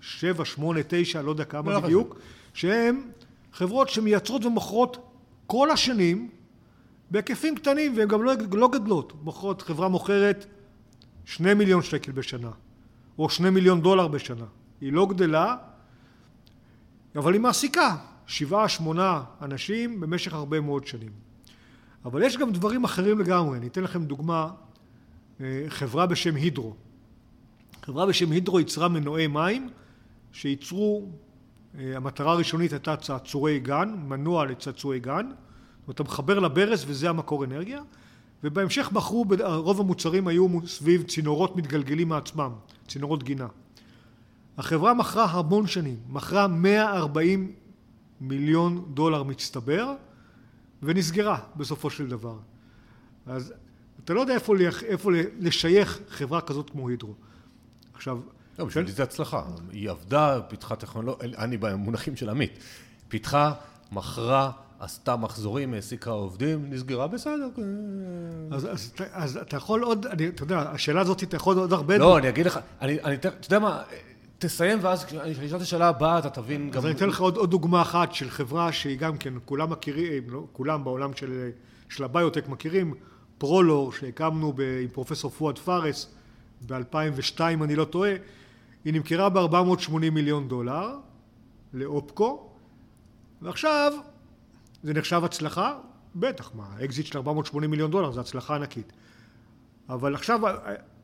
שבע, 0.01 0.45
שמונה, 0.45 0.81
תשע, 0.89 1.23
לא 1.23 1.31
יודע 1.31 1.45
כמה 1.45 1.73
לא 1.73 1.81
בדיוק, 1.81 2.19
שהן 2.55 3.01
חברות 3.53 3.89
שמייצרות 3.89 4.45
ומוכרות 4.45 5.14
כל 5.47 5.71
השנים 5.71 6.31
בהיקפים 7.11 7.57
קטנים 7.57 7.97
והן 7.97 8.09
גם 8.09 8.23
לא, 8.23 8.33
לא 8.53 8.69
גדלות. 8.69 9.13
מוכרות, 9.23 9.63
חברה 9.63 9.89
מוכרת 9.89 10.47
שני 11.25 11.55
מיליון 11.55 11.83
שקל 11.83 12.13
בשנה 12.13 12.51
או 13.19 13.31
שני 13.31 13.51
מיליון 13.51 13.81
דולר 13.81 14.09
בשנה. 14.09 14.45
היא 14.81 14.93
לא 14.93 15.07
גדלה, 15.07 15.57
אבל 17.17 17.33
היא 17.33 17.41
מעסיקה 17.41 17.97
שבעה, 18.27 18.69
שמונה 18.69 19.23
אנשים 19.43 20.01
במשך 20.01 20.33
הרבה 20.33 20.61
מאוד 20.61 20.87
שנים. 20.87 21.13
אבל 22.05 22.23
יש 22.23 22.37
גם 22.37 22.53
דברים 22.53 22.85
אחרים 22.85 23.19
לגמרי. 23.19 23.59
אני 23.59 23.67
אתן 23.67 23.83
לכם 23.83 24.05
דוגמה, 24.05 24.51
אה, 25.41 25.65
חברה 25.69 26.07
בשם 26.07 26.35
הידרו. 26.35 26.75
חברה 27.83 28.07
בשם 28.07 28.31
הידרו 28.31 28.59
ייצרה 28.59 28.89
מנועי 28.89 29.27
מים 29.27 29.69
שייצרו, 30.33 31.09
המטרה 31.79 32.33
הראשונית 32.33 32.73
הייתה 32.73 32.97
צעצועי 32.97 33.61
גן, 33.61 33.95
מנוע 34.09 34.47
לצעצועי 34.47 35.01
גן, 35.01 35.27
זאת 35.27 35.87
אומרת 35.87 35.95
אתה 35.95 36.03
מחבר 36.03 36.39
לברז 36.39 36.85
וזה 36.89 37.11
המקור 37.11 37.45
אנרגיה, 37.45 37.83
ובהמשך 38.45 38.91
בחרו, 38.93 39.25
רוב 39.47 39.81
המוצרים 39.81 40.29
היו 40.29 40.67
סביב 40.67 41.03
צינורות 41.03 41.57
מתגלגלים 41.57 42.09
מעצמם, 42.09 42.53
צינורות 42.89 43.23
גינה. 43.23 43.47
החברה 44.59 44.95
מכרה 44.95 45.25
המון 45.25 45.67
שנים, 45.67 45.97
מכרה 46.09 46.47
140 46.47 47.53
מיליון 48.21 48.85
דולר 48.95 49.23
מצטבר 49.23 49.95
ונסגרה 50.83 51.39
בסופו 51.57 51.91
של 51.91 52.09
דבר. 52.09 52.37
אז 53.27 53.53
אתה 54.05 54.15
לא 54.15 54.21
יודע 54.21 54.35
איפה, 54.35 54.55
איפה 54.87 55.11
לשייך 55.39 56.01
חברה 56.09 56.41
כזאת 56.41 56.71
כמו 56.71 56.89
הידרו. 56.89 57.15
עכשיו... 57.95 58.21
לא, 58.59 58.65
בשבילי 58.65 58.93
זה 58.93 59.03
הצלחה. 59.03 59.43
היא 59.73 59.91
עבדה, 59.91 60.41
פיתחה 60.49 60.77
טכנולוגיה, 60.77 61.29
אני 61.39 61.57
במונחים 61.57 62.17
של 62.17 62.31
עמית. 62.31 62.59
פיתחה, 63.09 63.53
מכרה, 63.93 64.51
עשתה 64.81 65.17
מחזורים, 65.17 65.75
העסיקה 65.75 66.11
עובדים, 66.11 66.71
נסגרה 66.71 67.07
בסדר. 67.07 67.49
אז, 68.51 68.69
אז, 68.73 68.93
אז 69.13 69.37
אתה 69.37 69.57
יכול 69.57 69.83
עוד, 69.83 70.07
אני, 70.07 70.29
אתה 70.29 70.43
יודע, 70.43 70.59
השאלה 70.59 71.01
הזאת, 71.01 71.23
אתה 71.23 71.37
יכול 71.37 71.57
עוד 71.59 71.73
הרבה... 71.73 71.99
לא, 71.99 72.19
אני 72.19 72.29
אגיד 72.29 72.47
לך, 72.47 72.59
אני, 72.81 73.03
אני, 73.03 73.15
אתה 73.15 73.29
יודע 73.47 73.59
מה, 73.59 73.83
תסיים 74.39 74.79
ואז 74.83 75.05
כשאני 75.05 75.47
אשאל 75.47 75.57
את 75.57 75.63
השאלה 75.63 75.89
הבאה, 75.89 76.19
אתה 76.19 76.31
תבין 76.31 76.71
גם... 76.71 76.79
אז 76.79 76.87
אני 76.87 76.95
אתן 76.95 77.09
לך 77.09 77.21
עוד, 77.21 77.37
עוד 77.37 77.51
דוגמה 77.51 77.83
אחת 77.83 78.15
של 78.15 78.31
חברה 78.31 78.73
שהיא 78.73 78.99
גם 78.99 79.17
כן, 79.17 79.35
כולם 79.45 79.71
מכירים, 79.71 80.23
לא, 80.31 80.47
כולם 80.53 80.85
בעולם 80.85 81.15
של, 81.17 81.51
של 81.89 82.05
הביוטק 82.05 82.49
מכירים, 82.49 82.95
פרולור, 83.39 83.93
שהקמנו 83.93 84.53
ב, 84.53 84.61
עם 84.83 84.89
פרופסור 84.89 85.31
פואד 85.31 85.59
פארס 85.59 86.09
ב-2002, 86.67 87.41
אני 87.41 87.77
לא 87.77 87.85
טועה, 87.85 88.13
היא 88.85 88.93
נמכרה 88.93 89.29
ב-480 89.29 90.11
מיליון 90.13 90.49
דולר 90.49 90.97
לאופקו, 91.73 92.49
ועכשיו 93.43 93.93
זה 94.83 94.95
נחשב 94.95 95.25
הצלחה? 95.25 95.79
בטח, 96.15 96.51
מה, 96.55 96.65
אקזיט 96.85 97.07
של 97.07 97.19
480 97.19 97.71
מיליון 97.71 97.91
דולר 97.91 98.13
זה 98.13 98.21
הצלחה 98.21 98.57
ענקית. 98.57 98.93
אבל 99.89 100.15
עכשיו 100.15 100.41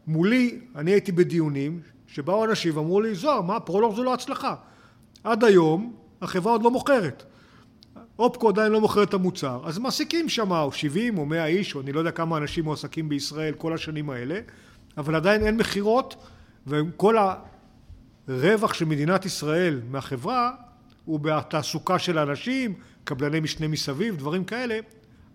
מולי, 0.06 0.60
אני 0.76 0.90
הייתי 0.90 1.12
בדיונים 1.12 1.80
שבאו 2.06 2.44
אנשים 2.44 2.76
ואמרו 2.76 3.00
לי, 3.00 3.14
זוהר, 3.14 3.40
מה, 3.40 3.60
פרולור 3.60 3.96
זה 3.96 4.02
לא 4.02 4.14
הצלחה. 4.14 4.54
עד 5.24 5.44
היום 5.44 5.94
החברה 6.22 6.52
עוד 6.52 6.62
לא 6.62 6.70
מוכרת. 6.70 7.22
אופקו 8.18 8.48
עדיין 8.48 8.72
לא 8.72 8.80
מוכר 8.80 9.02
את 9.02 9.14
המוצר, 9.14 9.60
אז 9.64 9.78
מעסיקים 9.78 10.28
שם 10.28 10.52
או 10.52 10.72
70 10.72 11.18
או 11.18 11.26
100 11.26 11.46
איש, 11.46 11.74
או 11.74 11.80
אני 11.80 11.92
לא 11.92 11.98
יודע 11.98 12.10
כמה 12.10 12.36
אנשים 12.36 12.64
מועסקים 12.64 13.08
בישראל 13.08 13.54
כל 13.54 13.72
השנים 13.72 14.10
האלה, 14.10 14.40
אבל 14.98 15.14
עדיין 15.14 15.46
אין 15.46 15.56
מכירות, 15.56 16.16
וכל 16.66 17.16
הרווח 18.30 18.74
של 18.74 18.84
מדינת 18.84 19.26
ישראל 19.26 19.80
מהחברה 19.90 20.52
הוא 21.04 21.20
בתעסוקה 21.20 21.98
של 21.98 22.18
האנשים, 22.18 22.74
קבלני 23.04 23.40
משנה 23.40 23.68
מסביב, 23.68 24.16
דברים 24.16 24.44
כאלה, 24.44 24.78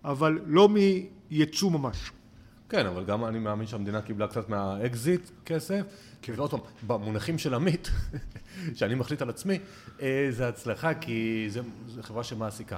אבל 0.03 0.39
לא 0.45 0.69
מייצוא 0.69 1.71
ממש. 1.71 2.11
כן, 2.69 2.85
אבל 2.85 3.05
גם 3.05 3.25
אני 3.25 3.39
מאמין 3.39 3.67
שהמדינה 3.67 4.01
קיבלה 4.01 4.27
קצת 4.27 4.49
מהאקזיט 4.49 5.29
כסף. 5.45 5.81
כן. 6.21 6.33
ועוד 6.35 6.51
פעם, 6.51 6.59
במונחים 6.87 7.37
של 7.37 7.53
עמית, 7.53 7.91
שאני 8.75 8.95
מחליט 8.95 9.21
על 9.21 9.29
עצמי, 9.29 9.59
אה, 10.01 10.27
זה 10.29 10.47
הצלחה, 10.47 10.93
כי 10.93 11.47
זו 11.49 11.61
חברה 12.01 12.23
שמעסיקה. 12.23 12.77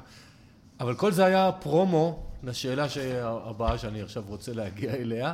אבל 0.80 0.96
כל 0.96 1.12
זה 1.12 1.26
היה 1.26 1.52
פרומו 1.52 2.24
לשאלה 2.44 2.86
הבאה 3.24 3.78
שאני 3.78 4.02
עכשיו 4.02 4.24
רוצה 4.28 4.54
להגיע 4.54 4.94
אליה. 4.94 5.34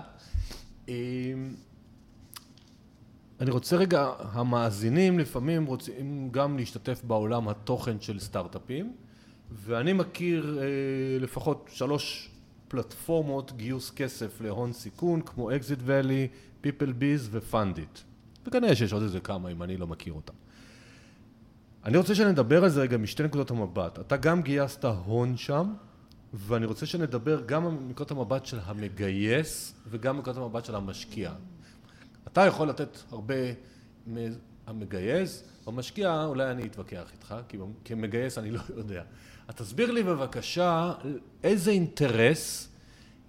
אני 3.40 3.52
רוצה 3.52 3.76
רגע, 3.76 4.12
המאזינים 4.20 5.20
לפעמים 5.20 5.66
רוצים 5.66 6.30
גם 6.32 6.58
להשתתף 6.58 7.02
בעולם 7.04 7.50
התוכן 7.50 8.00
של 8.00 8.20
סטארט-אפים, 8.20 8.94
ואני 9.52 9.94
מכיר 9.94 10.60
אה, 10.62 10.66
לפחות 11.20 11.70
שלוש 11.72 12.30
פלטפורמות 12.68 13.52
גיוס 13.58 13.92
כסף 13.92 14.42
להון 14.42 14.74
סיכון, 14.74 15.22
כמו 15.22 15.56
Exit 15.56 15.80
Valley, 15.86 16.28
פיפל 16.62 16.92
ביז 16.92 17.30
ופאנדיט. 17.32 18.00
וכנראה 18.48 18.76
שיש 18.76 18.94
עוד 18.94 19.04
איזה 19.04 19.20
כמה 19.20 19.50
אם 19.50 19.64
אני 19.64 19.78
לא 19.78 19.88
מכיר 19.88 20.14
אותם. 20.14 20.34
אני 21.86 21.98
רוצה 21.98 22.16
שנדבר 22.16 22.64
על 22.64 22.70
זה 22.70 22.82
רגע 22.82 22.98
משתי 22.98 23.24
נקודות 23.24 23.52
המבט. 23.52 24.00
אתה 24.00 24.18
גם 24.18 24.42
גייסת 24.42 24.86
הון 24.86 25.38
שם, 25.38 25.74
ואני 26.34 26.66
רוצה 26.66 26.86
שנדבר 26.86 27.42
גם 27.46 27.88
מנקודת 27.88 28.12
המבט 28.12 28.46
של 28.46 28.60
המגייס 28.66 29.74
וגם 29.88 30.16
מנקודת 30.16 30.38
המבט 30.38 30.66
של 30.66 30.76
המשקיע. 30.76 31.34
אתה 32.28 32.42
יכול 32.42 32.70
לתת 32.70 32.98
הרבה 33.12 33.36
מהמגייס, 34.08 35.44
במשקיע 35.68 36.24
אולי 36.24 36.52
אני 36.52 36.64
אתווכח 36.68 37.12
איתך, 37.14 37.36
כי 37.48 37.58
כמגייס 37.86 38.38
אני 38.38 38.52
לא 38.52 38.60
יודע. 38.78 39.04
אז 39.48 39.56
תסביר 39.56 39.92
לי 39.92 40.04
בבקשה 40.04 40.94
איזה 41.44 41.72
אינטרס 41.72 42.70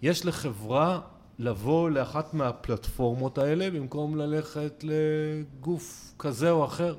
יש 0.02 0.26
לחברה 0.26 1.00
לבוא 1.38 1.90
לאחת 1.90 2.34
מהפלטפורמות 2.34 3.38
האלה 3.38 3.70
במקום 3.70 4.16
ללכת 4.16 4.84
לגוף 4.84 6.14
כזה 6.18 6.50
או 6.50 6.64
אחר. 6.64 6.96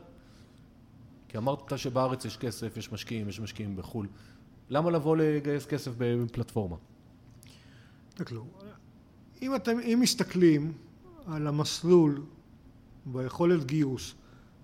כי 1.27 1.37
אמרת 1.37 1.77
שבארץ 1.77 2.25
יש 2.25 2.37
כסף, 2.37 2.77
יש 2.77 2.91
משקיעים, 2.91 3.29
יש 3.29 3.39
משקיעים 3.39 3.75
בחו"ל. 3.75 4.07
למה 4.69 4.91
לבוא 4.91 5.17
לגייס 5.17 5.65
כסף 5.65 5.91
בפלטפורמה? 5.97 6.75
תסתכלו, 8.09 8.45
אם 9.41 9.55
אתם, 9.55 9.79
אם 9.79 9.99
מסתכלים 10.01 10.73
על 11.27 11.47
המסלול 11.47 12.21
ביכולת 13.05 13.65
גיוס 13.65 14.13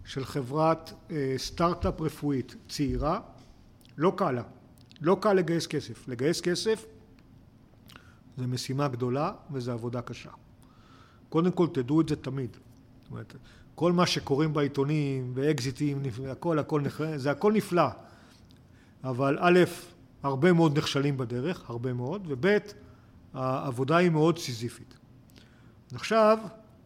של 0.05 0.25
חברת 0.25 0.93
אה, 1.11 1.33
סטארט-אפ 1.37 2.01
רפואית 2.01 2.55
צעירה, 2.69 3.19
לא 3.97 4.13
קל 4.17 4.31
לה. 4.31 4.43
לא 5.01 5.17
קל 5.21 5.33
לגייס 5.33 5.67
כסף. 5.67 6.07
לגייס 6.07 6.41
כסף 6.41 6.85
זה 8.37 8.47
משימה 8.47 8.87
גדולה 8.87 9.31
וזה 9.51 9.73
עבודה 9.73 10.01
קשה. 10.01 10.29
קודם 11.29 11.51
כל 11.51 11.67
תדעו 11.73 12.01
את 12.01 12.09
זה 12.09 12.15
תמיד. 12.15 12.57
זאת 13.01 13.11
אומרת, 13.11 13.35
כל 13.75 13.91
מה 13.91 14.05
שקוראים 14.05 14.53
בעיתונים 14.53 15.31
ואקזיטים, 15.35 16.01
הכל 16.31 16.59
הכל 16.59 16.81
נפלא, 16.81 17.17
זה 17.17 17.31
הכל 17.31 17.53
נפלא. 17.53 17.87
אבל 19.03 19.37
א', 19.41 19.59
הרבה 20.23 20.53
מאוד 20.53 20.77
נכשלים 20.77 21.17
בדרך, 21.17 21.69
הרבה 21.69 21.93
מאוד, 21.93 22.25
וב', 22.27 22.57
העבודה 23.33 23.97
היא 23.97 24.09
מאוד 24.09 24.37
סיזיפית. 24.37 25.00
עכשיו, 25.95 26.37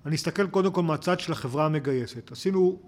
אני 0.05 0.15
אסתכל 0.15 0.47
קודם 0.47 0.71
כל 0.71 0.83
מהצד 0.83 1.19
של 1.19 1.31
החברה 1.31 1.65
המגייסת. 1.65 2.31
עשינו 2.31 2.79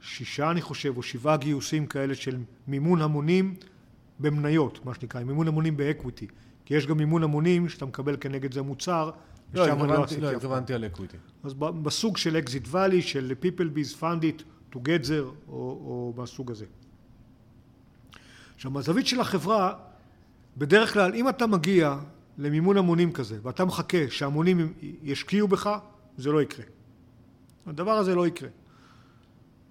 שישה 0.00 0.50
אני 0.50 0.62
חושב 0.62 0.96
או 0.96 1.02
שבעה 1.02 1.36
גיוסים 1.36 1.86
כאלה 1.86 2.14
של 2.14 2.36
מימון 2.68 3.02
המונים 3.02 3.54
במניות 4.20 4.84
מה 4.84 4.94
שנקרא 4.94 5.24
מימון 5.24 5.48
המונים 5.48 5.76
ב 5.76 5.82
equity. 5.82 6.26
כי 6.64 6.74
יש 6.74 6.86
גם 6.86 6.96
מימון 6.96 7.22
המונים 7.22 7.68
שאתה 7.68 7.86
מקבל 7.86 8.16
כנגד 8.20 8.52
זה 8.52 8.62
מוצר 8.62 9.10
לא, 9.54 9.66
התכוונתי 9.66 10.20
לא, 10.20 10.30
התכוונתי 10.30 10.74
על 10.74 10.84
equity. 10.84 11.16
אז 11.44 11.54
בסוג 11.54 12.16
של 12.16 12.36
Exit 12.36 12.68
Valley 12.70 13.02
של 13.02 13.34
PeopleBiz, 13.42 14.00
Fundit, 14.00 14.22
Together 14.22 15.22
או, 15.48 15.54
או 15.54 16.12
בסוג 16.16 16.50
הזה. 16.50 16.64
עכשיו 18.54 18.70
מהזווית 18.70 19.06
של 19.06 19.20
החברה 19.20 19.74
בדרך 20.56 20.92
כלל 20.92 21.14
אם 21.14 21.28
אתה 21.28 21.46
מגיע 21.46 21.96
למימון 22.38 22.76
המונים 22.76 23.12
כזה 23.12 23.38
ואתה 23.42 23.64
מחכה 23.64 24.10
שהמונים 24.10 24.72
ישקיעו 25.02 25.48
בך 25.48 25.78
זה 26.16 26.32
לא 26.32 26.42
יקרה 26.42 26.64
הדבר 27.66 27.92
הזה 27.92 28.14
לא 28.14 28.26
יקרה 28.26 28.48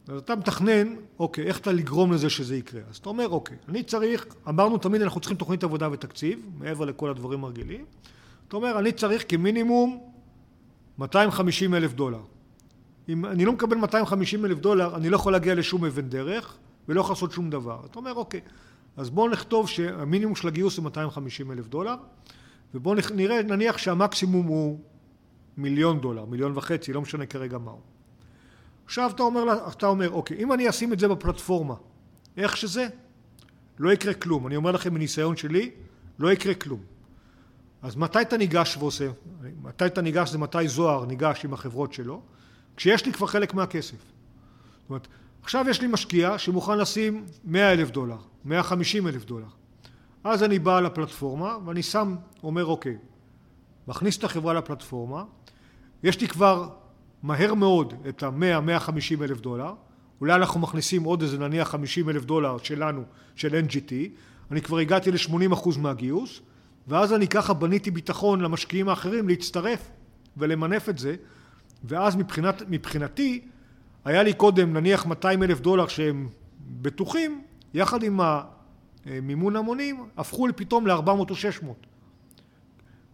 אז 0.07 0.18
אתה 0.18 0.36
מתכנן, 0.36 0.95
אוקיי, 1.20 1.45
איך 1.45 1.59
אתה 1.59 1.72
לגרום 1.72 2.11
לזה 2.11 2.30
שזה 2.30 2.55
יקרה. 2.55 2.82
אז 2.89 2.97
אתה 2.97 3.09
אומר, 3.09 3.30
אוקיי, 3.30 3.57
אני 3.70 3.84
צריך, 3.84 4.26
אמרנו 4.49 4.78
תמיד 4.78 5.01
אנחנו 5.01 5.22
צריכים 5.22 5.38
תוכנית 5.38 5.64
עבודה 5.64 5.89
ותקציב, 5.91 6.49
מעבר 6.57 6.86
לכל 6.86 7.09
הדברים 7.09 7.43
הרגילים. 7.43 7.86
אתה 8.47 8.55
אומר, 8.55 8.80
אני 8.80 8.91
צריך 8.91 9.26
כמינימום 9.28 9.99
250 10.97 11.74
אלף 11.74 11.93
דולר. 11.93 12.20
אם 13.09 13.26
אני 13.26 13.45
לא 13.45 13.51
מקבל 13.53 13.78
250 13.78 14.45
אלף 14.45 14.59
דולר, 14.59 14.95
אני 14.95 15.09
לא 15.09 15.16
יכול 15.16 15.32
להגיע 15.32 15.55
לשום 15.55 15.86
אבן 15.86 16.09
דרך, 16.09 16.57
ולא 16.88 17.01
יכול 17.01 17.14
לעשות 17.14 17.32
שום 17.32 17.49
דבר. 17.49 17.80
אתה 17.86 17.99
אומר, 17.99 18.14
אוקיי, 18.14 18.41
אז 18.97 19.09
בואו 19.09 19.30
נכתוב 19.30 19.70
שהמינימום 19.70 20.36
של 20.36 20.47
הגיוס 20.47 20.78
הוא 20.78 20.84
250 20.84 21.51
אלף 21.51 21.68
דולר, 21.68 21.95
ובואו 22.74 22.95
נראה, 23.15 23.43
נניח 23.43 23.78
שהמקסימום 23.78 24.47
הוא 24.47 24.80
מיליון 25.57 25.99
דולר, 25.99 26.26
מיליון 26.26 26.57
וחצי, 26.57 26.93
לא 26.93 27.01
משנה 27.01 27.26
כרגע 27.26 27.57
מהו. 27.57 27.82
עכשיו 28.86 29.11
אתה 29.15 29.24
אומר, 29.24 29.67
אתה 29.67 29.88
אומר, 29.88 30.09
אוקיי, 30.09 30.38
אם 30.38 30.53
אני 30.53 30.69
אשים 30.69 30.93
את 30.93 30.99
זה 30.99 31.07
בפלטפורמה, 31.07 31.76
איך 32.38 32.57
שזה, 32.57 32.88
לא 33.80 33.93
יקרה 33.93 34.13
כלום. 34.13 34.47
אני 34.47 34.55
אומר 34.55 34.71
לכם 34.71 34.93
מניסיון 34.93 35.38
שלי, 35.38 35.71
לא 36.19 36.32
יקרה 36.32 36.53
כלום. 36.53 36.80
אז 37.82 37.95
מתי 37.95 38.21
אתה 38.21 38.38
ניגש 38.38 38.78
ועושה? 38.78 39.09
מתי 39.61 39.86
אתה 39.86 40.01
ניגש 40.01 40.30
זה 40.30 40.38
מתי 40.38 40.67
זוהר 40.67 41.05
ניגש 41.05 41.45
עם 41.45 41.53
החברות 41.53 41.93
שלו? 41.93 42.21
כשיש 42.78 43.05
לי 43.05 43.13
כבר 43.13 43.28
חלק 43.28 43.53
מהכסף. 43.53 43.95
זאת 43.95 44.89
אומרת, 44.89 45.07
עכשיו 45.41 45.65
יש 45.69 45.82
לי 45.82 45.88
משקיע 45.88 46.38
שמוכן 46.38 46.78
לשים 46.78 47.26
100 47.43 47.71
אלף 47.74 47.91
דולר, 47.91 48.17
150 48.45 49.07
אלף 49.07 49.26
דולר. 49.26 49.47
אז 50.24 50.43
אני 50.43 50.59
בא 50.59 50.80
לפלטפורמה 50.80 51.57
ואני 51.65 51.84
שם, 51.84 52.15
אומר 52.43 52.65
אוקיי, 52.65 52.97
מכניס 53.88 54.17
את 54.17 54.24
החברה 54.24 54.53
לפלטפורמה, 54.53 55.24
יש 56.03 56.21
לי 56.21 56.28
כבר 56.28 56.69
מהר 57.24 57.53
מאוד 57.53 57.93
את 58.09 58.24
ה-100-150 58.24 59.24
אלף 59.24 59.41
דולר, 59.41 59.74
אולי 60.21 60.34
אנחנו 60.34 60.59
מכניסים 60.59 61.03
עוד 61.03 61.21
איזה 61.21 61.39
נניח 61.39 61.69
50 61.69 62.09
אלף 62.09 62.26
דולר 62.26 62.57
שלנו, 62.57 63.03
של 63.36 63.65
NGT, 63.67 63.93
אני 64.51 64.61
כבר 64.61 64.78
הגעתי 64.78 65.11
ל-80 65.11 65.53
אחוז 65.53 65.78
מהגיוס, 65.78 66.41
ואז 66.88 67.13
אני 67.13 67.28
ככה 67.28 67.53
בניתי 67.53 67.91
ביטחון 67.91 68.41
למשקיעים 68.41 68.89
האחרים 68.89 69.28
להצטרף 69.28 69.89
ולמנף 70.38 70.89
את 70.89 70.97
זה, 70.97 71.15
ואז 71.84 72.15
מבחינת, 72.15 72.61
מבחינתי 72.69 73.41
היה 74.05 74.24
לי 74.24 74.34
קודם 74.34 74.74
נניח 74.74 75.05
200 75.05 75.43
אלף 75.43 75.59
דולר 75.59 75.88
שהם 75.88 76.30
בטוחים, 76.82 77.41
יחד 77.74 78.03
עם 78.03 78.19
המימון 79.05 79.55
המונים, 79.55 80.09
הפכו 80.17 80.47
פתאום 80.55 80.87
ל-400 80.87 81.29
או 81.29 81.35
600. 81.35 81.75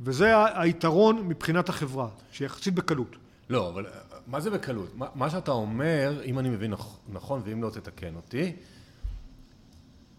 וזה 0.02 0.34
היתרון 0.62 1.28
מבחינת 1.28 1.70
החברה, 1.70 2.08
שיחסית 2.32 2.74
בקלות. 2.74 3.16
לא, 3.50 3.70
אבל 3.70 3.86
מה 4.28 4.40
זה 4.40 4.50
בקלות? 4.50 4.96
מה, 4.96 5.08
מה 5.16 5.30
שאתה 5.30 5.52
אומר, 5.52 6.22
אם 6.26 6.40
אני 6.40 6.50
מבין 6.50 6.74
נכון, 7.10 7.42
ואם 7.46 7.64
לא 7.64 7.70
תתקן 7.70 8.16
אותי, 8.16 8.56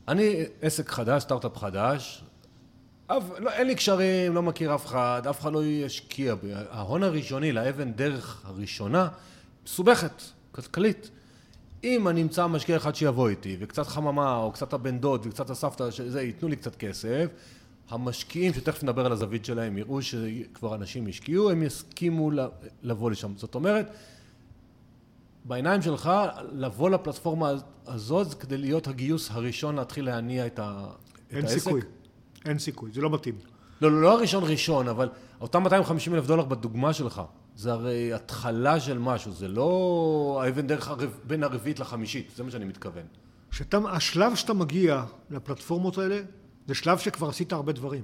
אני 0.08 0.44
עסק 0.62 0.88
חדש, 0.88 1.22
סטארט-אפ 1.22 1.58
חדש, 1.58 2.24
אף, 3.06 3.22
לא, 3.38 3.50
אין 3.50 3.66
לי 3.66 3.74
קשרים, 3.74 4.34
לא 4.34 4.42
מכיר 4.42 4.74
אף 4.74 4.86
אחד, 4.86 5.22
אף 5.30 5.40
אחד 5.40 5.52
לא 5.52 5.64
ישקיע 5.64 6.34
בי. 6.34 6.48
ההון 6.70 7.02
הראשוני 7.02 7.52
לאבן 7.52 7.92
דרך 7.92 8.42
הראשונה 8.44 9.08
מסובכת, 9.64 10.22
כלכלית. 10.52 11.10
אם 11.85 12.09
אני 12.09 12.22
אמצא 12.22 12.47
משקיע 12.47 12.76
אחד 12.76 12.95
שיבוא 12.95 13.28
איתי, 13.28 13.57
וקצת 13.61 13.87
חממה, 13.87 14.37
או 14.37 14.53
קצת 14.53 14.72
הבן 14.72 14.99
דוד, 14.99 15.26
וקצת 15.26 15.51
הסבתא, 15.51 15.91
שזה, 15.91 16.22
ייתנו 16.22 16.49
לי 16.49 16.57
קצת 16.57 16.76
כסף, 16.76 17.26
המשקיעים, 17.89 18.53
שתכף 18.53 18.83
נדבר 18.83 19.07
על 19.07 19.12
הזווית 19.12 19.45
שלהם, 19.45 19.78
יראו 19.78 20.03
שכבר 20.03 20.74
אנשים 20.74 21.07
השקיעו, 21.07 21.51
הם 21.51 21.62
יסכימו 21.62 22.31
לבוא 22.83 23.11
לשם. 23.11 23.33
זאת 23.37 23.55
אומרת, 23.55 23.91
בעיניים 25.45 25.83
שלך, 25.83 26.11
לבוא 26.53 26.91
לפלטפורמה 26.91 27.53
הזאת 27.87 28.35
כדי 28.35 28.59
להיות 28.59 28.89
הגיוס 28.89 29.31
הראשון 29.31 29.76
להתחיל 29.76 30.05
להניע 30.05 30.47
את, 30.47 30.59
ה... 30.59 30.87
את 31.28 31.35
העסק? 31.35 31.49
אין 31.49 31.59
סיכוי. 31.59 31.81
אין 32.45 32.59
סיכוי, 32.59 32.91
זה 32.93 33.01
לא 33.01 33.11
מתאים. 33.11 33.35
לא, 33.81 33.93
לא, 33.93 34.03
לא 34.03 34.12
הראשון 34.12 34.45
ראשון, 34.45 34.89
אבל 34.89 35.09
אותם 35.41 35.62
250 35.62 36.14
אלף 36.14 36.26
דולר 36.26 36.45
בדוגמה 36.45 36.93
שלך, 36.93 37.22
זה 37.61 37.72
הרי 37.72 38.12
התחלה 38.14 38.80
של 38.80 38.98
משהו, 38.98 39.32
זה 39.32 39.48
לא 39.48 40.40
האבן 40.44 40.66
דרך 40.66 40.88
הרב... 40.88 41.11
בין 41.24 41.42
הרביעית 41.42 41.80
לחמישית, 41.80 42.30
זה 42.36 42.42
מה 42.42 42.50
שאני 42.50 42.64
מתכוון. 42.64 43.02
שאתה, 43.50 43.78
השלב 43.90 44.34
שאתה 44.34 44.54
מגיע 44.54 45.04
לפלטפורמות 45.30 45.98
האלה, 45.98 46.20
זה 46.66 46.74
שלב 46.74 46.98
שכבר 46.98 47.28
עשית 47.28 47.52
הרבה 47.52 47.72
דברים. 47.72 48.02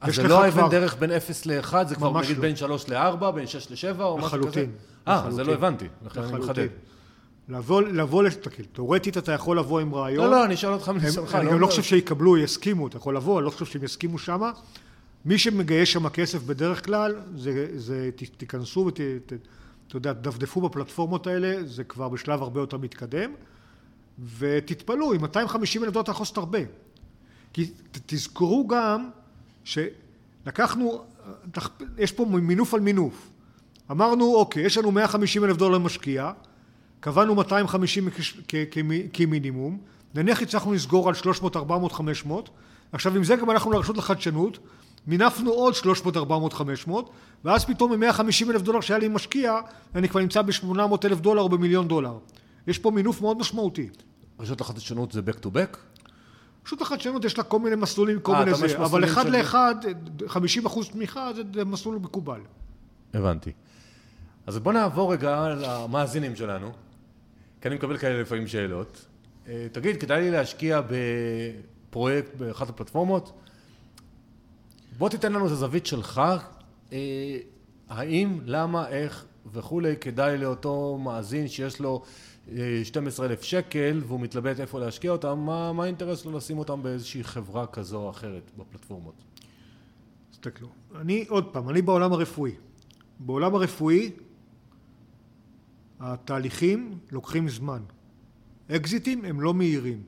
אז 0.00 0.14
זה 0.14 0.22
לא 0.22 0.44
האבן 0.44 0.60
כבר... 0.60 0.68
דרך 0.68 0.96
בין 0.98 1.10
0 1.10 1.46
ל-1, 1.46 1.84
זה 1.84 1.94
כבר 1.94 2.20
נגיד 2.20 2.36
לא. 2.36 2.42
בין 2.42 2.56
3 2.56 2.88
ל-4, 2.88 3.30
בין 3.30 3.46
6 3.46 3.70
ל-7 3.70 4.00
או 4.00 4.18
משהו 4.18 4.46
כזה? 4.46 4.66
אה, 5.08 5.30
זה 5.30 5.44
לא 5.44 5.52
הבנתי, 5.52 5.88
לכן 6.06 6.22
אני 6.22 6.38
מחדד. 6.38 6.68
לבוא, 7.48 7.82
לבוא, 7.82 8.28
תסתכל, 8.28 8.62
תאורטית 8.62 9.18
אתה 9.18 9.32
יכול 9.32 9.58
לבוא 9.58 9.80
עם 9.80 9.94
רעיון. 9.94 10.24
לא, 10.24 10.30
לא, 10.30 10.44
אני 10.44 10.54
אשאל 10.54 10.72
אותך 10.72 10.88
מניסיונך. 10.88 11.34
אני 11.34 11.46
לא 11.46 11.52
גם 11.52 11.60
לא 11.60 11.66
חושב 11.66 11.82
שיקבלו, 11.82 12.36
יסכימו, 12.36 12.86
אתה 12.86 12.96
יכול 12.96 13.16
לבוא, 13.16 13.38
אני 13.38 13.44
לא 13.44 13.50
חושב 13.50 13.66
שהם 13.66 13.84
יסכימו 13.84 14.18
שמה. 14.18 14.50
מי 15.24 15.38
שמגייס 15.38 15.88
שם 15.88 16.08
כסף 16.08 16.42
בדרך 16.42 16.84
כלל, 16.84 17.14
זה, 17.36 17.68
זה 17.78 18.10
תיכנסו 18.36 18.80
ות... 18.80 19.00
אתה 19.88 19.96
יודע, 19.96 20.12
תדפדפו 20.12 20.60
בפלטפורמות 20.60 21.26
האלה, 21.26 21.66
זה 21.66 21.84
כבר 21.84 22.08
בשלב 22.08 22.42
הרבה 22.42 22.60
יותר 22.60 22.78
מתקדם, 22.78 23.30
ותתפלאו, 24.38 25.12
עם 25.12 25.20
250 25.20 25.84
אלף 25.84 25.92
דולר 25.92 26.02
אתה 26.02 26.10
יכול 26.10 26.22
לעשות 26.22 26.36
הרבה. 26.36 26.58
כי 27.52 27.70
תזכרו 28.06 28.66
גם 28.66 29.10
שלקחנו, 29.64 31.04
יש 31.98 32.12
פה 32.12 32.24
מינוף 32.24 32.74
על 32.74 32.80
מינוף. 32.80 33.30
אמרנו, 33.90 34.34
אוקיי, 34.34 34.62
יש 34.62 34.78
לנו 34.78 34.92
150 34.92 35.44
אלף 35.44 35.56
דולר 35.56 35.78
משקיע, 35.78 36.32
קבענו 37.00 37.34
250 37.34 38.08
כמינימום, 39.12 39.78
נניח 40.14 40.42
הצלחנו 40.42 40.72
לסגור 40.72 41.08
על 41.08 41.14
300, 41.14 41.56
400, 41.56 41.92
500, 41.92 42.50
עכשיו 42.92 43.16
עם 43.16 43.24
זה 43.24 43.36
גם 43.36 43.50
הלכנו 43.50 43.72
לרשות 43.72 43.96
לחדשנות, 43.96 44.58
מינפנו 45.06 45.50
עוד 45.50 45.74
300, 45.74 46.16
400, 46.16 46.52
500, 46.52 47.10
ואז 47.44 47.64
פתאום 47.64 47.92
מ-150 47.92 48.50
אלף 48.50 48.62
דולר 48.62 48.80
שהיה 48.80 48.98
לי 48.98 49.08
משקיע, 49.08 49.60
אני 49.94 50.08
כבר 50.08 50.20
נמצא 50.20 50.42
ב-800 50.42 50.78
אלף 51.04 51.20
דולר 51.20 51.42
או 51.42 51.48
במיליון 51.48 51.88
דולר. 51.88 52.18
יש 52.66 52.78
פה 52.78 52.90
מינוף 52.90 53.20
מאוד 53.20 53.38
משמעותי. 53.38 53.88
רשות 54.40 54.60
לחדשנות 54.60 55.12
זה 55.12 55.20
back 55.20 55.44
to 55.44 55.46
back? 55.46 55.76
רשות 56.66 56.82
החדשנות 56.82 57.24
יש 57.24 57.38
לה 57.38 57.44
כל 57.44 57.58
מיני 57.58 57.76
מסלולים, 57.76 58.20
כל 58.20 58.32
아, 58.32 58.36
אה, 58.36 58.44
מיני 58.44 58.56
זה, 58.56 58.76
אבל 58.76 59.04
אחד 59.04 59.26
לאחד, 59.26 59.74
50 60.26 60.66
אחוז 60.66 60.88
תמיכה 60.88 61.30
זה 61.54 61.64
מסלול 61.64 61.98
מקובל. 61.98 62.40
הבנתי. 63.14 63.52
אז 64.46 64.58
בוא 64.58 64.72
נעבור 64.72 65.12
רגע 65.12 65.48
למאזינים 65.48 66.36
שלנו. 66.36 66.72
כי 67.60 67.68
אני 67.68 67.74
מקבל 67.74 67.98
כאלה 67.98 68.20
לפעמים 68.20 68.46
שאלות. 68.46 69.06
אה, 69.48 69.66
תגיד, 69.72 70.00
כדאי 70.00 70.22
לי 70.22 70.30
להשקיע 70.30 70.80
בפרויקט 71.90 72.34
באחת 72.34 72.68
הפלטפורמות? 72.68 73.32
בוא 74.98 75.08
תיתן 75.08 75.32
לנו 75.32 75.46
את 75.46 75.50
הזווית 75.50 75.86
שלך, 75.86 76.22
אה, 76.92 77.38
האם, 77.88 78.38
למה, 78.44 78.88
איך 78.88 79.24
וכולי, 79.52 79.96
כדאי 79.96 80.38
לאותו 80.38 80.98
מאזין 80.98 81.48
שיש 81.48 81.80
לו 81.80 82.02
12 82.84 83.30
אה, 83.30 83.34
שקל 83.42 84.02
והוא 84.06 84.20
מתלבט 84.20 84.60
איפה 84.60 84.80
להשקיע 84.80 85.10
אותם, 85.10 85.38
מה, 85.38 85.72
מה 85.72 85.82
האינטרס 85.82 86.22
שלו 86.22 86.36
לשים 86.36 86.58
אותם 86.58 86.82
באיזושהי 86.82 87.24
חברה 87.24 87.66
כזו 87.66 87.96
או 87.96 88.10
אחרת 88.10 88.50
בפלטפורמות? 88.56 89.14
תסתכלו, 90.30 90.68
אני 91.00 91.24
עוד 91.28 91.52
פעם, 91.52 91.70
אני 91.70 91.82
בעולם 91.82 92.12
הרפואי. 92.12 92.52
בעולם 93.18 93.54
הרפואי 93.54 94.12
התהליכים 96.00 96.98
לוקחים 97.12 97.48
זמן. 97.48 97.82
אקזיטים 98.70 99.24
הם 99.24 99.40
לא 99.40 99.54
מהירים. 99.54 100.02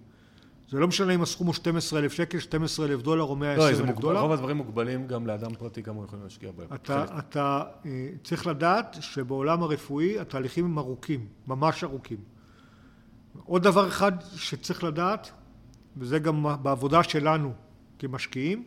זה 0.68 0.78
לא 0.78 0.88
משנה 0.88 1.14
אם 1.14 1.22
הסכום 1.22 1.46
הוא 1.46 1.54
12 1.54 1.98
אלף 1.98 2.12
שקל, 2.12 2.38
12 2.38 2.86
אלף 2.86 3.02
דולר 3.02 3.22
או 3.22 3.36
120 3.36 3.88
אלף 3.88 3.98
דולר. 3.98 4.20
רוב 4.20 4.32
הדברים 4.32 4.56
מוגבלים 4.56 5.06
גם 5.06 5.26
לאדם 5.26 5.54
פרטי 5.54 5.82
כמה 5.82 5.96
הוא 5.96 6.04
יכול 6.04 6.18
להשקיע 6.22 6.50
בהם. 6.56 6.66
אתה, 6.74 7.04
אתה 7.18 7.62
אה, 7.86 8.08
צריך 8.24 8.46
לדעת 8.46 8.96
שבעולם 9.00 9.62
הרפואי 9.62 10.18
התהליכים 10.18 10.64
הם 10.64 10.78
ארוכים, 10.78 11.26
ממש 11.46 11.84
ארוכים. 11.84 12.18
עוד 13.44 13.62
דבר 13.62 13.88
אחד 13.88 14.12
שצריך 14.36 14.84
לדעת, 14.84 15.30
וזה 15.96 16.18
גם 16.18 16.46
בעבודה 16.62 17.02
שלנו 17.02 17.52
כמשקיעים, 17.98 18.64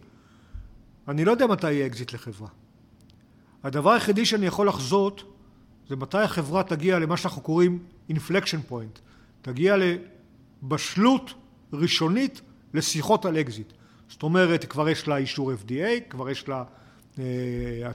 אני 1.08 1.26
לא 1.26 1.32
יודע 1.32 1.48
מתי 1.48 1.72
יהיה 1.72 1.86
אקזיט 1.86 2.14
לחברה. 2.14 2.48
הדבר 3.64 3.92
היחידי 3.92 4.26
שאני 4.26 4.46
יכול 4.46 4.68
לחזות 4.68 5.24
זה 5.88 5.96
מתי 5.96 6.18
החברה 6.18 6.64
תגיע 6.64 7.00
למה 7.00 7.18
שאנחנו 7.18 7.42
קוראים 7.42 7.80
inflection 8.12 8.72
point, 8.72 9.00
תגיע 9.42 9.76
לבשלות 10.64 11.34
ראשונית 11.74 12.42
לשיחות 12.74 13.26
על 13.26 13.38
אקזיט. 13.38 13.74
זאת 14.10 14.24
אומרת, 14.24 14.66
כבר 14.66 14.90
יש 14.90 15.08
לה 15.08 15.18
אישור 15.18 15.52
FDA, 15.54 16.10
כבר 16.10 16.30
יש 16.30 16.48
לה 16.48 16.64
אה, 17.20 17.92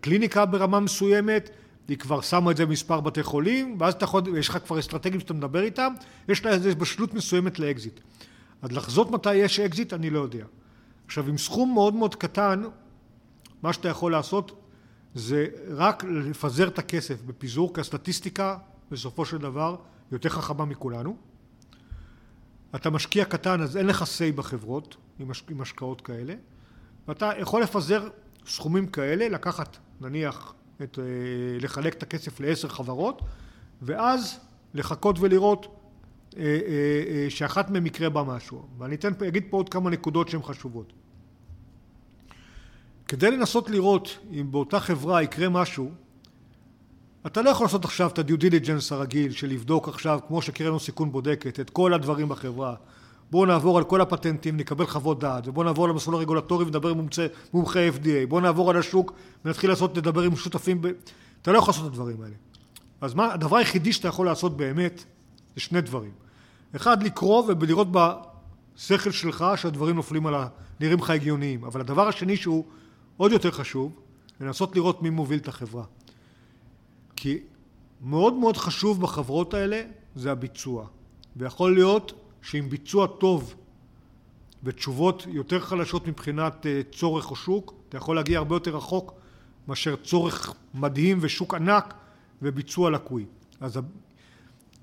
קליניקה 0.00 0.46
ברמה 0.46 0.80
מסוימת, 0.80 1.50
היא 1.88 1.96
כבר 1.96 2.20
שמה 2.20 2.50
את 2.50 2.56
זה 2.56 2.66
במספר 2.66 3.00
בתי 3.00 3.22
חולים, 3.22 3.76
ואז 3.78 3.94
אתה 3.94 4.04
יכול, 4.04 4.22
יש 4.38 4.48
לך 4.48 4.58
כבר 4.66 4.78
אסטרטגים 4.78 5.20
שאתה 5.20 5.34
מדבר 5.34 5.62
איתם, 5.62 5.92
יש 6.28 6.44
לה 6.44 6.52
איזו 6.52 6.76
בשלות 6.76 7.14
מסוימת 7.14 7.58
לאקזיט. 7.58 8.00
אז 8.62 8.72
לחזות 8.72 9.10
מתי 9.10 9.34
יש 9.34 9.60
אקזיט, 9.60 9.92
אני 9.92 10.10
לא 10.10 10.18
יודע. 10.18 10.44
עכשיו, 11.06 11.28
עם 11.28 11.38
סכום 11.38 11.74
מאוד 11.74 11.94
מאוד 11.94 12.14
קטן, 12.14 12.62
מה 13.62 13.72
שאתה 13.72 13.88
יכול 13.88 14.12
לעשות 14.12 14.62
זה 15.14 15.46
רק 15.68 16.04
לפזר 16.04 16.68
את 16.68 16.78
הכסף 16.78 17.22
בפיזור, 17.22 17.74
כי 17.74 17.80
הסטטיסטיקה 17.80 18.56
בסופו 18.90 19.24
של 19.24 19.38
דבר 19.38 19.76
יותר 20.12 20.28
חכמה 20.28 20.64
מכולנו. 20.64 21.16
אתה 22.74 22.90
משקיע 22.90 23.24
קטן, 23.24 23.60
אז 23.60 23.76
אין 23.76 23.86
לך 23.86 24.02
say 24.02 24.36
בחברות 24.36 24.96
עם, 25.18 25.30
הש... 25.30 25.44
עם 25.50 25.60
השקעות 25.60 26.00
כאלה, 26.00 26.34
ואתה 27.08 27.30
יכול 27.38 27.62
לפזר 27.62 28.08
סכומים 28.46 28.86
כאלה, 28.86 29.28
לקחת 29.28 29.76
נניח, 30.00 30.54
את, 30.82 30.98
אה, 30.98 31.04
לחלק 31.60 31.94
את 31.94 32.02
הכסף 32.02 32.40
לעשר 32.40 32.68
חברות, 32.68 33.22
ואז 33.82 34.40
לחכות 34.74 35.16
ולראות 35.18 35.76
אה, 36.36 36.42
אה, 36.42 37.30
שאחת 37.30 37.70
מהן 37.70 37.86
יקרה 37.86 38.08
בה 38.08 38.22
משהו. 38.22 38.66
ואני 38.78 38.94
אתן, 38.94 39.12
אגיד 39.28 39.44
פה 39.50 39.56
עוד 39.56 39.68
כמה 39.68 39.90
נקודות 39.90 40.28
שהן 40.28 40.42
חשובות. 40.42 40.92
כדי 43.08 43.30
לנסות 43.30 43.70
לראות 43.70 44.18
אם 44.32 44.50
באותה 44.50 44.80
חברה 44.80 45.22
יקרה 45.22 45.48
משהו, 45.48 45.90
אתה 47.26 47.42
לא 47.42 47.50
יכול 47.50 47.66
לעשות 47.66 47.84
עכשיו 47.84 48.10
את 48.10 48.18
הדיו 48.18 48.38
דיליג'נס 48.38 48.92
הרגיל 48.92 49.32
של 49.32 49.46
לבדוק 49.46 49.88
עכשיו, 49.88 50.20
כמו 50.28 50.42
שקרן 50.42 50.78
סיכון 50.78 51.12
בודקת, 51.12 51.60
את 51.60 51.70
כל 51.70 51.94
הדברים 51.94 52.28
בחברה. 52.28 52.74
בואו 53.30 53.46
נעבור 53.46 53.78
על 53.78 53.84
כל 53.84 54.00
הפטנטים, 54.00 54.56
נקבל 54.56 54.86
חוות 54.86 55.20
דעת, 55.20 55.48
ובואו 55.48 55.64
נעבור 55.64 55.84
על 55.84 55.90
המסלול 55.90 56.16
הרגולטורי 56.16 56.64
ונדבר 56.64 56.88
עם 56.88 57.06
מומחי 57.52 57.88
FDA, 57.88 58.26
בואו 58.28 58.40
נעבור 58.40 58.70
על 58.70 58.76
השוק 58.76 59.12
ונתחיל 59.44 59.70
לעשות, 59.70 59.96
לדבר 59.96 60.22
עם 60.22 60.36
שותפים, 60.36 60.82
ב... 60.82 60.86
אתה 61.42 61.52
לא 61.52 61.58
יכול 61.58 61.72
לעשות 61.72 61.86
את 61.86 61.90
הדברים 61.90 62.22
האלה. 62.22 62.34
אז 63.00 63.14
מה, 63.14 63.32
הדבר 63.32 63.56
היחידי 63.56 63.92
שאתה 63.92 64.08
יכול 64.08 64.26
לעשות 64.26 64.56
באמת, 64.56 65.04
זה 65.54 65.60
שני 65.60 65.80
דברים. 65.80 66.10
אחד, 66.76 67.02
לקרוא 67.02 67.44
ולראות 67.58 67.88
בשכל 67.90 69.10
שלך 69.10 69.44
שהדברים 69.56 69.96
נופלים 69.96 70.26
על 70.26 70.34
ה... 70.34 70.46
נראים 70.80 70.98
לך 70.98 71.10
הגיוניים. 71.10 71.64
אבל 71.64 71.80
הדבר 71.80 72.08
השני 72.08 72.36
שהוא 72.36 72.64
עוד 73.16 73.32
יותר 73.32 73.50
חשוב, 73.50 73.92
לנסות 74.40 74.76
לראות 74.76 75.02
מי 75.02 75.10
מוביל 75.10 75.38
את 75.38 75.48
החברה. 75.48 75.84
כי 77.20 77.38
מאוד 78.00 78.34
מאוד 78.34 78.56
חשוב 78.56 79.00
בחברות 79.00 79.54
האלה 79.54 79.82
זה 80.14 80.32
הביצוע. 80.32 80.86
ויכול 81.36 81.74
להיות 81.74 82.12
שעם 82.42 82.68
ביצוע 82.68 83.06
טוב 83.06 83.54
ותשובות 84.62 85.26
יותר 85.28 85.60
חלשות 85.60 86.06
מבחינת 86.06 86.66
אה, 86.66 86.80
צורך 86.92 87.30
או 87.30 87.36
שוק, 87.36 87.74
אתה 87.88 87.96
יכול 87.96 88.16
להגיע 88.16 88.38
הרבה 88.38 88.56
יותר 88.56 88.76
רחוק 88.76 89.14
מאשר 89.68 89.96
צורך 89.96 90.54
מדהים 90.74 91.18
ושוק 91.20 91.54
ענק 91.54 91.94
וביצוע 92.42 92.90
לקוי. 92.90 93.26
אז 93.60 93.80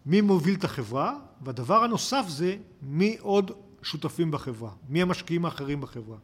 מי 0.05 0.21
מוביל 0.21 0.55
את 0.55 0.63
החברה? 0.63 1.15
והדבר 1.41 1.83
הנוסף 1.83 2.25
זה 2.27 2.55
מי 2.81 3.17
עוד 3.19 3.51
שותפים 3.81 4.31
בחברה, 4.31 4.71
מי 4.89 5.01
המשקיעים 5.01 5.45
האחרים 5.45 5.81
בחברה. 5.81 6.17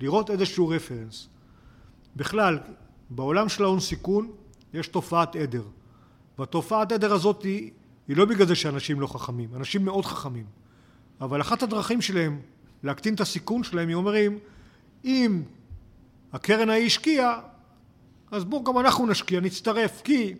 לראות 0.00 0.30
איזשהו 0.30 0.68
רפרנס. 0.68 1.28
בכלל, 2.16 2.58
בעולם 3.10 3.48
של 3.48 3.64
ההון 3.64 3.80
סיכון 3.80 4.30
יש 4.74 4.88
תופעת 4.88 5.36
עדר. 5.36 5.62
והתופעת 6.38 6.92
עדר 6.92 7.12
הזאת 7.12 7.42
היא, 7.42 7.70
היא 8.08 8.16
לא 8.16 8.24
בגלל 8.24 8.46
זה 8.46 8.54
שאנשים 8.54 9.00
לא 9.00 9.06
חכמים, 9.06 9.48
אנשים 9.54 9.84
מאוד 9.84 10.04
חכמים. 10.04 10.44
אבל 11.20 11.40
אחת 11.40 11.62
הדרכים 11.62 12.00
שלהם 12.00 12.40
להקטין 12.82 13.14
את 13.14 13.20
הסיכון 13.20 13.62
שלהם, 13.62 13.88
היא 13.88 13.96
אומרים, 13.96 14.38
אם 15.04 15.42
הקרן 16.32 16.70
ההיא 16.70 16.86
השקיעה, 16.86 17.40
אז 18.30 18.44
בואו 18.44 18.64
גם 18.64 18.78
אנחנו 18.78 19.06
נשקיע, 19.06 19.40
נצטרף, 19.40 20.02
כי 20.04 20.34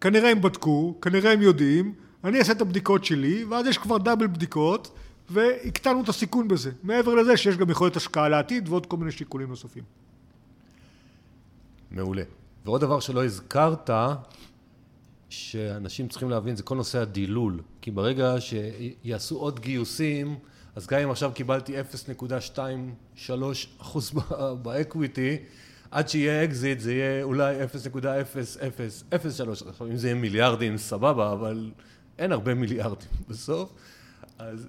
כנראה 0.00 0.30
הם 0.30 0.42
בדקו, 0.42 0.94
כנראה 1.02 1.32
הם 1.32 1.42
יודעים, 1.42 1.94
אני 2.24 2.38
אעשה 2.38 2.52
את 2.52 2.60
הבדיקות 2.60 3.04
שלי, 3.04 3.44
ואז 3.44 3.66
יש 3.66 3.78
כבר 3.78 3.98
דאבל 3.98 4.26
בדיקות, 4.26 4.94
והקטנו 5.30 6.02
את 6.02 6.08
הסיכון 6.08 6.48
בזה. 6.48 6.70
מעבר 6.82 7.14
לזה 7.14 7.36
שיש 7.36 7.56
גם 7.56 7.70
יכולת 7.70 7.96
השקעה 7.96 8.28
לעתיד 8.28 8.68
ועוד 8.68 8.86
כל 8.86 8.96
מיני 8.96 9.12
שיקולים 9.12 9.48
נוספים. 9.48 9.84
מעולה. 11.90 12.22
ועוד 12.70 12.80
דבר 12.80 13.00
שלא 13.00 13.24
הזכרת, 13.24 13.90
שאנשים 15.28 16.08
צריכים 16.08 16.30
להבין, 16.30 16.56
זה 16.56 16.62
כל 16.62 16.74
נושא 16.74 16.98
הדילול. 16.98 17.60
כי 17.80 17.90
ברגע 17.90 18.34
שיעשו 18.40 19.36
עוד 19.36 19.60
גיוסים, 19.60 20.38
אז 20.76 20.86
גם 20.86 21.00
אם 21.00 21.10
עכשיו 21.10 21.32
קיבלתי 21.34 21.80
0.23 21.80 22.60
אחוז 23.78 24.12
ב 24.62 24.71
equity, 24.71 25.36
עד 25.90 26.08
שיהיה 26.08 26.44
אקזיט 26.44 26.80
זה 26.80 26.92
יהיה 26.92 27.22
אולי 27.22 27.64
0.0003, 27.64 29.68
עכשיו 29.68 29.86
אם 29.86 29.96
זה 29.96 30.06
יהיה 30.06 30.14
מיליארדים 30.14 30.78
סבבה, 30.78 31.32
אבל 31.32 31.70
אין 32.18 32.32
הרבה 32.32 32.54
מיליארדים 32.54 33.08
בסוף. 33.28 33.72
אז 34.38 34.68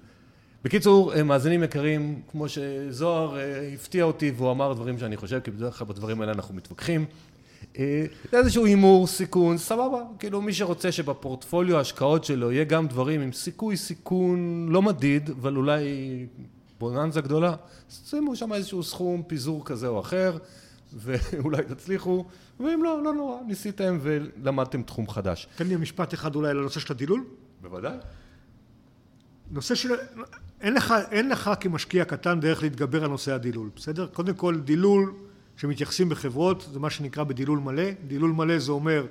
בקיצור, 0.64 1.22
מאזינים 1.24 1.62
יקרים, 1.62 2.22
כמו 2.30 2.48
שזוהר 2.48 3.38
אה, 3.38 3.70
הפתיע 3.74 4.04
אותי 4.04 4.32
והוא 4.36 4.50
אמר 4.50 4.72
דברים 4.72 4.98
שאני 4.98 5.16
חושב, 5.16 5.40
כי 5.40 5.50
בדרך 5.50 5.78
כלל 5.78 5.86
בדברים 5.86 6.20
האלה 6.20 6.32
אנחנו 6.32 6.54
מתווכחים. 6.54 7.06
אה, 7.78 8.04
איזשהו 8.32 8.64
הימור, 8.64 9.06
סיכון, 9.06 9.58
סבבה. 9.58 10.02
כאילו 10.18 10.42
מי 10.42 10.52
שרוצה 10.52 10.92
שבפורטפוליו 10.92 11.76
ההשקעות 11.76 12.24
שלו 12.24 12.52
יהיה 12.52 12.64
גם 12.64 12.88
דברים 12.88 13.20
עם 13.20 13.32
סיכוי 13.32 13.76
סיכון 13.76 14.66
לא 14.70 14.82
מדיד, 14.82 15.30
אבל 15.30 15.56
אולי 15.56 15.82
בוננזה 16.78 17.20
גדולה, 17.20 17.54
שימו 17.88 18.36
שם 18.36 18.52
איזשהו 18.52 18.82
סכום, 18.82 19.22
פיזור 19.22 19.64
כזה 19.64 19.86
או 19.86 20.00
אחר, 20.00 20.38
ואולי 21.02 21.62
תצליחו, 21.62 22.24
ואם 22.60 22.82
לא, 22.84 23.02
לא 23.04 23.14
נורא, 23.14 23.36
ניסיתם 23.46 23.98
ולמדתם 24.02 24.82
תחום 24.82 25.08
חדש. 25.08 25.48
תן 25.56 25.66
לי 25.66 25.76
משפט 25.76 26.14
אחד 26.14 26.34
אולי 26.34 26.54
לנושא 26.54 26.80
של 26.80 26.92
הדילול. 26.92 27.24
בוודאי. 27.62 27.96
נושא 29.50 29.74
של... 29.74 29.90
אין 30.60 30.74
לך, 30.74 30.94
אין 31.10 31.28
לך 31.28 31.50
כמשקיע 31.60 32.04
קטן 32.04 32.40
דרך 32.40 32.62
להתגבר 32.62 33.04
על 33.04 33.10
נושא 33.10 33.32
הדילול, 33.32 33.70
בסדר? 33.76 34.06
קודם 34.06 34.34
כל, 34.34 34.60
דילול 34.60 35.14
שמתייחסים 35.62 36.08
בחברות, 36.08 36.68
זה 36.72 36.80
מה 36.80 36.90
שנקרא 36.90 37.24
בדילול 37.24 37.58
מלא. 37.58 37.84
דילול 38.06 38.30
מלא 38.30 38.58
זה 38.58 38.72
אומר 38.72 39.06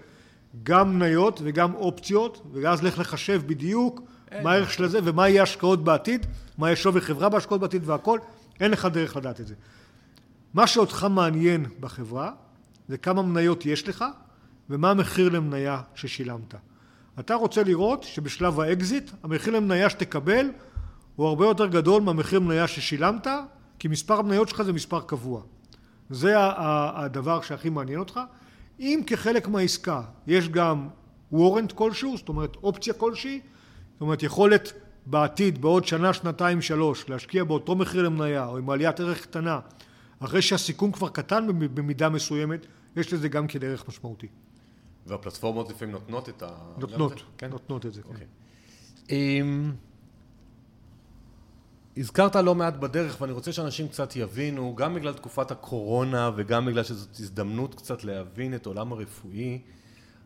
גם 0.63 0.99
מניות 0.99 1.41
וגם 1.43 1.73
אופציות, 1.73 2.41
ואז 2.53 2.83
לך 2.83 2.99
לחשב 2.99 3.41
בדיוק 3.45 4.01
מה 4.43 4.51
הערך 4.51 4.73
של 4.73 4.87
זה 4.87 4.99
ומה 5.03 5.29
יהיה 5.29 5.43
השקעות 5.43 5.83
בעתיד, 5.83 6.25
מה 6.57 6.67
יהיה 6.67 6.75
שווי 6.75 7.01
חברה 7.01 7.29
בהשקעות 7.29 7.61
בעתיד 7.61 7.89
והכל, 7.89 8.19
אין 8.59 8.71
לך 8.71 8.85
דרך 8.85 9.17
לדעת 9.17 9.41
את 9.41 9.47
זה. 9.47 9.55
מה 10.53 10.67
שאותך 10.67 11.07
מעניין 11.09 11.65
בחברה 11.79 12.31
זה 12.87 12.97
כמה 12.97 13.21
מניות 13.21 13.65
יש 13.65 13.87
לך 13.87 14.05
ומה 14.69 14.91
המחיר 14.91 15.29
למניה 15.29 15.81
ששילמת. 15.95 16.55
אתה 17.19 17.35
רוצה 17.35 17.63
לראות 17.63 18.03
שבשלב 18.03 18.59
האקזיט 18.59 19.11
המחיר 19.23 19.53
למניה 19.53 19.89
שתקבל 19.89 20.49
הוא 21.15 21.27
הרבה 21.27 21.45
יותר 21.45 21.67
גדול 21.67 22.01
מהמחיר 22.01 22.39
למניה 22.39 22.67
ששילמת 22.67 23.27
כי 23.79 23.87
מספר 23.87 24.19
המניות 24.19 24.49
שלך 24.49 24.61
זה 24.61 24.73
מספר 24.73 25.01
קבוע. 25.01 25.41
זה 26.12 26.34
הדבר 26.38 27.41
שהכי 27.41 27.70
מעניין 27.70 27.99
אותך. 27.99 28.20
אם 28.80 29.01
כחלק 29.07 29.47
מהעסקה 29.47 30.01
יש 30.28 30.49
גם 30.49 30.88
וורנט 31.32 31.72
כלשהו, 31.72 32.18
זאת 32.18 32.30
אומרת 32.30 32.55
אופציה 32.55 32.93
כלשהי, 32.93 33.39
זאת 33.93 34.01
אומרת 34.01 34.24
יכולת 34.24 34.74
בעתיד, 35.05 35.62
בעוד 35.62 35.86
שנה, 35.86 36.14
שנתיים, 36.14 36.62
שלוש, 36.62 37.09
להשקיע 37.09 37.43
באותו 37.43 37.76
מחיר 37.76 38.03
למניה 38.03 38.45
או 38.45 38.57
עם 38.57 38.70
עליית 38.70 38.99
ערך 38.99 39.22
קטנה, 39.22 39.59
אחרי 40.20 40.41
שהסיכון 40.41 40.91
כבר 40.91 41.09
קטן 41.09 41.47
במידה 41.74 42.09
מסוימת, 42.09 42.66
יש 42.95 43.14
לזה 43.14 43.30
גם 43.30 43.47
כן 43.47 43.64
ערך 43.64 43.88
משמעותי. 43.88 44.28
והפלטפורמות 45.07 45.70
לפעמים 45.70 45.93
נותנות 45.93 46.30
את 46.30 46.43
ה... 46.43 46.49
נותנות, 46.78 47.24
כן? 47.38 47.49
נותנות 47.49 47.86
את 47.86 47.93
זה, 47.93 48.01
כן. 48.01 48.09
Okay. 48.09 48.14
אוקיי. 48.14 48.28
הזכרת 51.97 52.35
לא 52.35 52.55
מעט 52.55 52.75
בדרך 52.75 53.21
ואני 53.21 53.33
רוצה 53.33 53.53
שאנשים 53.53 53.87
קצת 53.87 54.15
יבינו, 54.15 54.75
גם 54.75 54.93
בגלל 54.93 55.13
תקופת 55.13 55.51
הקורונה 55.51 56.31
וגם 56.35 56.65
בגלל 56.65 56.83
שזאת 56.83 57.19
הזדמנות 57.19 57.75
קצת 57.75 58.03
להבין 58.03 58.55
את 58.55 58.65
עולם 58.65 58.93
הרפואי, 58.93 59.59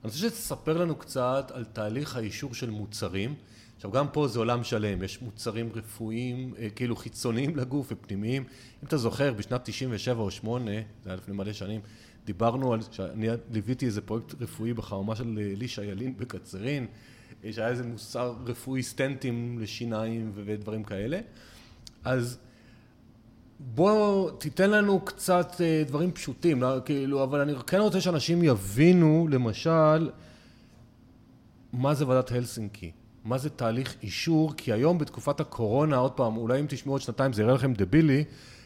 אני 0.05 0.11
רוצה 0.11 0.18
שתספר 0.18 0.78
לנו 0.78 0.95
קצת 0.95 1.51
על 1.53 1.66
תהליך 1.66 2.16
האישור 2.16 2.53
של 2.53 2.70
מוצרים. 2.70 3.36
עכשיו 3.76 3.91
גם 3.91 4.07
פה 4.07 4.28
זה 4.28 4.39
עולם 4.39 4.63
שלם, 4.63 5.03
יש 5.03 5.22
מוצרים 5.22 5.70
רפואיים 5.76 6.53
אה, 6.57 6.70
כאילו 6.70 6.95
חיצוניים 6.95 7.55
לגוף 7.59 7.88
ופנימיים. 7.91 8.43
אם 8.84 8.88
אתה 8.88 8.97
זוכר, 8.97 9.34
בשנת 9.34 9.61
97 9.63 10.22
או 10.22 10.32
8, 10.32 10.72
זה 11.03 11.09
היה 11.09 11.16
לפני 11.16 11.36
מלא 11.36 11.53
שנים, 11.53 11.82
דיברנו 12.26 12.74
על, 12.74 12.80
שאני 12.91 13.28
ליוויתי 13.51 13.86
איזה 13.86 14.01
פרויקט 14.01 14.41
רפואי 14.41 14.74
בחממה 14.74 15.16
של 15.16 15.39
אלישע 15.55 15.84
ילין 15.84 16.13
בקצרין, 16.20 16.88
אה, 17.43 17.53
שהיה 17.53 17.68
איזה 17.68 17.84
מוצר 17.84 18.36
רפואי 18.45 18.84
סטנטים 18.84 19.59
לשיניים 19.59 20.32
ודברים 20.36 20.84
כאלה. 20.84 21.20
אז 22.06 22.38
בוא 23.60 24.32
תיתן 24.32 24.70
לנו 24.70 24.99
קצת 24.99 25.62
אה, 25.62 25.84
דברים 25.88 26.12
פשוטים, 26.12 26.62
לא, 26.62 26.80
כאילו, 26.86 27.24
אבל 27.24 27.41
אני 27.41 27.53
כן 27.68 27.80
רוצה 27.80 28.01
שאנשים 28.01 28.43
יבינו, 28.43 29.28
למשל, 29.32 30.10
מה 31.74 31.93
זה 31.93 32.08
ועדת 32.08 32.32
הלסינקי, 32.32 32.91
מה 33.24 33.38
זה 33.38 33.49
תהליך 33.49 33.95
אישור, 34.03 34.53
כי 34.58 34.74
היום 34.74 34.97
בתקופת 34.97 35.39
הקורונה, 35.39 35.97
עוד 35.97 36.12
פעם, 36.12 36.38
אולי 36.38 36.60
אם 36.60 36.66
תשמעו 36.70 36.95
עוד 36.95 37.01
שנתיים 37.01 37.34
זה 37.34 37.41
יראה 37.41 37.53
לכם 37.53 37.74
דבילי, 37.74 38.24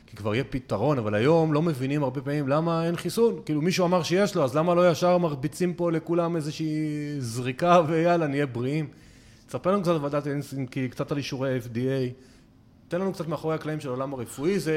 כי 0.07 0.15
כבר 0.15 0.33
יהיה 0.33 0.43
פתרון, 0.43 0.97
אבל 0.97 1.15
היום 1.15 1.53
לא 1.53 1.61
מבינים 1.61 2.03
הרבה 2.03 2.21
פעמים 2.21 2.47
למה 2.47 2.85
אין 2.85 2.95
חיסון. 2.95 3.41
כאילו 3.45 3.61
מישהו 3.61 3.85
אמר 3.85 4.03
שיש 4.03 4.35
לו, 4.35 4.43
אז 4.43 4.55
למה 4.55 4.75
לא 4.75 4.91
ישר 4.91 5.17
מרביצים 5.17 5.73
פה 5.73 5.91
לכולם 5.91 6.35
איזושהי 6.35 6.75
זריקה 7.19 7.81
ויאללה, 7.87 8.27
נהיה 8.27 8.45
בריאים. 8.45 8.87
תספר 9.47 9.71
לנו 9.71 9.81
קצת 9.81 9.91
על 9.91 9.97
ועדת 9.97 10.27
הלסינקי, 10.27 10.89
קצת 10.89 11.11
על 11.11 11.17
אישורי 11.17 11.59
FDA. 11.59 12.13
תן 12.89 13.01
לנו 13.01 13.13
קצת 13.13 13.27
מאחורי 13.27 13.55
הקלעים 13.55 13.79
של 13.79 13.87
העולם 13.87 14.13
הרפואי, 14.13 14.59
זה, 14.59 14.75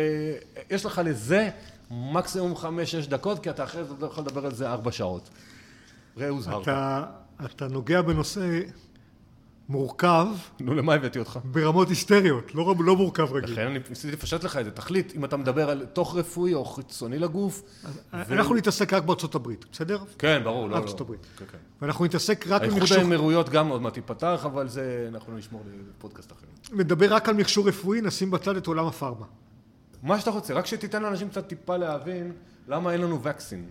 יש 0.70 0.86
לך 0.86 1.00
לזה 1.04 1.50
מקסימום 1.90 2.56
חמש-שש 2.56 3.06
דקות, 3.06 3.38
כי 3.42 3.50
אתה 3.50 3.64
אחרי 3.64 3.84
זה 3.84 3.94
לא 4.00 4.06
יכול 4.06 4.24
לדבר 4.24 4.46
על 4.46 4.54
זה 4.54 4.70
ארבע 4.70 4.92
שעות. 4.92 5.30
ראו 6.16 6.40
זהרת. 6.40 6.62
אתה, 6.62 7.04
אתה 7.44 7.68
נוגע 7.68 8.02
בנושא 8.02 8.60
מורכב 9.72 10.26
נו, 10.60 10.74
למה 10.74 10.94
הבאתי 10.94 11.18
אותך? 11.18 11.38
ברמות 11.44 11.88
היסטריות, 11.88 12.54
לא, 12.54 12.74
לא 12.78 12.96
מורכב 12.96 13.32
רגיל. 13.32 13.52
לכן 13.52 13.66
אני 13.66 13.78
ניסיתי 13.88 14.12
לפשט 14.12 14.44
לך 14.44 14.56
את 14.56 14.64
זה. 14.64 14.70
תחליט, 14.70 15.12
אם 15.16 15.24
אתה 15.24 15.36
מדבר 15.36 15.70
על 15.70 15.86
תוך 15.92 16.16
רפואי 16.16 16.54
או 16.54 16.64
חיצוני 16.64 17.18
לגוף. 17.18 17.62
אנחנו 18.12 18.54
נתעסק 18.54 18.92
רק 18.92 19.02
בארצות 19.02 19.34
הברית, 19.34 19.64
בסדר? 19.72 19.98
כן, 20.18 20.40
ברור, 20.44 20.66
לא, 20.66 20.70
לא. 20.70 20.76
ארצות 20.76 21.00
הברית. 21.00 21.26
כן, 21.38 21.44
כן. 21.52 21.58
ואנחנו 21.82 22.04
נתעסק 22.04 22.46
רק 22.48 22.62
האיחוד 22.62 22.78
במכשור, 22.78 22.98
האמירויות 22.98 23.48
גם 23.48 23.68
עוד 23.68 23.82
מעט 23.82 23.96
ייפתח, 23.96 24.42
אבל 24.44 24.68
זה 24.68 25.06
אנחנו 25.08 25.36
נשמור 25.36 25.64
לפודקאסט 25.98 26.32
אחר. 26.32 26.46
נדבר 26.72 27.14
רק 27.14 27.28
על 27.28 27.34
מכשור 27.34 27.68
רפואי, 27.68 28.00
נשים 28.00 28.30
בצד 28.30 28.56
את 28.56 28.66
עולם 28.66 28.86
הפארמה. 28.86 29.26
מה 30.02 30.20
שאתה 30.20 30.30
רוצה, 30.30 30.54
רק 30.54 30.66
שתיתן 30.66 31.02
לאנשים 31.02 31.28
קצת 31.28 31.46
טיפה 31.46 31.76
להבין 31.76 32.32
למה 32.68 32.92
אין 32.92 33.00
לנו 33.00 33.22
וקסין. 33.22 33.66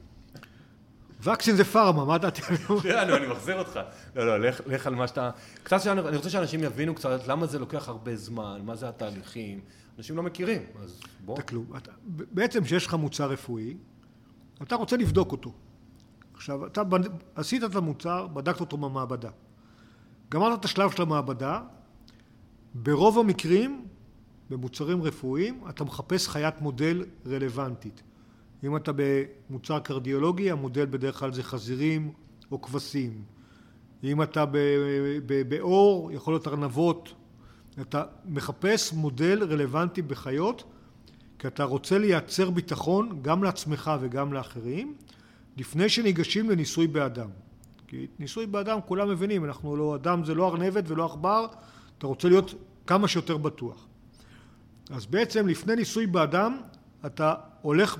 וקסין 1.24 1.56
זה 1.56 1.64
פארמה, 1.64 2.06
מה 2.06 2.18
דעתי? 2.18 2.42
תראה, 2.82 3.02
אני 3.18 3.28
מחזיר 3.28 3.60
אותך. 3.60 3.80
לא, 4.16 4.26
לא, 4.40 4.50
לך, 4.66 4.88
על 4.88 4.96
מה 4.96 5.08
שאתה... 5.08 5.30
קצת 5.64 5.88
אני 5.88 6.18
רוצה 6.18 6.30
שאנשים 6.30 6.64
יבינו 6.64 6.96
קצת 6.96 7.28
למה 7.28 7.46
זה 7.48 7.60
לוקח 7.60 7.88
הרבה 7.90 8.16
זמן, 8.16 8.62
מה 8.66 8.76
זה 8.76 8.90
התהליכים. 8.90 9.60
אנשים 9.98 10.18
לא 10.18 10.24
מכירים, 10.24 10.62
אז 10.84 11.00
בוא. 11.26 11.38
אתה- 11.78 11.92
בעצם 12.08 12.64
כשיש 12.64 12.86
לך 12.88 12.94
מוצר 12.94 13.30
רפואי, 13.30 13.78
אתה 14.64 14.76
רוצה 14.76 14.98
לבדוק 14.98 15.32
אותו. 15.32 15.54
עכשיו, 16.34 16.66
אתה 16.66 16.82
עשית 17.36 17.64
את 17.64 17.76
המוצר, 17.76 18.28
בדקת 18.28 18.60
אותו 18.60 18.78
במעבדה. 18.78 19.30
גמרת 20.30 20.60
את 20.60 20.66
השלב 20.66 20.92
של 20.92 21.02
המעבדה, 21.02 21.62
ברוב 22.74 23.20
המקרים, 23.20 23.86
במוצרים 24.50 25.04
רפואיים, 25.04 25.62
אתה 25.70 25.84
מחפש 25.84 26.28
חיית 26.28 26.62
מודל 26.62 27.06
רלוונטית. 27.28 28.02
אם 28.64 28.76
אתה 28.76 28.91
במוצר 28.95 29.80
קרדיולוגי, 29.80 30.51
המודל 30.51 30.86
בדרך 30.86 31.20
כלל 31.20 31.34
זה 31.34 31.43
חזירים 31.43 32.12
או 32.51 32.62
כבשים. 32.62 33.22
אם 34.03 34.22
אתה 34.22 34.45
ב- 34.45 34.57
ב- 35.26 35.49
בעור, 35.49 36.12
יכול 36.12 36.34
להיות 36.34 36.47
ארנבות. 36.47 37.14
אתה 37.82 38.03
מחפש 38.26 38.93
מודל 38.93 39.43
רלוונטי 39.43 40.01
בחיות, 40.01 40.64
כי 41.39 41.47
אתה 41.47 41.64
רוצה 41.64 41.97
לייצר 41.97 42.49
ביטחון 42.49 43.20
גם 43.22 43.43
לעצמך 43.43 43.91
וגם 44.01 44.34
לאחרים, 44.34 44.93
לפני 45.57 45.89
שניגשים 45.89 46.49
לניסוי 46.49 46.88
באדם. 46.88 47.30
כי 47.88 48.07
ניסוי 48.20 48.45
באדם 48.45 48.80
כולם 48.86 49.09
מבינים, 49.09 49.45
אנחנו 49.45 49.76
לא, 49.76 49.95
אדם 49.95 50.26
זה 50.26 50.36
לא 50.36 50.47
ארנבת 50.47 50.84
ולא 50.88 51.05
עכבר, 51.05 51.45
אתה 51.97 52.07
רוצה 52.07 52.30
להיות 52.30 52.53
כמה 52.88 53.07
שיותר 53.07 53.38
בטוח. 53.38 53.88
אז 54.89 55.05
בעצם 55.05 55.47
לפני 55.47 55.76
ניסוי 55.76 56.07
באדם 56.07 56.57
אתה 57.05 57.34
הולך 57.62 57.97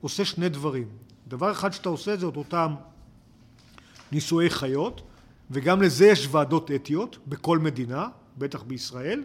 ועושה 0.00 0.24
שני 0.24 0.48
דברים. 0.48 0.88
דבר 1.28 1.52
אחד 1.52 1.72
שאתה 1.72 1.88
עושה 1.88 2.16
זה 2.16 2.28
את 2.28 2.36
אותם 2.36 2.74
ניסויי 4.12 4.50
חיות, 4.50 5.02
וגם 5.50 5.82
לזה 5.82 6.06
יש 6.06 6.28
ועדות 6.30 6.70
אתיות 6.70 7.18
בכל 7.26 7.58
מדינה, 7.58 8.08
בטח 8.38 8.62
בישראל. 8.62 9.22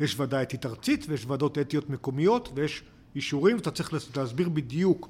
יש 0.00 0.20
ועדה 0.20 0.42
אתית 0.42 0.66
ארצית 0.66 1.06
ויש 1.08 1.26
ועדות 1.26 1.58
אתיות 1.58 1.90
מקומיות 1.90 2.52
ויש 2.54 2.82
אישורים, 3.14 3.56
ואתה 3.56 3.70
צריך 3.70 4.16
להסביר 4.16 4.48
בדיוק 4.48 5.08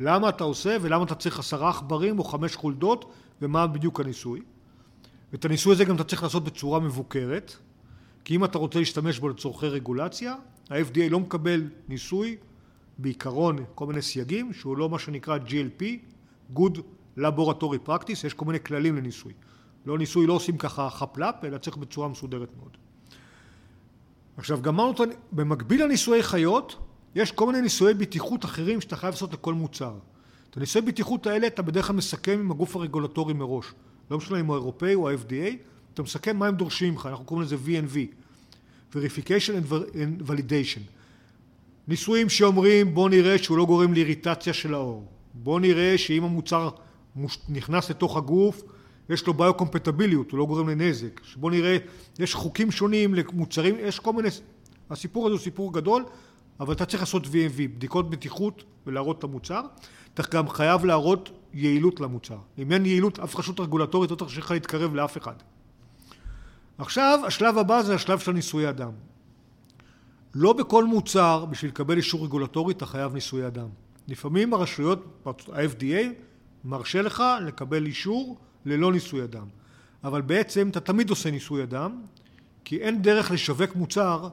למה 0.00 0.28
אתה 0.28 0.44
עושה 0.44 0.76
ולמה 0.80 1.04
אתה 1.04 1.14
צריך 1.14 1.38
עשרה 1.38 1.68
עכברים 1.68 2.18
או 2.18 2.24
חמש 2.24 2.56
חולדות 2.56 3.12
ומה 3.42 3.66
בדיוק 3.66 4.00
הניסוי. 4.00 4.40
ואת 5.32 5.44
הניסוי 5.44 5.72
הזה 5.72 5.84
גם 5.84 5.96
אתה 5.96 6.04
צריך 6.04 6.22
לעשות 6.22 6.44
בצורה 6.44 6.80
מבוקרת, 6.80 7.56
כי 8.24 8.36
אם 8.36 8.44
אתה 8.44 8.58
רוצה 8.58 8.78
להשתמש 8.78 9.18
בו 9.18 9.28
לצורכי 9.28 9.66
רגולציה, 9.66 10.34
ה-FDA 10.70 11.10
לא 11.10 11.20
מקבל 11.20 11.64
ניסוי, 11.88 12.36
בעיקרון 13.00 13.56
כל 13.74 13.86
מיני 13.86 14.02
סייגים, 14.02 14.52
שהוא 14.52 14.76
לא 14.76 14.88
מה 14.88 14.98
שנקרא 14.98 15.38
GLP, 15.46 15.82
Good 16.54 16.78
Laboratory 17.18 17.88
Practice, 17.88 18.26
יש 18.26 18.34
כל 18.34 18.44
מיני 18.44 18.60
כללים 18.60 18.96
לניסוי. 18.96 19.32
לא 19.86 19.98
ניסוי 19.98 20.26
לא 20.26 20.32
עושים 20.32 20.58
ככה 20.58 20.90
חפלאפ, 20.90 21.44
אלא 21.44 21.58
צריך 21.58 21.76
בצורה 21.76 22.08
מסודרת 22.08 22.48
מאוד. 22.58 22.76
עכשיו 24.36 24.60
את 24.60 25.00
ה... 25.00 25.02
במקביל 25.32 25.84
לניסויי 25.84 26.22
חיות, 26.22 26.76
יש 27.14 27.32
כל 27.32 27.46
מיני 27.46 27.60
ניסויי 27.60 27.94
בטיחות 27.94 28.44
אחרים 28.44 28.80
שאתה 28.80 28.96
חייב 28.96 29.14
לעשות 29.14 29.32
לכל 29.32 29.54
מוצר. 29.54 29.94
את 30.50 30.56
הניסויי 30.56 30.84
בטיחות 30.84 31.26
האלה 31.26 31.46
אתה 31.46 31.62
בדרך 31.62 31.86
כלל 31.86 31.96
מסכם 31.96 32.38
עם 32.40 32.50
הגוף 32.50 32.76
הרגולטורי 32.76 33.34
מראש. 33.34 33.66
לא 34.10 34.18
משנה 34.18 34.40
אם 34.40 34.46
הוא 34.46 34.54
האירופאי 34.54 34.94
או 34.94 35.08
ה-FDA, 35.08 35.56
אתה 35.94 36.02
מסכם 36.02 36.36
מה 36.36 36.46
הם 36.46 36.54
דורשים 36.54 36.92
ממך, 36.92 37.06
אנחנו 37.10 37.24
קוראים 37.24 37.46
לזה 37.46 37.56
V&V, 37.56 37.96
Verification 38.94 39.72
and 39.72 40.30
Validation. 40.30 40.99
ניסויים 41.90 42.28
שאומרים 42.28 42.94
בוא 42.94 43.10
נראה 43.10 43.38
שהוא 43.38 43.58
לא 43.58 43.64
גורם 43.64 43.92
לאיריטציה 43.92 44.52
של 44.52 44.74
העור, 44.74 45.04
בוא 45.34 45.60
נראה 45.60 45.98
שאם 45.98 46.24
המוצר. 46.24 46.68
נכנס 47.48 47.90
לתוך 47.90 48.16
הגוף 48.16 48.62
יש 49.08 49.26
לו 49.26 49.34
ביוקומפטביליות, 49.34 50.30
הוא 50.30 50.38
לא 50.38 50.46
גורם 50.46 50.68
לנזק, 50.68 51.20
בוא 51.36 51.50
נראה, 51.50 51.76
יש 52.18 52.34
חוקים 52.34 52.70
שונים 52.70 53.14
למוצרים, 53.14 53.74
יש 53.78 53.98
כל 53.98 54.12
מיני, 54.12 54.28
הסיפור 54.90 55.26
הזה 55.26 55.32
הוא 55.32 55.40
סיפור 55.40 55.72
גדול, 55.72 56.04
אבל 56.60 56.72
אתה 56.72 56.86
צריך 56.86 57.02
לעשות 57.02 57.26
V&V, 57.26 57.56
בדיקות 57.56 58.10
בטיחות 58.10 58.64
ולהראות 58.86 59.18
את 59.18 59.24
המוצר, 59.24 59.60
אתה 60.14 60.22
גם 60.30 60.48
חייב 60.48 60.84
להראות 60.84 61.30
יעילות 61.54 62.00
למוצר, 62.00 62.38
אם 62.58 62.72
אין 62.72 62.86
יעילות 62.86 63.18
אף 63.18 63.36
רשות 63.36 63.60
רגולטורית 63.60 64.10
לא 64.10 64.16
תרשה 64.16 64.40
לך 64.40 64.50
להתקרב 64.50 64.94
לאף 64.94 65.16
אחד. 65.18 65.34
עכשיו 66.78 67.20
השלב 67.26 67.58
הבא 67.58 67.82
זה 67.82 67.94
השלב 67.94 68.18
של 68.18 68.32
ניסויי 68.32 68.68
אדם. 68.68 69.09
לא 70.34 70.52
בכל 70.52 70.84
מוצר 70.84 71.44
בשביל 71.44 71.70
לקבל 71.70 71.96
אישור 71.96 72.24
רגולטורי 72.24 72.74
אתה 72.74 72.86
חייב 72.86 73.14
ניסויי 73.14 73.46
אדם. 73.46 73.68
לפעמים 74.08 74.54
הרשויות, 74.54 75.26
ה-FDA 75.26 76.06
מרשה 76.64 77.02
לך 77.02 77.22
לקבל 77.46 77.86
אישור 77.86 78.38
ללא 78.64 78.92
ניסוי 78.92 79.24
אדם. 79.24 79.46
אבל 80.04 80.20
בעצם 80.20 80.68
אתה 80.68 80.80
תמיד 80.80 81.10
עושה 81.10 81.30
ניסוי 81.30 81.62
אדם, 81.62 82.02
כי 82.64 82.76
אין 82.76 83.02
דרך 83.02 83.30
לשווק 83.30 83.76
מוצר, 83.76 84.28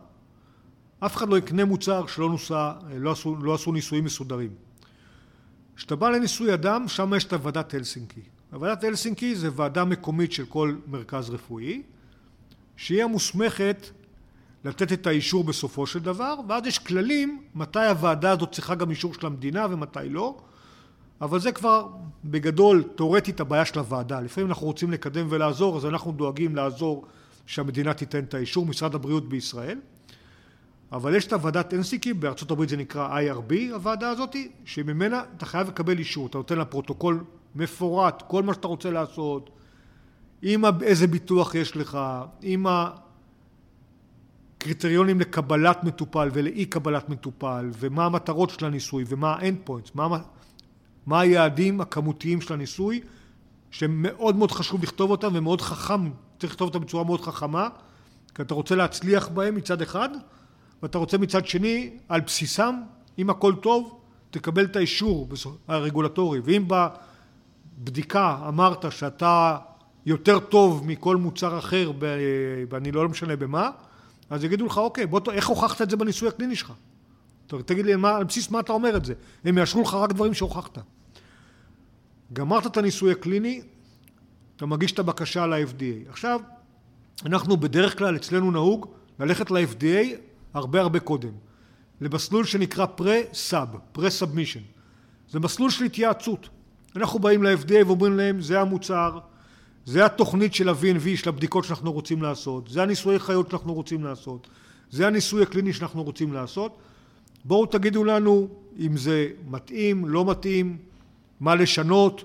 אף 1.00 1.16
אחד 1.16 1.30
לא 1.30 1.38
יקנה 1.38 1.66
מוצר 1.66 2.08
שלא 2.08 2.30
נוסע, 2.30 2.72
לא 2.96 3.12
עשו, 3.12 3.36
לא 3.36 3.54
עשו 3.54 3.72
ניסויים 3.72 4.04
מסודרים. 4.04 4.52
כשאתה 5.76 5.96
בא 5.96 6.10
לניסוי 6.10 6.54
אדם, 6.54 6.88
שם 6.88 7.14
יש 7.18 7.26
את 7.26 7.34
הוועדת 7.34 7.74
הלסינקי. 7.74 8.22
הוועדת 8.52 8.84
הלסינקי 8.84 9.36
זה 9.36 9.50
ועדה 9.56 9.86
מקומית 9.86 10.32
של 10.32 10.46
כל 10.46 10.76
מרכז 10.88 11.30
רפואי, 11.30 11.82
שהיא 12.78 13.04
המוסמכת 13.04 13.90
לתת 14.68 14.94
את 14.94 15.08
האישור 15.08 15.44
בסופו 15.44 15.88
של 15.88 16.00
דבר, 16.00 16.36
ואז 16.48 16.66
יש 16.66 16.80
כללים 16.80 17.42
מתי 17.56 17.86
הוועדה 17.86 18.32
הזאת 18.32 18.52
צריכה 18.52 18.76
גם 18.76 18.90
אישור 18.90 19.14
של 19.14 19.26
המדינה 19.26 19.68
ומתי 19.70 20.10
לא, 20.10 20.38
אבל 21.22 21.40
זה 21.40 21.52
כבר 21.52 21.88
בגדול 22.26 22.84
תאורטית 22.96 23.40
הבעיה 23.40 23.66
של 23.66 23.80
הוועדה. 23.80 24.22
לפעמים 24.22 24.50
אנחנו 24.50 24.68
רוצים 24.68 24.92
לקדם 24.92 25.28
ולעזור, 25.30 25.78
אז 25.78 25.86
אנחנו 25.86 26.12
דואגים 26.12 26.56
לעזור 26.56 27.06
שהמדינה 27.46 27.94
תיתן 27.94 28.24
את 28.24 28.34
האישור, 28.34 28.66
משרד 28.66 28.96
הבריאות 28.96 29.30
בישראל. 29.30 29.80
אבל 30.92 31.16
יש 31.16 31.28
את 31.28 31.34
הוועדת 31.34 31.74
הלסינקי, 31.74 32.14
בארצות 32.20 32.52
הברית 32.52 32.70
זה 32.70 32.78
נקרא 32.78 33.20
IRB, 33.20 33.54
הוועדה 33.74 34.10
הזאת, 34.10 34.36
שממנה 34.66 35.24
אתה 35.38 35.46
חייב 35.46 35.68
לקבל 35.68 35.98
אישור, 35.98 36.28
אתה 36.28 36.38
נותן 36.38 36.58
לה 36.58 36.66
פרוטוקול 36.66 37.24
מפורט, 37.56 38.24
כל 38.28 38.44
מה 38.44 38.54
שאתה 38.54 38.68
רוצה 38.68 38.92
לעשות, 38.92 39.50
עם 40.42 40.64
איזה 40.82 41.08
ביטוח 41.08 41.56
יש 41.56 41.78
לך, 41.78 41.98
עם 42.42 42.66
הקריטריונים 44.58 45.20
לקבלת 45.20 45.84
מטופל 45.84 46.30
ולאי 46.34 46.66
קבלת 46.66 47.10
מטופל, 47.10 47.70
ומה 47.80 48.06
המטרות 48.06 48.50
של 48.50 48.66
הניסוי, 48.66 49.04
ומה 49.08 49.34
ה-end 49.34 49.70
points, 49.70 49.92
מה, 49.96 50.18
מה 51.06 51.20
היעדים 51.20 51.82
הכמותיים 51.82 52.42
של 52.42 52.54
הניסוי, 52.54 53.02
שמאוד 53.72 54.36
מאוד 54.36 54.52
חשוב 54.52 54.84
לכתוב 54.84 55.12
אותם 55.12 55.30
ומאוד 55.34 55.62
חכם, 55.62 56.10
צריך 56.40 56.54
לכתוב 56.54 56.68
אותם 56.68 56.82
בצורה 56.82 57.04
מאוד 57.04 57.22
חכמה, 57.22 57.70
כי 58.36 58.42
אתה 58.42 58.54
רוצה 58.54 58.76
להצליח 58.76 59.28
בהם 59.28 59.56
מצד 59.56 59.82
אחד, 59.82 60.10
ואתה 60.84 60.98
רוצה 60.98 61.18
מצד 61.18 61.48
שני, 61.48 61.98
על 62.10 62.22
בסיסם, 62.22 62.76
אם 63.20 63.30
הכל 63.30 63.56
טוב, 63.56 64.00
תקבל 64.32 64.66
את 64.66 64.76
האישור 64.76 65.30
הרגולטורי, 65.68 66.40
ואם 66.44 66.68
בבדיקה 67.78 68.38
אמרת 68.48 68.92
שאתה 68.92 69.58
יותר 70.06 70.40
טוב 70.40 70.88
מכל 70.88 71.18
מוצר 71.18 71.58
אחר, 71.58 71.92
ואני 72.70 72.92
לא 72.92 73.10
משנה 73.10 73.36
במה, 73.36 73.70
אז 74.30 74.44
יגידו 74.44 74.66
לך, 74.66 74.78
אוקיי, 74.78 75.06
בוא, 75.06 75.20
איך 75.32 75.48
הוכחת 75.48 75.82
את 75.82 75.90
זה 75.90 75.98
בניסוי 75.98 76.28
הקליני 76.28 76.56
שלך? 76.56 76.74
תגיד 77.48 77.86
לי, 77.86 77.96
מה, 77.96 78.18
על 78.18 78.24
בסיס 78.24 78.52
מה 78.52 78.60
אתה 78.60 78.72
אומר 78.74 78.98
את 78.98 79.06
זה? 79.06 79.14
הם 79.44 79.58
יאשרו 79.58 79.82
לך 79.82 79.94
רק 79.94 80.14
דברים 80.14 80.34
שהוכחת. 80.34 80.78
גמרת 82.34 82.66
את 82.66 82.78
הניסוי 82.78 83.12
הקליני, 83.12 83.62
אתה 84.56 84.66
מגיש 84.66 84.92
את 84.92 85.00
הבקשה 85.00 85.48
ל-FDA. 85.48 86.10
עכשיו, 86.10 86.40
אנחנו 87.26 87.58
בדרך 87.58 87.98
כלל, 87.98 88.16
אצלנו 88.16 88.52
נהוג 88.52 88.88
ללכת 89.20 89.52
ל-FDA 89.52 90.16
הרבה 90.54 90.82
הרבה 90.82 91.00
קודם, 91.00 91.32
למסלול 92.02 92.46
שנקרא 92.46 92.86
פרה-סאב, 92.86 93.68
פרה-סאבמישן. 93.92 94.60
זה 95.30 95.40
מסלול 95.40 95.70
של 95.70 95.84
התייעצות. 95.84 96.50
אנחנו 96.96 97.20
באים 97.20 97.44
ל-FDA 97.44 97.86
ואומרים 97.86 98.18
להם, 98.18 98.42
זה 98.42 98.62
המוצר, 98.62 99.20
זה 99.88 100.06
התוכנית 100.06 100.54
של 100.54 100.70
ה-V&V, 100.70 101.18
של 101.18 101.30
הבדיקות 101.30 101.64
שאנחנו 101.64 101.92
רוצים 101.92 102.22
לעשות, 102.22 102.70
זה 102.70 102.84
הניסויי 102.84 103.20
חיות 103.20 103.50
שאנחנו 103.52 103.74
רוצים 103.74 104.04
לעשות, 104.04 104.48
זה 104.92 105.08
הניסוי 105.08 105.44
הקליני 105.44 105.74
שאנחנו 105.74 106.04
רוצים 106.04 106.34
לעשות. 106.34 106.78
בואו 107.46 107.66
תגידו 107.66 108.04
לנו 108.04 108.48
אם 108.80 108.98
זה 108.98 109.28
מתאים, 109.50 110.06
לא 110.08 110.26
מתאים, 110.26 110.78
מה 111.40 111.56
לשנות, 111.56 112.24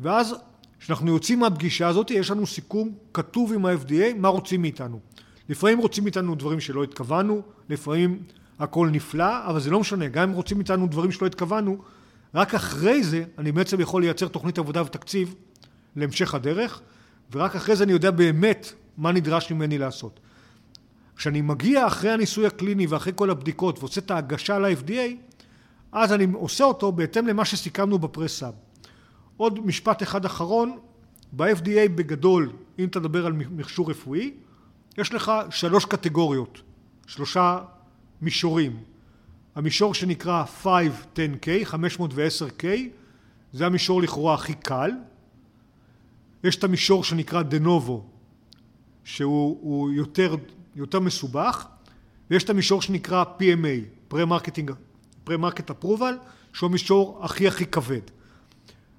ואז 0.00 0.34
כשאנחנו 0.80 1.12
יוצאים 1.12 1.40
מהפגישה 1.40 1.88
הזאת, 1.88 2.10
יש 2.10 2.30
לנו 2.30 2.46
סיכום 2.46 2.92
כתוב 3.14 3.52
עם 3.52 3.66
ה-FDA 3.66 4.14
מה 4.16 4.28
רוצים 4.28 4.62
מאיתנו. 4.62 5.00
לפעמים 5.48 5.78
רוצים 5.78 6.04
מאיתנו 6.04 6.34
דברים 6.34 6.60
שלא 6.60 6.82
התכוונו, 6.82 7.42
לפעמים 7.68 8.22
הכל 8.58 8.88
נפלא, 8.92 9.46
אבל 9.46 9.60
זה 9.60 9.70
לא 9.70 9.80
משנה, 9.80 10.08
גם 10.08 10.28
אם 10.28 10.34
רוצים 10.34 10.56
מאיתנו 10.56 10.86
דברים 10.86 11.12
שלא 11.12 11.26
התכוונו, 11.26 11.78
רק 12.34 12.54
אחרי 12.54 13.02
זה 13.02 13.24
אני 13.38 13.52
בעצם 13.52 13.80
יכול 13.80 14.02
לייצר 14.02 14.28
תוכנית 14.28 14.58
עבודה 14.58 14.82
ותקציב 14.82 15.34
להמשך 15.96 16.34
הדרך, 16.34 16.80
ורק 17.32 17.56
אחרי 17.56 17.76
זה 17.76 17.84
אני 17.84 17.92
יודע 17.92 18.10
באמת 18.10 18.72
מה 18.96 19.12
נדרש 19.12 19.52
ממני 19.52 19.78
לעשות. 19.78 20.20
כשאני 21.16 21.40
מגיע 21.40 21.86
אחרי 21.86 22.10
הניסוי 22.10 22.46
הקליני 22.46 22.86
ואחרי 22.86 23.12
כל 23.16 23.30
הבדיקות 23.30 23.78
ועושה 23.78 24.00
את 24.00 24.10
ההגשה 24.10 24.58
ל-FDA, 24.58 25.34
אז 25.92 26.12
אני 26.12 26.26
עושה 26.32 26.64
אותו 26.64 26.92
בהתאם 26.92 27.26
למה 27.26 27.44
שסיכמנו 27.44 27.98
ב 27.98 28.04
pre-sub. 28.04 28.54
עוד 29.36 29.66
משפט 29.66 30.02
אחד 30.02 30.24
אחרון, 30.24 30.78
ב-FDA 31.32 31.88
בגדול, 31.94 32.52
אם 32.78 32.86
תדבר 32.92 33.26
על 33.26 33.32
מכשור 33.32 33.90
רפואי, 33.90 34.34
יש 34.98 35.12
לך 35.12 35.32
שלוש 35.50 35.84
קטגוריות, 35.84 36.62
שלושה 37.06 37.58
מישורים. 38.22 38.76
המישור 39.54 39.94
שנקרא 39.94 40.44
510K, 40.64 41.66
510K, 41.66 42.64
זה 43.52 43.66
המישור 43.66 44.02
לכאורה 44.02 44.34
הכי 44.34 44.54
קל. 44.54 44.90
יש 46.44 46.56
את 46.56 46.64
המישור 46.64 47.04
שנקרא 47.04 47.42
דה 47.42 47.58
נובו, 47.58 48.04
שהוא 49.04 49.90
יותר, 49.90 50.34
יותר 50.76 51.00
מסובך, 51.00 51.66
ויש 52.30 52.44
את 52.44 52.50
המישור 52.50 52.82
שנקרא 52.82 53.24
PMA, 53.38 54.12
Pre-Market 55.26 55.70
Approval, 55.70 56.14
שהוא 56.52 56.68
המישור 56.68 57.18
הכי 57.22 57.48
הכי 57.48 57.66
כבד. 57.66 58.00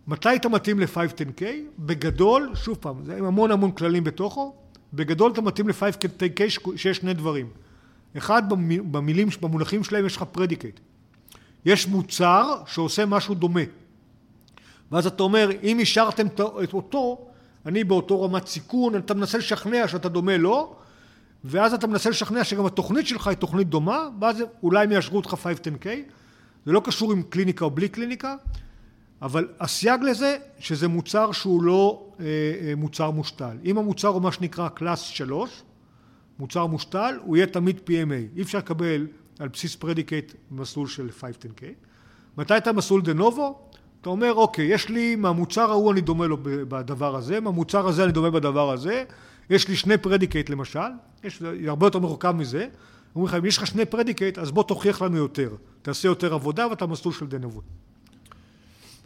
מתי 0.08 0.36
אתה 0.36 0.50
מתאים 0.50 0.80
ל-510K? 0.80 1.44
בגדול, 1.80 2.52
שוב 2.56 2.78
פעם, 2.82 3.06
זה 3.06 3.18
עם 3.18 3.26
המון 3.26 3.52
המון 3.52 3.72
כללים 3.72 4.04
בתוכו, 4.04 4.56
בגדול 4.94 5.32
אתה 5.32 5.42
מתאים 5.42 5.68
ל-510K 5.68 6.42
שיש 6.76 6.98
שני 6.98 7.14
דברים. 7.14 7.50
אחד, 8.18 8.44
במילים, 8.92 9.28
במונחים 9.42 9.84
שלהם 9.84 10.06
יש 10.06 10.16
לך 10.16 10.24
פרדיקט. 10.24 10.80
יש 11.66 11.88
מוצר 11.88 12.64
שעושה 12.66 13.06
משהו 13.06 13.36
דומה. 13.36 13.62
ואז 14.92 15.08
אתה 15.08 15.24
אומר, 15.24 15.50
אם 15.64 15.80
אישרתם 15.80 16.28
את 16.64 16.74
אותו, 16.74 17.31
אני 17.66 17.84
באותו 17.84 18.24
רמת 18.24 18.48
סיכון, 18.48 18.98
אתה 18.98 19.14
מנסה 19.14 19.38
לשכנע 19.38 19.88
שאתה 19.88 20.10
דומה 20.10 20.38
לו, 20.38 20.76
ואז 21.44 21.74
אתה 21.74 21.88
מנסה 21.88 22.10
לשכנע 22.10 22.44
שגם 22.44 22.66
התוכנית 22.66 23.08
שלך 23.08 23.28
היא 23.28 23.38
תוכנית 23.38 23.70
דומה, 23.70 24.10
ואז 24.22 24.44
אולי 24.64 24.84
הם 24.84 24.92
יאשרו 24.92 25.18
אותך 25.18 25.34
510K. 25.34 25.86
זה 26.66 26.72
לא 26.72 26.82
קשור 26.86 27.12
עם 27.12 27.24
קליניקה 27.24 27.66
או 27.66 27.70
בלי 27.70 27.90
קליניקה, 27.90 28.36
אבל 29.22 29.48
הסייג 29.60 30.02
לזה, 30.02 30.38
שזה 30.60 30.88
מוצר 30.88 31.32
שהוא 31.32 31.64
לא 31.64 32.08
אה, 32.20 32.26
אה, 32.26 32.76
מוצר 32.76 33.12
מושתל. 33.12 33.58
אם 33.66 33.78
המוצר 33.78 34.08
הוא 34.08 34.22
מה 34.22 34.32
שנקרא 34.32 34.70
קלאס 34.70 35.00
3, 35.00 35.64
מוצר 36.40 36.66
מושתל, 36.66 37.16
הוא 37.26 37.38
יהיה 37.38 37.48
תמיד 37.48 37.80
PMA. 37.88 38.36
אי 38.38 38.42
אפשר 38.42 38.58
לקבל 38.58 39.08
על 39.40 39.48
בסיס 39.48 39.76
predicate 39.76 40.34
במסלול 40.52 40.88
של 40.88 41.10
510K. 41.22 41.64
מתי 42.38 42.58
אתה 42.58 42.74
מסלול 42.74 43.02
de 43.02 43.14
novo? 43.14 43.71
אתה 44.02 44.10
אומר, 44.10 44.34
אוקיי, 44.34 44.66
יש 44.66 44.90
לי, 44.90 45.16
מהמוצר 45.16 45.70
ההוא 45.70 45.92
אני 45.92 46.02
דומה 46.02 46.28
לו 46.28 46.38
בדבר 46.44 47.16
הזה, 47.16 47.40
מהמוצר 47.40 47.88
הזה 47.88 48.04
אני 48.04 48.12
דומה 48.12 48.30
בדבר 48.30 48.72
הזה, 48.72 49.04
יש 49.50 49.68
לי 49.68 49.76
שני 49.76 49.98
predicate 49.98 50.50
למשל, 50.50 50.80
יש, 51.24 51.42
הרבה 51.68 51.88
יותר 51.88 52.00
מורכב 52.00 52.32
מזה, 52.32 52.68
אומרים 53.16 53.34
לך, 53.34 53.40
אם 53.40 53.46
יש 53.46 53.58
לך 53.58 53.68
שני 53.68 53.86
predicate, 53.86 54.38
אז 54.38 54.52
בוא 54.52 54.64
תוכיח 54.64 55.02
לנו 55.02 55.18
יותר. 55.18 55.50
תעשה 55.82 56.08
יותר 56.08 56.34
עבודה 56.34 56.68
ואתה 56.68 56.86
מסלול 56.86 57.14
של 57.14 57.28
de 57.28 57.38
novo. 57.38 57.62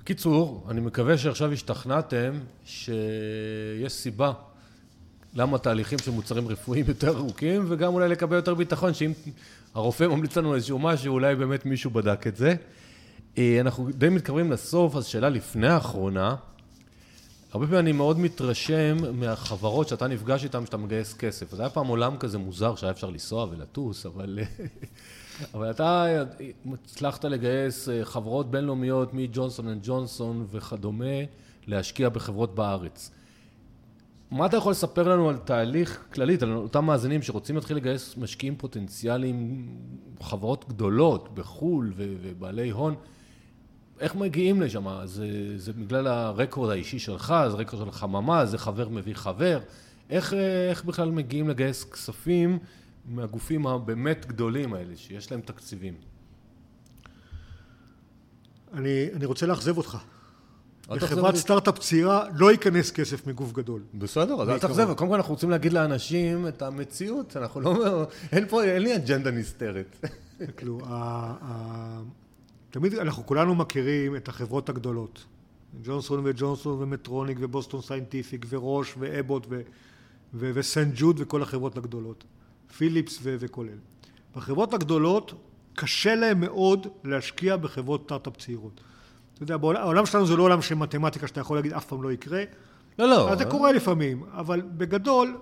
בקיצור, 0.01 0.67
אני 0.69 0.81
מקווה 0.81 1.17
שעכשיו 1.17 1.51
השתכנעתם 1.51 2.31
שיש 2.65 3.93
סיבה 3.93 4.33
למה 5.33 5.57
תהליכים 5.57 5.99
של 5.99 6.11
מוצרים 6.11 6.47
רפואיים 6.47 6.85
יותר 6.87 7.17
ארוכים, 7.17 7.65
וגם 7.67 7.93
אולי 7.93 8.09
לקבל 8.09 8.35
יותר 8.35 8.53
ביטחון, 8.53 8.93
שאם 8.93 9.11
הרופא 9.73 10.03
ממליץ 10.03 10.37
לנו 10.37 10.55
איזשהו 10.55 10.79
משהו, 10.79 11.13
אולי 11.13 11.35
באמת 11.35 11.65
מישהו 11.65 11.91
בדק 11.91 12.27
את 12.27 12.35
זה. 12.35 12.55
אה, 13.37 13.57
אנחנו 13.61 13.89
די 13.91 14.09
מתקרבים 14.09 14.51
לסוף, 14.51 14.95
אז 14.95 15.05
שאלה 15.05 15.29
לפני 15.29 15.67
האחרונה, 15.67 16.35
הרבה 17.51 17.65
פעמים 17.65 17.79
אני 17.79 17.91
מאוד 17.91 18.19
מתרשם 18.19 18.97
מהחברות 19.19 19.87
שאתה 19.87 20.07
נפגש 20.07 20.43
איתן, 20.43 20.65
שאתה 20.65 20.77
מגייס 20.77 21.13
כסף. 21.13 21.53
אז 21.53 21.59
היה 21.59 21.69
פעם 21.69 21.87
עולם 21.87 22.17
כזה 22.17 22.37
מוזר 22.37 22.75
שהיה 22.75 22.91
אפשר 22.91 23.09
לנסוע 23.09 23.47
ולטוס, 23.51 24.05
אבל... 24.05 24.39
אבל 25.53 25.71
אתה 25.71 26.05
הצלחת 26.85 27.25
לגייס 27.25 27.89
אה, 27.89 28.05
חברות 28.05 28.51
בינלאומיות 28.51 29.13
מג'ונסון 29.13 29.67
אנד 29.67 29.81
ג'ונסון 29.83 30.45
וכדומה, 30.51 31.15
להשקיע 31.67 32.09
בחברות 32.09 32.55
בארץ. 32.55 33.11
מה 34.31 34.45
אתה 34.45 34.57
יכול 34.57 34.71
לספר 34.71 35.07
לנו 35.07 35.29
על 35.29 35.37
תהליך 35.37 36.03
כללית, 36.13 36.43
על 36.43 36.55
אותם 36.55 36.85
מאזינים 36.85 37.21
שרוצים 37.21 37.55
להתחיל 37.55 37.77
לגייס 37.77 38.17
משקיעים 38.17 38.55
פוטנציאליים, 38.55 39.67
חברות 40.21 40.65
גדולות 40.69 41.35
בחו"ל 41.35 41.93
ובעלי 41.95 42.69
הון, 42.69 42.95
איך 43.99 44.15
מגיעים 44.15 44.61
לשם? 44.61 45.05
זה, 45.05 45.27
זה 45.57 45.73
בגלל 45.73 46.07
הרקורד 46.07 46.69
האישי 46.71 46.99
שלך, 46.99 47.35
זה 47.51 47.57
רקורד 47.57 47.85
של 47.85 47.91
חממה, 47.91 48.45
זה 48.45 48.57
חבר 48.57 48.89
מביא 48.89 49.15
חבר, 49.15 49.59
איך, 50.09 50.33
איך 50.69 50.83
בכלל 50.83 51.11
מגיעים 51.11 51.49
לגייס 51.49 51.83
כספים 51.83 52.59
מהגופים 53.05 53.67
הבאמת 53.67 54.25
גדולים 54.25 54.73
האלה, 54.73 54.95
שיש 54.95 55.31
להם 55.31 55.41
תקציבים? 55.41 55.93
אני, 58.73 59.07
אני 59.13 59.25
רוצה 59.25 59.45
לאכזב 59.45 59.77
אותך. 59.77 59.97
לחברת 60.89 61.35
סטארט-אפ 61.35 61.79
צעירה 61.79 62.25
לא 62.35 62.51
ייכנס 62.51 62.91
כסף 62.91 63.27
מגוף 63.27 63.51
גדול. 63.51 63.81
בסדר, 63.93 64.41
אז 64.41 64.49
אל 64.49 64.59
תאכזב. 64.59 64.93
קודם 64.93 65.09
כל 65.09 65.15
אנחנו 65.15 65.33
רוצים 65.33 65.49
להגיד 65.49 65.73
לאנשים 65.73 66.47
את 66.47 66.61
המציאות, 66.61 67.37
אנחנו 67.37 67.61
לא... 67.61 68.03
אין 68.31 68.47
פה, 68.47 68.63
אין 68.63 68.81
לי 68.81 68.95
אג'נדה 68.95 69.31
נסתרת. 69.31 70.07
תמיד 72.75 72.93
אנחנו 72.93 73.25
כולנו 73.25 73.55
מכירים 73.55 74.15
את 74.15 74.27
החברות 74.27 74.69
הגדולות. 74.69 75.25
ג'ונסון 75.83 76.21
וג'ונסון 76.23 76.81
ומדטרוניק 76.81 77.37
ובוסטון 77.41 77.81
סיינטיפיק 77.81 78.45
ורוש 78.49 78.95
ואבוט 78.99 79.47
וסנט 80.33 80.93
ג'וד 80.95 81.15
וכל 81.19 81.41
החברות 81.41 81.77
הגדולות. 81.77 82.23
פיליפס 82.77 83.19
וכל 83.23 83.65
אלה. 83.65 83.77
בחברות 84.35 84.73
הגדולות 84.73 85.33
קשה 85.75 86.15
להם 86.15 86.39
מאוד 86.39 86.87
להשקיע 87.03 87.57
בחברות 87.57 88.03
סטארט-אפ 88.03 88.37
צעירות. 88.37 88.81
אתה 89.33 89.43
יודע, 89.43 89.57
העולם 89.79 90.05
שלנו 90.05 90.25
זה 90.25 90.35
לא 90.35 90.43
עולם 90.43 90.61
של 90.61 90.75
מתמטיקה 90.75 91.27
שאתה 91.27 91.39
יכול 91.39 91.57
להגיד 91.57 91.73
אף 91.73 91.85
פעם 91.85 92.03
לא 92.03 92.11
יקרה. 92.11 92.43
לא, 92.99 93.09
לא. 93.09 93.29
אז 93.31 93.37
זה 93.37 93.45
קורה 93.45 93.71
לפעמים, 93.71 94.23
אבל 94.31 94.61
בגדול 94.61 95.37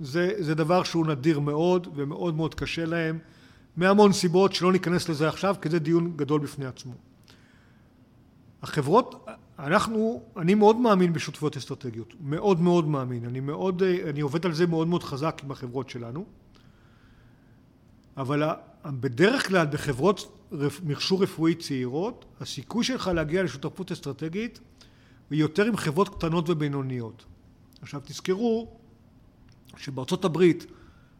זה, 0.00 0.32
זה 0.38 0.54
דבר 0.54 0.82
שהוא 0.82 1.06
נדיר 1.06 1.40
מאוד 1.40 1.88
ומאוד 1.94 2.36
מאוד 2.36 2.54
קשה 2.54 2.84
להם, 2.84 3.18
מהמון 3.76 4.12
סיבות 4.12 4.52
שלא 4.52 4.72
ניכנס 4.72 5.08
לזה 5.08 5.28
עכשיו, 5.28 5.56
כי 5.62 5.68
זה 5.68 5.78
דיון 5.78 6.16
גדול 6.16 6.40
בפני 6.40 6.66
עצמו. 6.66 6.92
החברות, 8.62 9.26
אנחנו, 9.58 10.22
אני 10.36 10.54
מאוד 10.54 10.76
מאמין 10.76 11.12
בשותפויות 11.12 11.56
אסטרטגיות, 11.56 12.14
מאוד 12.20 12.60
מאוד 12.60 12.88
מאמין, 12.88 13.24
אני 13.24 13.40
מאוד, 13.40 13.82
אני 13.82 14.20
עובד 14.20 14.46
על 14.46 14.52
זה 14.52 14.66
מאוד 14.66 14.88
מאוד 14.88 15.02
חזק 15.02 15.40
עם 15.44 15.50
החברות 15.50 15.90
שלנו, 15.90 16.24
אבל 18.16 18.42
בדרך 18.86 19.48
כלל 19.48 19.66
בחברות 19.66 20.38
מכשור 20.82 21.22
רפואי 21.22 21.54
צעירות, 21.54 22.24
הסיכוי 22.40 22.84
שלך 22.84 23.10
להגיע 23.14 23.42
לשותפות 23.42 23.92
אסטרטגית 23.92 24.60
היא 25.30 25.40
יותר 25.40 25.64
עם 25.64 25.76
חברות 25.76 26.08
קטנות 26.08 26.50
ובינוניות. 26.50 27.24
עכשיו 27.82 28.00
תזכרו 28.04 28.76
שבארצות 29.76 30.24
הברית 30.24 30.66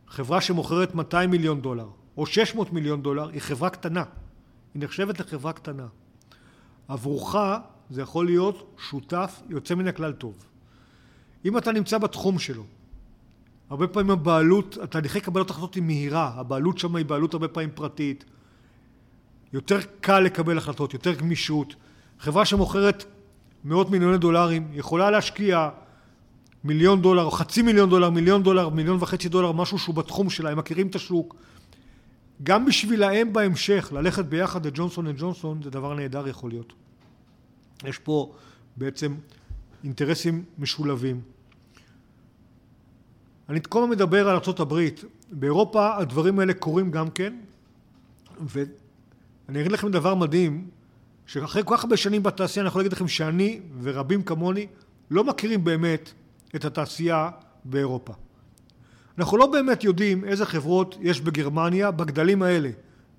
חברה 0.07 0.41
שמוכרת 0.41 0.95
200 0.95 1.31
מיליון 1.31 1.61
דולר 1.61 1.89
או 2.17 2.27
600 2.27 2.73
מיליון 2.73 3.03
דולר 3.03 3.29
היא 3.29 3.41
חברה 3.41 3.71
קטנה, 3.71 4.05
היא 4.75 4.83
נחשבת 4.83 5.21
לחברה 5.21 5.53
קטנה. 5.53 5.87
עבורך 6.89 7.37
זה 7.91 8.03
יכול 8.03 8.27
להיות 8.27 8.77
שותף 8.91 9.43
יוצא 9.49 9.75
מן 9.75 9.89
הכלל 9.89 10.13
טוב. 10.13 10.47
אם 11.45 11.59
אתה 11.59 11.73
נמצא 11.73 11.99
בתחום 11.99 12.39
שלו, 12.39 12.65
הרבה 13.71 13.87
פעמים 13.87 14.11
הבעלות, 14.11 14.79
התהליכי 14.83 15.21
קבלת 15.21 15.51
החלטות 15.51 15.75
היא 15.75 15.83
מהירה, 15.83 16.33
הבעלות 16.37 16.79
שם 16.79 16.97
היא 16.97 17.07
בעלות 17.07 17.35
הרבה 17.35 17.49
פעמים 17.49 17.71
פרטית, 17.75 18.25
יותר 19.53 19.79
קל 20.01 20.21
לקבל 20.21 20.59
החלטות, 20.59 20.95
יותר 20.95 21.15
גמישות. 21.15 21.75
חברה 22.19 22.45
שמוכרת 22.45 23.05
מאות 23.65 23.91
מיליוני 23.91 24.19
דולרים 24.19 24.69
יכולה 24.73 25.11
להשקיע 25.11 25.69
מיליון 26.65 27.03
דולר, 27.03 27.23
או 27.25 27.31
חצי 27.31 27.63
מיליון 27.63 27.91
דולר, 27.91 28.11
מיליון 28.11 28.43
דולר, 28.43 28.69
מיליון 28.69 28.99
וחצי 29.01 29.29
דולר, 29.29 29.53
משהו 29.53 29.79
שהוא 29.79 29.95
בתחום 29.95 30.31
שלה, 30.31 30.51
הם 30.51 30.59
מכירים 30.59 30.87
את 30.87 30.95
השוק. 30.95 31.37
גם 32.43 32.67
בשבילהם 32.67 33.33
בהמשך, 33.33 33.93
ללכת 33.93 34.25
ביחד 34.25 34.67
לג'ונסון 34.67 35.07
וג'ונסון 35.07 35.63
זה 35.63 35.71
דבר 35.71 35.95
נהדר 35.95 36.29
יכול 36.29 36.51
להיות. 36.51 36.73
יש 37.85 37.99
פה 37.99 38.35
בעצם 38.77 39.15
אינטרסים 39.85 40.45
משולבים. 40.59 41.21
אני 43.49 43.61
כל 43.69 43.79
הזמן 43.79 43.91
מדבר 43.91 44.29
על 44.29 44.37
ארה"ב, 44.37 44.89
באירופה 45.31 45.97
הדברים 45.97 46.39
האלה 46.39 46.55
קורים 46.55 46.91
גם 46.91 47.11
כן, 47.11 47.35
אני 49.49 49.61
אגיד 49.61 49.73
לכם 49.73 49.91
דבר 49.91 50.15
מדהים, 50.15 50.71
שאחרי 51.27 51.63
כל 51.65 51.77
כך 51.77 51.85
הרבה 51.85 51.97
שנים 51.97 52.23
בתעשייה 52.23 52.63
אני 52.63 52.69
יכול 52.69 52.81
להגיד 52.81 52.93
לכם 52.93 53.09
שאני 53.09 53.61
ורבים 53.83 54.23
כמוני 54.23 54.67
לא 55.11 55.25
מכירים 55.25 55.65
באמת 55.65 56.13
את 56.57 56.65
התעשייה 56.65 57.31
באירופה. 57.65 58.13
אנחנו 59.19 59.37
לא 59.37 59.47
באמת 59.47 59.85
יודעים 59.85 60.25
איזה 60.25 60.47
חברות 60.47 60.97
יש 61.01 61.21
בגרמניה 61.21 61.91
בגדלים 61.91 62.43
האלה. 62.43 62.71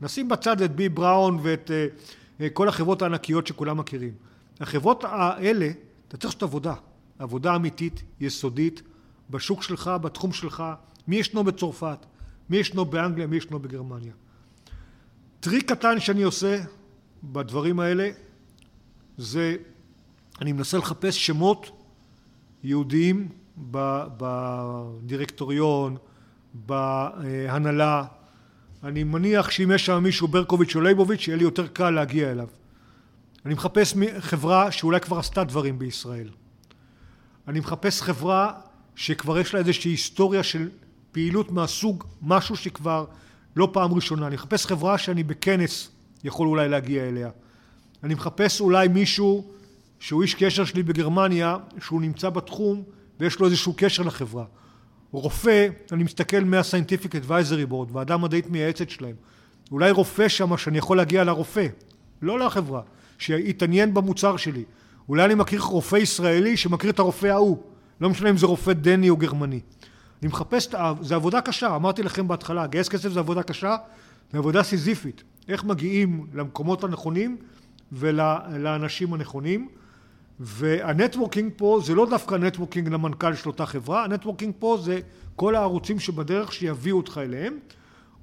נשים 0.01 0.29
בצד 0.29 0.61
את 0.61 0.75
בי 0.75 0.89
בראון 0.89 1.39
ואת 1.43 1.71
uh, 2.39 2.43
כל 2.53 2.69
החברות 2.69 3.01
הענקיות 3.01 3.47
שכולם 3.47 3.77
מכירים. 3.77 4.13
החברות 4.59 5.03
האלה, 5.07 5.69
אתה 6.07 6.17
צריך 6.17 6.25
לעשות 6.33 6.43
עבודה, 6.43 6.73
עבודה 7.19 7.55
אמיתית, 7.55 8.03
יסודית, 8.19 8.81
בשוק 9.29 9.63
שלך, 9.63 9.91
בתחום 10.01 10.33
שלך, 10.33 10.63
מי 11.07 11.15
ישנו 11.15 11.43
בצרפת, 11.43 12.05
מי 12.49 12.57
ישנו 12.57 12.85
באנגליה, 12.85 13.27
מי 13.27 13.37
ישנו 13.37 13.59
בגרמניה. 13.59 14.13
טריק 15.39 15.71
קטן 15.71 15.99
שאני 15.99 16.23
עושה 16.23 16.63
בדברים 17.23 17.79
האלה 17.79 18.09
זה 19.17 19.55
אני 20.41 20.51
מנסה 20.51 20.77
לחפש 20.77 21.25
שמות 21.25 21.71
יהודיים 22.63 23.29
בדירקטוריון, 24.17 25.97
בהנהלה. 26.53 28.03
אני 28.83 29.03
מניח 29.03 29.49
שאם 29.49 29.71
יש 29.71 29.85
שם 29.85 30.03
מישהו 30.03 30.27
ברקוביץ' 30.27 30.75
או 30.75 30.81
לייבוביץ' 30.81 31.27
יהיה 31.27 31.37
לי 31.37 31.43
יותר 31.43 31.67
קל 31.67 31.89
להגיע 31.89 32.31
אליו. 32.31 32.47
אני 33.45 33.53
מחפש 33.53 33.93
חברה 34.19 34.71
שאולי 34.71 34.99
כבר 34.99 35.19
עשתה 35.19 35.43
דברים 35.43 35.79
בישראל. 35.79 36.29
אני 37.47 37.59
מחפש 37.59 38.01
חברה 38.01 38.53
שכבר 38.95 39.39
יש 39.39 39.53
לה 39.53 39.59
איזושהי 39.59 39.91
היסטוריה 39.91 40.43
של 40.43 40.69
פעילות 41.11 41.51
מהסוג 41.51 42.03
משהו 42.21 42.55
שכבר 42.55 43.05
לא 43.55 43.69
פעם 43.73 43.93
ראשונה. 43.93 44.27
אני 44.27 44.35
מחפש 44.35 44.65
חברה 44.65 44.97
שאני 44.97 45.23
בכנס 45.23 45.89
יכול 46.23 46.47
אולי 46.47 46.69
להגיע 46.69 47.03
אליה. 47.03 47.29
אני 48.03 48.13
מחפש 48.13 48.61
אולי 48.61 48.87
מישהו 48.87 49.45
שהוא 49.99 50.21
איש 50.21 50.35
קשר 50.35 50.65
שלי 50.65 50.83
בגרמניה, 50.83 51.57
שהוא 51.81 52.01
נמצא 52.01 52.29
בתחום 52.29 52.83
ויש 53.19 53.39
לו 53.39 53.45
איזשהו 53.45 53.73
קשר 53.77 54.03
לחברה. 54.03 54.45
רופא, 55.11 55.67
אני 55.91 56.03
מסתכל 56.03 56.39
מה-Scientific 56.39 57.11
Advisory 57.11 57.71
Board, 57.71 57.93
ועדה 57.93 58.17
מדעית 58.17 58.49
מייעצת 58.49 58.89
שלהם. 58.89 59.15
אולי 59.71 59.91
רופא 59.91 60.27
שם 60.27 60.57
שאני 60.57 60.77
יכול 60.77 60.97
להגיע 60.97 61.23
לרופא, 61.23 61.67
לא 62.21 62.39
לחברה, 62.39 62.81
שיתעניין 63.17 63.93
במוצר 63.93 64.37
שלי. 64.37 64.63
אולי 65.09 65.25
אני 65.25 65.35
מכיר 65.35 65.61
רופא 65.61 65.95
ישראלי 65.95 66.57
שמכיר 66.57 66.89
את 66.89 66.99
הרופא 66.99 67.27
ההוא, 67.27 67.57
לא 68.01 68.09
משנה 68.09 68.29
אם 68.29 68.37
זה 68.37 68.45
רופא 68.45 68.73
דני 68.73 69.09
או 69.09 69.17
גרמני. 69.17 69.59
אני 70.21 70.27
מחפש, 70.27 70.69
זה 71.01 71.15
עבודה 71.15 71.41
קשה, 71.41 71.75
אמרתי 71.75 72.03
לכם 72.03 72.27
בהתחלה, 72.27 72.63
לגייס 72.63 72.89
כסף 72.89 73.09
זה 73.09 73.19
עבודה 73.19 73.43
קשה, 73.43 73.75
זה 74.31 74.37
עבודה 74.37 74.63
סיזיפית. 74.63 75.23
איך 75.47 75.63
מגיעים 75.63 76.27
למקומות 76.33 76.83
הנכונים 76.83 77.37
ולאנשים 77.91 79.13
הנכונים. 79.13 79.67
וה 80.39 80.58
networking 80.58 81.51
פה 81.55 81.79
זה 81.83 81.95
לא 81.95 82.05
דווקא 82.09 82.35
networking 82.35 82.89
למנכ"ל 82.89 83.35
של 83.35 83.49
אותה 83.49 83.65
חברה, 83.65 84.03
ה 84.03 84.08
networking 84.08 84.53
פה 84.59 84.77
זה 84.81 84.99
כל 85.35 85.55
הערוצים 85.55 85.99
שבדרך 85.99 86.53
שיביאו 86.53 86.97
אותך 86.97 87.19
אליהם. 87.23 87.59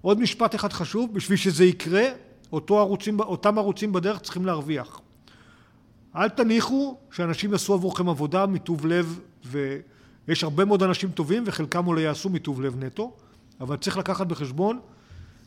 עוד 0.03 0.21
משפט 0.21 0.55
אחד 0.55 0.73
חשוב, 0.73 1.15
בשביל 1.15 1.39
שזה 1.39 1.65
יקרה, 1.65 2.05
אותו 2.53 2.79
ערוצים, 2.79 3.21
אותם 3.21 3.59
ערוצים 3.59 3.93
בדרך 3.93 4.21
צריכים 4.21 4.47
להרוויח. 4.47 5.01
אל 6.17 6.29
תניחו 6.29 6.97
שאנשים 7.11 7.53
יעשו 7.53 7.75
עבורכם 7.75 8.09
עבודה 8.09 8.47
מטוב 8.47 8.87
לב, 8.87 9.21
ויש 9.45 10.45
הרבה 10.45 10.65
מאוד 10.65 10.83
אנשים 10.83 11.11
טובים 11.11 11.43
וחלקם 11.47 11.87
אולי 11.87 12.03
יעשו 12.03 12.29
מטוב 12.29 12.61
לב 12.61 12.85
נטו, 12.85 13.13
אבל 13.61 13.77
צריך 13.77 13.97
לקחת 13.97 14.27
בחשבון 14.27 14.81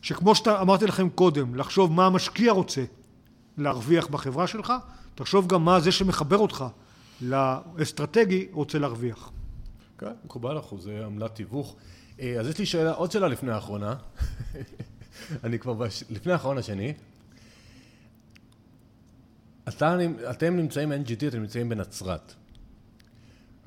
שכמו 0.02 0.36
שאמרתי 0.36 0.86
לכם 0.86 1.10
קודם, 1.10 1.56
לחשוב 1.56 1.92
מה 1.92 2.06
המשקיע 2.06 2.52
רוצה 2.52 2.84
להרוויח 3.58 4.08
בחברה 4.08 4.48
שלך, 4.48 4.74
תחשוב 5.18 5.48
גם 5.48 5.66
מה 5.66 5.80
זה 5.80 5.92
שמחבר 5.92 6.38
אותך 6.38 6.66
לאסטרטגי 7.22 8.48
רוצה 8.52 8.80
להרוויח. 8.80 9.32
כן, 9.98 10.12
מקובל 10.26 10.60
אחוזי 10.60 11.00
עמלת 11.00 11.36
תיווך. 11.36 11.76
אה, 12.20 12.40
אז 12.40 12.48
יש 12.48 12.60
לי 12.60 12.66
שאלה, 12.66 12.92
עוד 12.92 13.12
שאלה 13.12 13.28
לפני 13.28 13.52
האחרונה. 13.52 13.96
אני 15.44 15.60
כבר 15.60 15.74
בש... 15.74 16.04
לפני 16.10 16.34
האחרון 16.34 16.58
השני. 16.58 16.94
אתה, 19.68 19.98
אתם 20.32 20.58
נמצאים, 20.58 20.92
NGT, 20.92 21.28
אתם 21.28 21.40
נמצאים 21.40 21.70
בנצרת. 21.70 22.34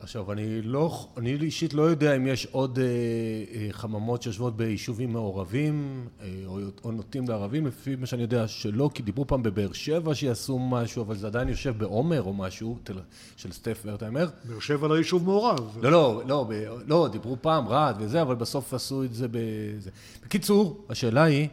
עכשיו, 0.03 0.32
אני 0.32 0.62
לא, 0.62 1.09
אני 1.16 1.34
אישית 1.34 1.74
לא 1.74 1.82
יודע 1.82 2.16
אם 2.16 2.26
יש 2.26 2.46
עוד 2.51 2.78
אה, 2.78 2.84
אה, 2.84 3.68
חממות 3.72 4.22
שיושבות 4.22 4.57
ביישובים 4.57 5.12
מעורבים, 5.12 6.07
אה, 6.20 6.26
או, 6.46 6.59
או 6.84 6.92
נוטים 6.92 7.28
לערבים, 7.28 7.66
לפי 7.66 7.96
מה 7.96 8.07
שאני 8.07 8.22
יודע 8.22 8.48
שלא, 8.48 8.90
כי 8.94 9.03
דיברו 9.03 9.26
פעם 9.26 9.42
בבאר 9.42 9.72
שבע 9.72 10.14
שיעשו 10.14 10.59
משהו, 10.59 11.03
אבל 11.03 11.16
זה 11.16 11.26
עדיין 11.26 11.48
יושב 11.48 11.74
בעומר 11.78 12.22
או 12.22 12.34
משהו, 12.34 12.78
תל, 12.84 12.98
של 13.36 13.53
סטף 13.53 13.82
ורטהיימר. 13.84 14.28
באר 14.44 14.61
שבע 14.61 14.88
לא 14.88 14.98
יישוב 14.98 15.24
מעורב. 15.24 15.78
לא, 15.82 15.90
לא, 15.90 16.22
לא, 16.26 16.46
ב, 16.48 16.53
לא, 16.86 17.09
דיברו 17.12 17.36
פעם 17.40 17.68
רעד 17.68 17.96
וזה, 17.98 18.22
אבל 18.22 18.34
בסוף 18.34 18.74
עשו 18.74 19.05
את 19.05 19.14
זה 19.14 19.26
בזה. 19.30 19.90
בקיצור, 20.24 20.84
השאלה 20.88 21.22
היא, 21.22 21.48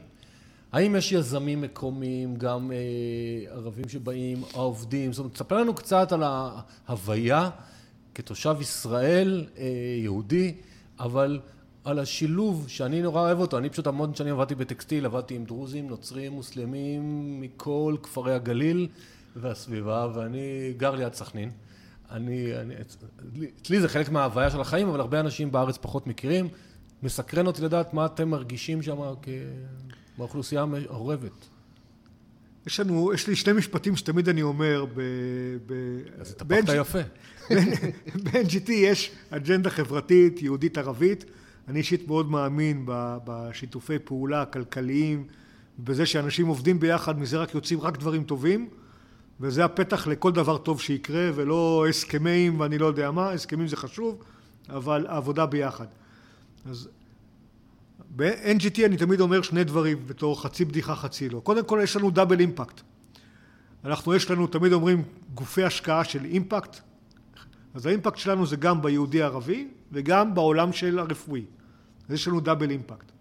האם 0.72 0.96
יש 0.96 1.12
יזמים 1.12 1.62
מקומיים, 1.62 2.36
גם 2.36 2.72
אה, 2.72 2.78
ערבים 3.56 3.90
שבאים, 3.90 4.42
העובדים, 4.54 5.14
זאת 5.14 5.20
אומרת, 5.20 5.34
תספר 5.34 5.58
לנו 5.58 5.74
קצת 5.74 6.12
על 6.12 6.24
ההוויה. 6.24 7.50
כתושב 8.18 8.56
ישראל, 8.60 9.46
אה, 9.58 9.66
יהודי, 10.04 10.56
אבל 11.00 11.40
על 11.84 12.00
השילוב 12.00 12.66
שאני 12.70 13.02
נורא 13.02 13.22
אוהב 13.22 13.40
אותו, 13.40 13.58
אני 13.58 13.70
פשוט 13.70 13.88
המון 13.88 14.16
שנים 14.16 14.34
עבדתי 14.34 14.56
בטקסטיל, 14.56 15.06
עבדתי 15.06 15.36
עם 15.36 15.46
דרוזים, 15.46 15.88
נוצרים, 15.88 16.32
מוסלמים, 16.32 17.02
מכל 17.42 17.96
כפרי 18.04 18.34
הגליל 18.34 18.88
והסביבה, 19.36 20.08
ואני 20.16 20.74
גר 20.78 20.96
ליד 20.96 21.14
סכנין. 21.14 21.52
אני, 22.12 22.56
אני, 22.62 22.76
אצלי 23.62 23.80
זה 23.80 23.90
חלק 23.90 24.10
מההוויה 24.10 24.50
של 24.50 24.62
החיים, 24.62 24.90
אבל 24.90 25.00
הרבה 25.00 25.20
אנשים 25.20 25.52
בארץ 25.52 25.78
פחות 25.78 26.08
מכירים. 26.08 26.50
מסקרן 27.04 27.48
אותי 27.48 27.62
לדעת 27.62 27.94
מה 27.94 28.06
אתם 28.06 28.30
מרגישים 28.30 28.82
שם 28.82 28.98
באוכלוסייה 30.18 30.62
המעורבת. 30.62 31.48
יש 32.68 32.80
לנו, 32.80 33.14
יש 33.14 33.28
לי 33.28 33.36
שני 33.36 33.54
משפטים 33.54 33.96
שתמיד 33.96 34.30
אני 34.30 34.42
אומר 34.42 34.86
ב... 34.86 35.02
ב 35.66 35.74
אז 36.20 36.32
התהפכת 36.32 36.74
יפה. 36.76 37.00
ב-NGT 38.24 38.72
יש 38.72 39.12
אג'נדה 39.30 39.70
חברתית, 39.70 40.42
יהודית 40.42 40.78
ערבית. 40.78 41.26
אני 41.68 41.80
אישית 41.80 42.08
מאוד 42.08 42.32
מאמין 42.32 42.84
בשיתופי 43.26 44.00
פעולה 44.00 44.42
הכלכליים, 44.42 45.28
בזה 45.80 46.06
שאנשים 46.06 46.48
עובדים 46.48 46.80
ביחד, 46.80 47.20
מזה 47.20 47.38
רק 47.38 47.56
יוצאים 47.56 47.82
רק 47.82 47.98
דברים 47.98 48.24
טובים, 48.24 48.70
וזה 49.40 49.66
הפתח 49.66 50.08
לכל 50.08 50.32
דבר 50.32 50.58
טוב 50.58 50.82
שיקרה, 50.82 51.30
ולא 51.36 51.86
הסכמים 51.90 52.60
ואני 52.60 52.78
לא 52.78 52.86
יודע 52.86 53.12
מה, 53.12 53.32
הסכמים 53.32 53.68
זה 53.68 53.76
חשוב, 53.76 54.24
אבל 54.70 55.06
העבודה 55.10 55.46
ביחד. 55.46 55.88
אז 56.70 56.90
ב-NGT 58.16 58.86
אני 58.86 58.98
תמיד 58.98 59.20
אומר 59.20 59.42
שני 59.42 59.64
דברים 59.64 59.98
בתור 60.08 60.42
חצי 60.42 60.66
בדיחה 60.66 60.96
חצי 60.96 61.30
לא. 61.30 61.40
קודם 61.40 61.66
כל 61.66 61.80
יש 61.84 61.96
לנו 61.96 62.12
דאבל 62.12 62.40
אימפקט. 62.40 62.82
אנחנו 63.86 64.16
יש 64.16 64.32
לנו 64.32 64.48
תמיד 64.48 64.74
אומרים 64.74 65.04
גופי 65.34 65.64
השקעה 65.64 66.04
של 66.04 66.26
אימפקט, 66.26 66.80
אז 67.74 67.86
האימפקט 67.86 68.18
שלנו 68.18 68.46
זה 68.46 68.56
גם 68.56 68.82
ביהודי 68.82 69.22
ערבי 69.22 69.68
וגם 69.92 70.34
בעולם 70.36 70.74
של 70.74 71.00
הרפואי. 71.00 71.46
אז 72.10 72.14
יש 72.14 72.28
לנו 72.28 72.40
דאבל 72.40 72.70
אימפקט. 72.70 73.12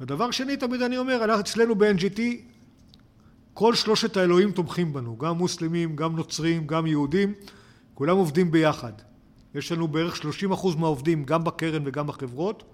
ודבר 0.00 0.30
שני 0.30 0.56
תמיד 0.56 0.82
אני 0.82 0.98
אומר, 0.98 1.40
אצלנו 1.40 1.74
ב-NGT 1.74 2.20
כל 3.54 3.74
שלושת 3.74 4.16
האלוהים 4.16 4.52
תומכים 4.52 4.92
בנו, 4.92 5.18
גם 5.18 5.38
מוסלמים, 5.38 5.96
גם 5.96 6.16
נוצרים, 6.16 6.66
גם 6.66 6.86
יהודים, 6.86 7.34
כולם 7.94 8.16
עובדים 8.16 8.50
ביחד. 8.50 8.92
יש 9.54 9.72
לנו 9.72 9.88
בערך 9.88 10.20
30% 10.52 10.76
מהעובדים 10.78 11.24
גם 11.24 11.44
בקרן 11.44 11.82
וגם 11.84 12.06
בחברות 12.06 12.64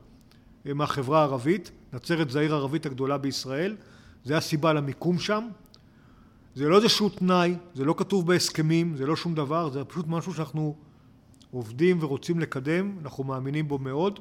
מהחברה 0.73 1.21
הערבית, 1.21 1.71
נצרת 1.93 2.31
זה 2.31 2.39
העיר 2.39 2.55
הערבית 2.55 2.87
הגדולה 2.87 3.19
בישראל, 3.19 3.77
זה 4.25 4.37
הסיבה 4.37 4.73
למיקום 4.73 5.19
שם. 5.19 5.49
זה 6.55 6.69
לא 6.69 6.77
איזשהו 6.77 7.09
תנאי, 7.09 7.57
זה 7.75 7.85
לא 7.85 7.95
כתוב 7.99 8.27
בהסכמים, 8.27 8.97
זה 8.97 9.07
לא 9.07 9.17
שום 9.17 9.35
דבר, 9.35 9.71
זה 9.71 9.85
פשוט 9.85 10.07
משהו 10.09 10.35
שאנחנו 10.35 10.77
עובדים 11.51 11.99
ורוצים 12.01 12.41
לקדם, 12.41 12.97
אנחנו 13.03 13.25
מאמינים 13.25 13.69
בו 13.69 13.79
מאוד 13.79 14.21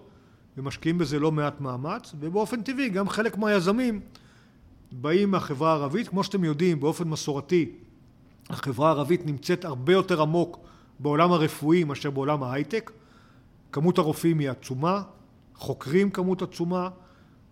ומשקיעים 0.58 0.98
בזה 0.98 1.20
לא 1.20 1.32
מעט 1.32 1.62
מאמץ, 1.62 2.14
ובאופן 2.20 2.62
טבעי 2.62 2.89
גם 2.89 3.10
חלק 3.10 3.38
מהיזמים 3.38 4.00
באים 4.91 5.32
מהחברה 5.32 5.72
הערבית, 5.72 6.08
כמו 6.08 6.24
שאתם 6.24 6.44
יודעים 6.44 6.80
באופן 6.80 7.08
מסורתי 7.08 7.72
החברה 8.50 8.88
הערבית 8.88 9.26
נמצאת 9.26 9.66
הרבה 9.66 9.94
יותר 9.94 10.22
עמוק 10.22 10.60
בעולם 11.00 11.32
הרפואי 11.32 11.84
מאשר 11.84 12.10
בעולם 12.12 12.44
ההייטק, 12.44 12.91
כמות 13.72 13.98
הרופאים 13.98 14.39
היא 14.39 14.50
עצומה, 14.50 15.02
חוקרים 15.64 16.09
כמות 16.11 16.41
עצומה, 16.41 16.89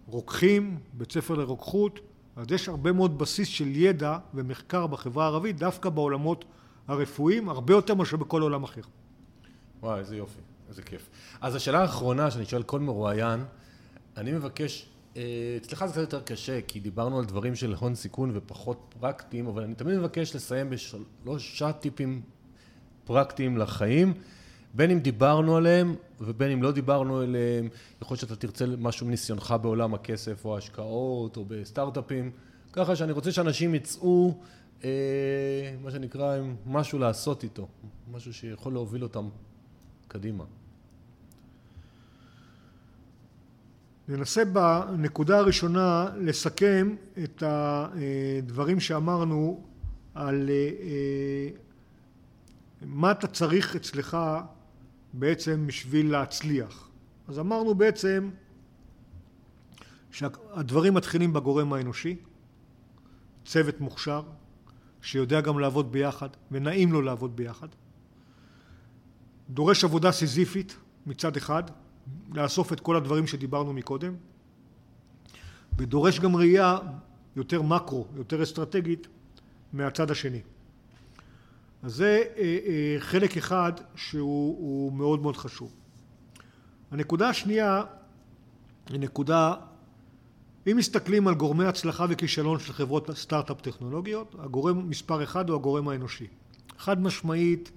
רוקחים, 0.07 0.79
בית 0.93 1.11
ספר 1.11 1.33
לרוקחות, 1.33 1.99
אז 2.35 2.45
יש 2.51 2.69
הרבה 2.69 2.91
מאוד 2.91 3.17
בסיס 3.17 3.47
של 3.47 3.67
ידע 3.75 4.17
ומחקר 4.33 4.87
בחברה 4.87 5.23
הערבית 5.25 5.57
דווקא 5.57 5.89
בעולמות 5.89 6.45
הרפואיים, 6.87 7.49
הרבה 7.49 7.73
יותר 7.73 7.93
מאשר 7.93 8.17
בכל 8.17 8.41
עולם 8.41 8.63
אחר. 8.63 8.81
וואי, 9.81 9.99
איזה 9.99 10.17
יופי, 10.17 10.39
איזה 10.69 10.81
כיף. 10.81 11.09
אז 11.41 11.55
השאלה 11.55 11.81
האחרונה 11.81 12.31
שאני 12.31 12.45
שואל 12.45 12.63
כל 12.63 12.79
מרואיין, 12.79 13.43
אני 14.17 14.31
מבקש, 14.31 14.89
אה, 15.17 15.21
אצלך 15.57 15.85
זה 15.85 15.91
קצת 15.91 16.01
יותר 16.01 16.21
קשה, 16.21 16.61
כי 16.61 16.79
דיברנו 16.79 17.19
על 17.19 17.25
דברים 17.25 17.55
של 17.55 17.73
הון 17.73 17.95
סיכון 17.95 18.31
ופחות 18.33 18.95
פרקטיים, 18.99 19.47
אבל 19.47 19.63
אני 19.63 19.75
תמיד 19.75 19.97
מבקש 19.97 20.35
לסיים 20.35 20.69
בשלושה 20.69 21.71
טיפים 21.71 22.21
פרקטיים 23.05 23.57
לחיים. 23.57 24.13
בין 24.73 24.91
אם 24.91 24.99
דיברנו 24.99 25.57
עליהם 25.57 25.95
ובין 26.21 26.51
אם 26.51 26.63
לא 26.63 26.71
דיברנו 26.71 27.19
עליהם, 27.19 27.69
יכול 28.01 28.15
להיות 28.15 28.21
שאתה 28.21 28.35
תרצה 28.35 28.65
משהו 28.77 29.07
מניסיונך 29.07 29.55
בעולם 29.61 29.93
הכסף 29.93 30.45
או 30.45 30.55
ההשקעות 30.55 31.37
או 31.37 31.45
בסטארט-אפים, 31.47 32.31
ככה 32.73 32.95
שאני 32.95 33.11
רוצה 33.11 33.31
שאנשים 33.31 33.75
יצאו, 33.75 34.37
אה, 34.83 34.89
מה 35.81 35.91
שנקרא, 35.91 36.37
עם 36.37 36.55
משהו 36.65 36.99
לעשות 36.99 37.43
איתו, 37.43 37.67
משהו 38.11 38.33
שיכול 38.33 38.73
להוביל 38.73 39.03
אותם 39.03 39.29
קדימה. 40.07 40.43
ננסה 44.07 44.45
בנקודה 44.45 45.37
הראשונה 45.37 46.09
לסכם 46.17 46.95
את 47.23 47.43
הדברים 47.45 48.79
שאמרנו 48.79 49.63
על 50.15 50.49
אה, 50.49 51.49
מה 52.81 53.11
אתה 53.11 53.27
צריך 53.27 53.75
אצלך 53.75 54.17
בעצם 55.13 55.67
בשביל 55.67 56.11
להצליח. 56.11 56.89
אז 57.27 57.39
אמרנו 57.39 57.75
בעצם 57.75 58.29
שהדברים 60.11 60.93
מתחילים 60.93 61.33
בגורם 61.33 61.73
האנושי, 61.73 62.15
צוות 63.45 63.79
מוכשר, 63.79 64.23
שיודע 65.01 65.41
גם 65.41 65.59
לעבוד 65.59 65.91
ביחד, 65.91 66.29
ונעים 66.51 66.91
לו 66.91 67.01
לעבוד 67.01 67.35
ביחד. 67.35 67.67
דורש 69.49 69.83
עבודה 69.83 70.11
סיזיפית 70.11 70.75
מצד 71.05 71.37
אחד, 71.37 71.63
לאסוף 72.33 72.73
את 72.73 72.79
כל 72.79 72.95
הדברים 72.95 73.27
שדיברנו 73.27 73.73
מקודם, 73.73 74.13
ודורש 75.77 76.19
גם 76.19 76.35
ראייה 76.35 76.77
יותר 77.35 77.61
מקרו, 77.61 78.07
יותר 78.15 78.43
אסטרטגית, 78.43 79.07
מהצד 79.73 80.11
השני. 80.11 80.41
אז 81.83 81.95
זה 81.95 82.23
אה, 82.37 82.41
אה, 82.41 82.95
חלק 82.99 83.37
אחד 83.37 83.71
שהוא 83.95 84.93
מאוד 84.93 85.21
מאוד 85.21 85.37
חשוב. 85.37 85.73
הנקודה 86.91 87.29
השנייה 87.29 87.83
היא 88.89 88.99
נקודה, 88.99 89.53
אם 90.71 90.77
מסתכלים 90.77 91.27
על 91.27 91.33
גורמי 91.35 91.65
הצלחה 91.65 92.05
וכישלון 92.09 92.59
של 92.59 92.73
חברות 92.73 93.09
סטארט-אפ 93.13 93.61
טכנולוגיות, 93.61 94.35
הגורם 94.39 94.89
מספר 94.89 95.23
אחד 95.23 95.49
הוא 95.49 95.55
הגורם 95.55 95.87
האנושי. 95.87 96.27
חד 96.77 97.01
משמעית, 97.01 97.71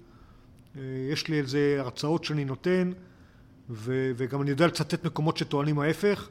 אה, 0.77 0.81
יש 1.13 1.29
לי 1.29 1.39
על 1.39 1.47
זה 1.47 1.77
הרצאות 1.79 2.25
שאני 2.25 2.45
נותן, 2.45 2.93
וגם 3.71 4.43
אני 4.43 4.51
יודע 4.51 4.67
לצטט 4.67 5.07
מקומות 5.07 5.37
שטוענים 5.37 5.79
ההפך, 5.79 6.29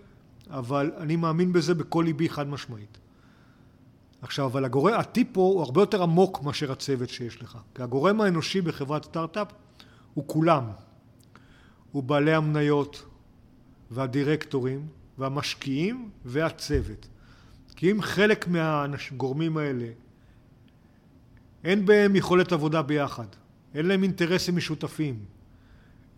אבל 0.49 0.91
אני 0.97 1.15
מאמין 1.15 1.53
בזה 1.53 1.74
בכל 1.74 2.03
ליבי 2.05 2.30
חד 2.30 2.47
משמעית. 2.47 2.97
עכשיו, 4.24 4.45
אבל 4.45 4.65
הגורם, 4.65 4.93
הטיפ 4.93 5.28
פה 5.32 5.41
הוא 5.41 5.61
הרבה 5.61 5.82
יותר 5.82 6.03
עמוק 6.03 6.43
מאשר 6.43 6.71
הצוות 6.71 7.09
שיש 7.09 7.41
לך. 7.41 7.57
כי 7.76 7.84
הגורם 7.84 8.21
האנושי 8.21 8.61
בחברת 8.61 9.03
סטארט-אפ 9.05 9.47
הוא 10.13 10.24
כולם. 10.28 10.63
הוא 11.91 12.03
בעלי 12.03 12.34
המניות 12.34 13.05
והדירקטורים 13.91 14.88
והמשקיעים 15.17 16.09
והצוות. 16.26 17.07
כי 17.76 17.91
אם 17.91 18.01
חלק 18.01 18.47
מהגורמים 18.47 19.57
האלה 19.57 19.88
אין 21.63 21.86
בהם 21.86 22.15
יכולת 22.15 22.51
עבודה 22.51 22.82
ביחד, 22.82 23.28
אין 23.76 23.86
להם 23.86 24.03
אינטרסים 24.03 24.55
משותפים, 24.55 25.19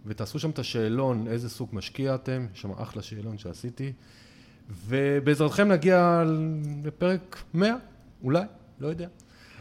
ותעשו 0.07 0.39
שם 0.39 0.51
את 0.51 0.59
השאלון 0.59 1.27
איזה 1.29 1.49
סוג 1.49 1.69
משקיע 1.73 2.15
אתם, 2.15 2.47
יש 2.55 2.61
שם 2.61 2.71
אחלה 2.71 3.03
שאלון 3.03 3.39
שעשיתי 3.39 3.93
ובעזרתכם 4.87 5.69
נגיע 5.69 6.25
לפרק 6.85 7.43
100, 7.55 7.75
אולי, 8.23 8.45
לא 8.81 8.89
יודע. 8.89 9.09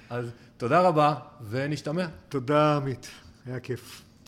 אז 0.09 0.29
תודה 0.57 0.81
רבה 0.81 1.15
ונשתמע. 1.49 2.07
תודה 2.29 2.77
עמית, 2.77 3.07
היה 3.45 3.59
כיף. 3.59 4.10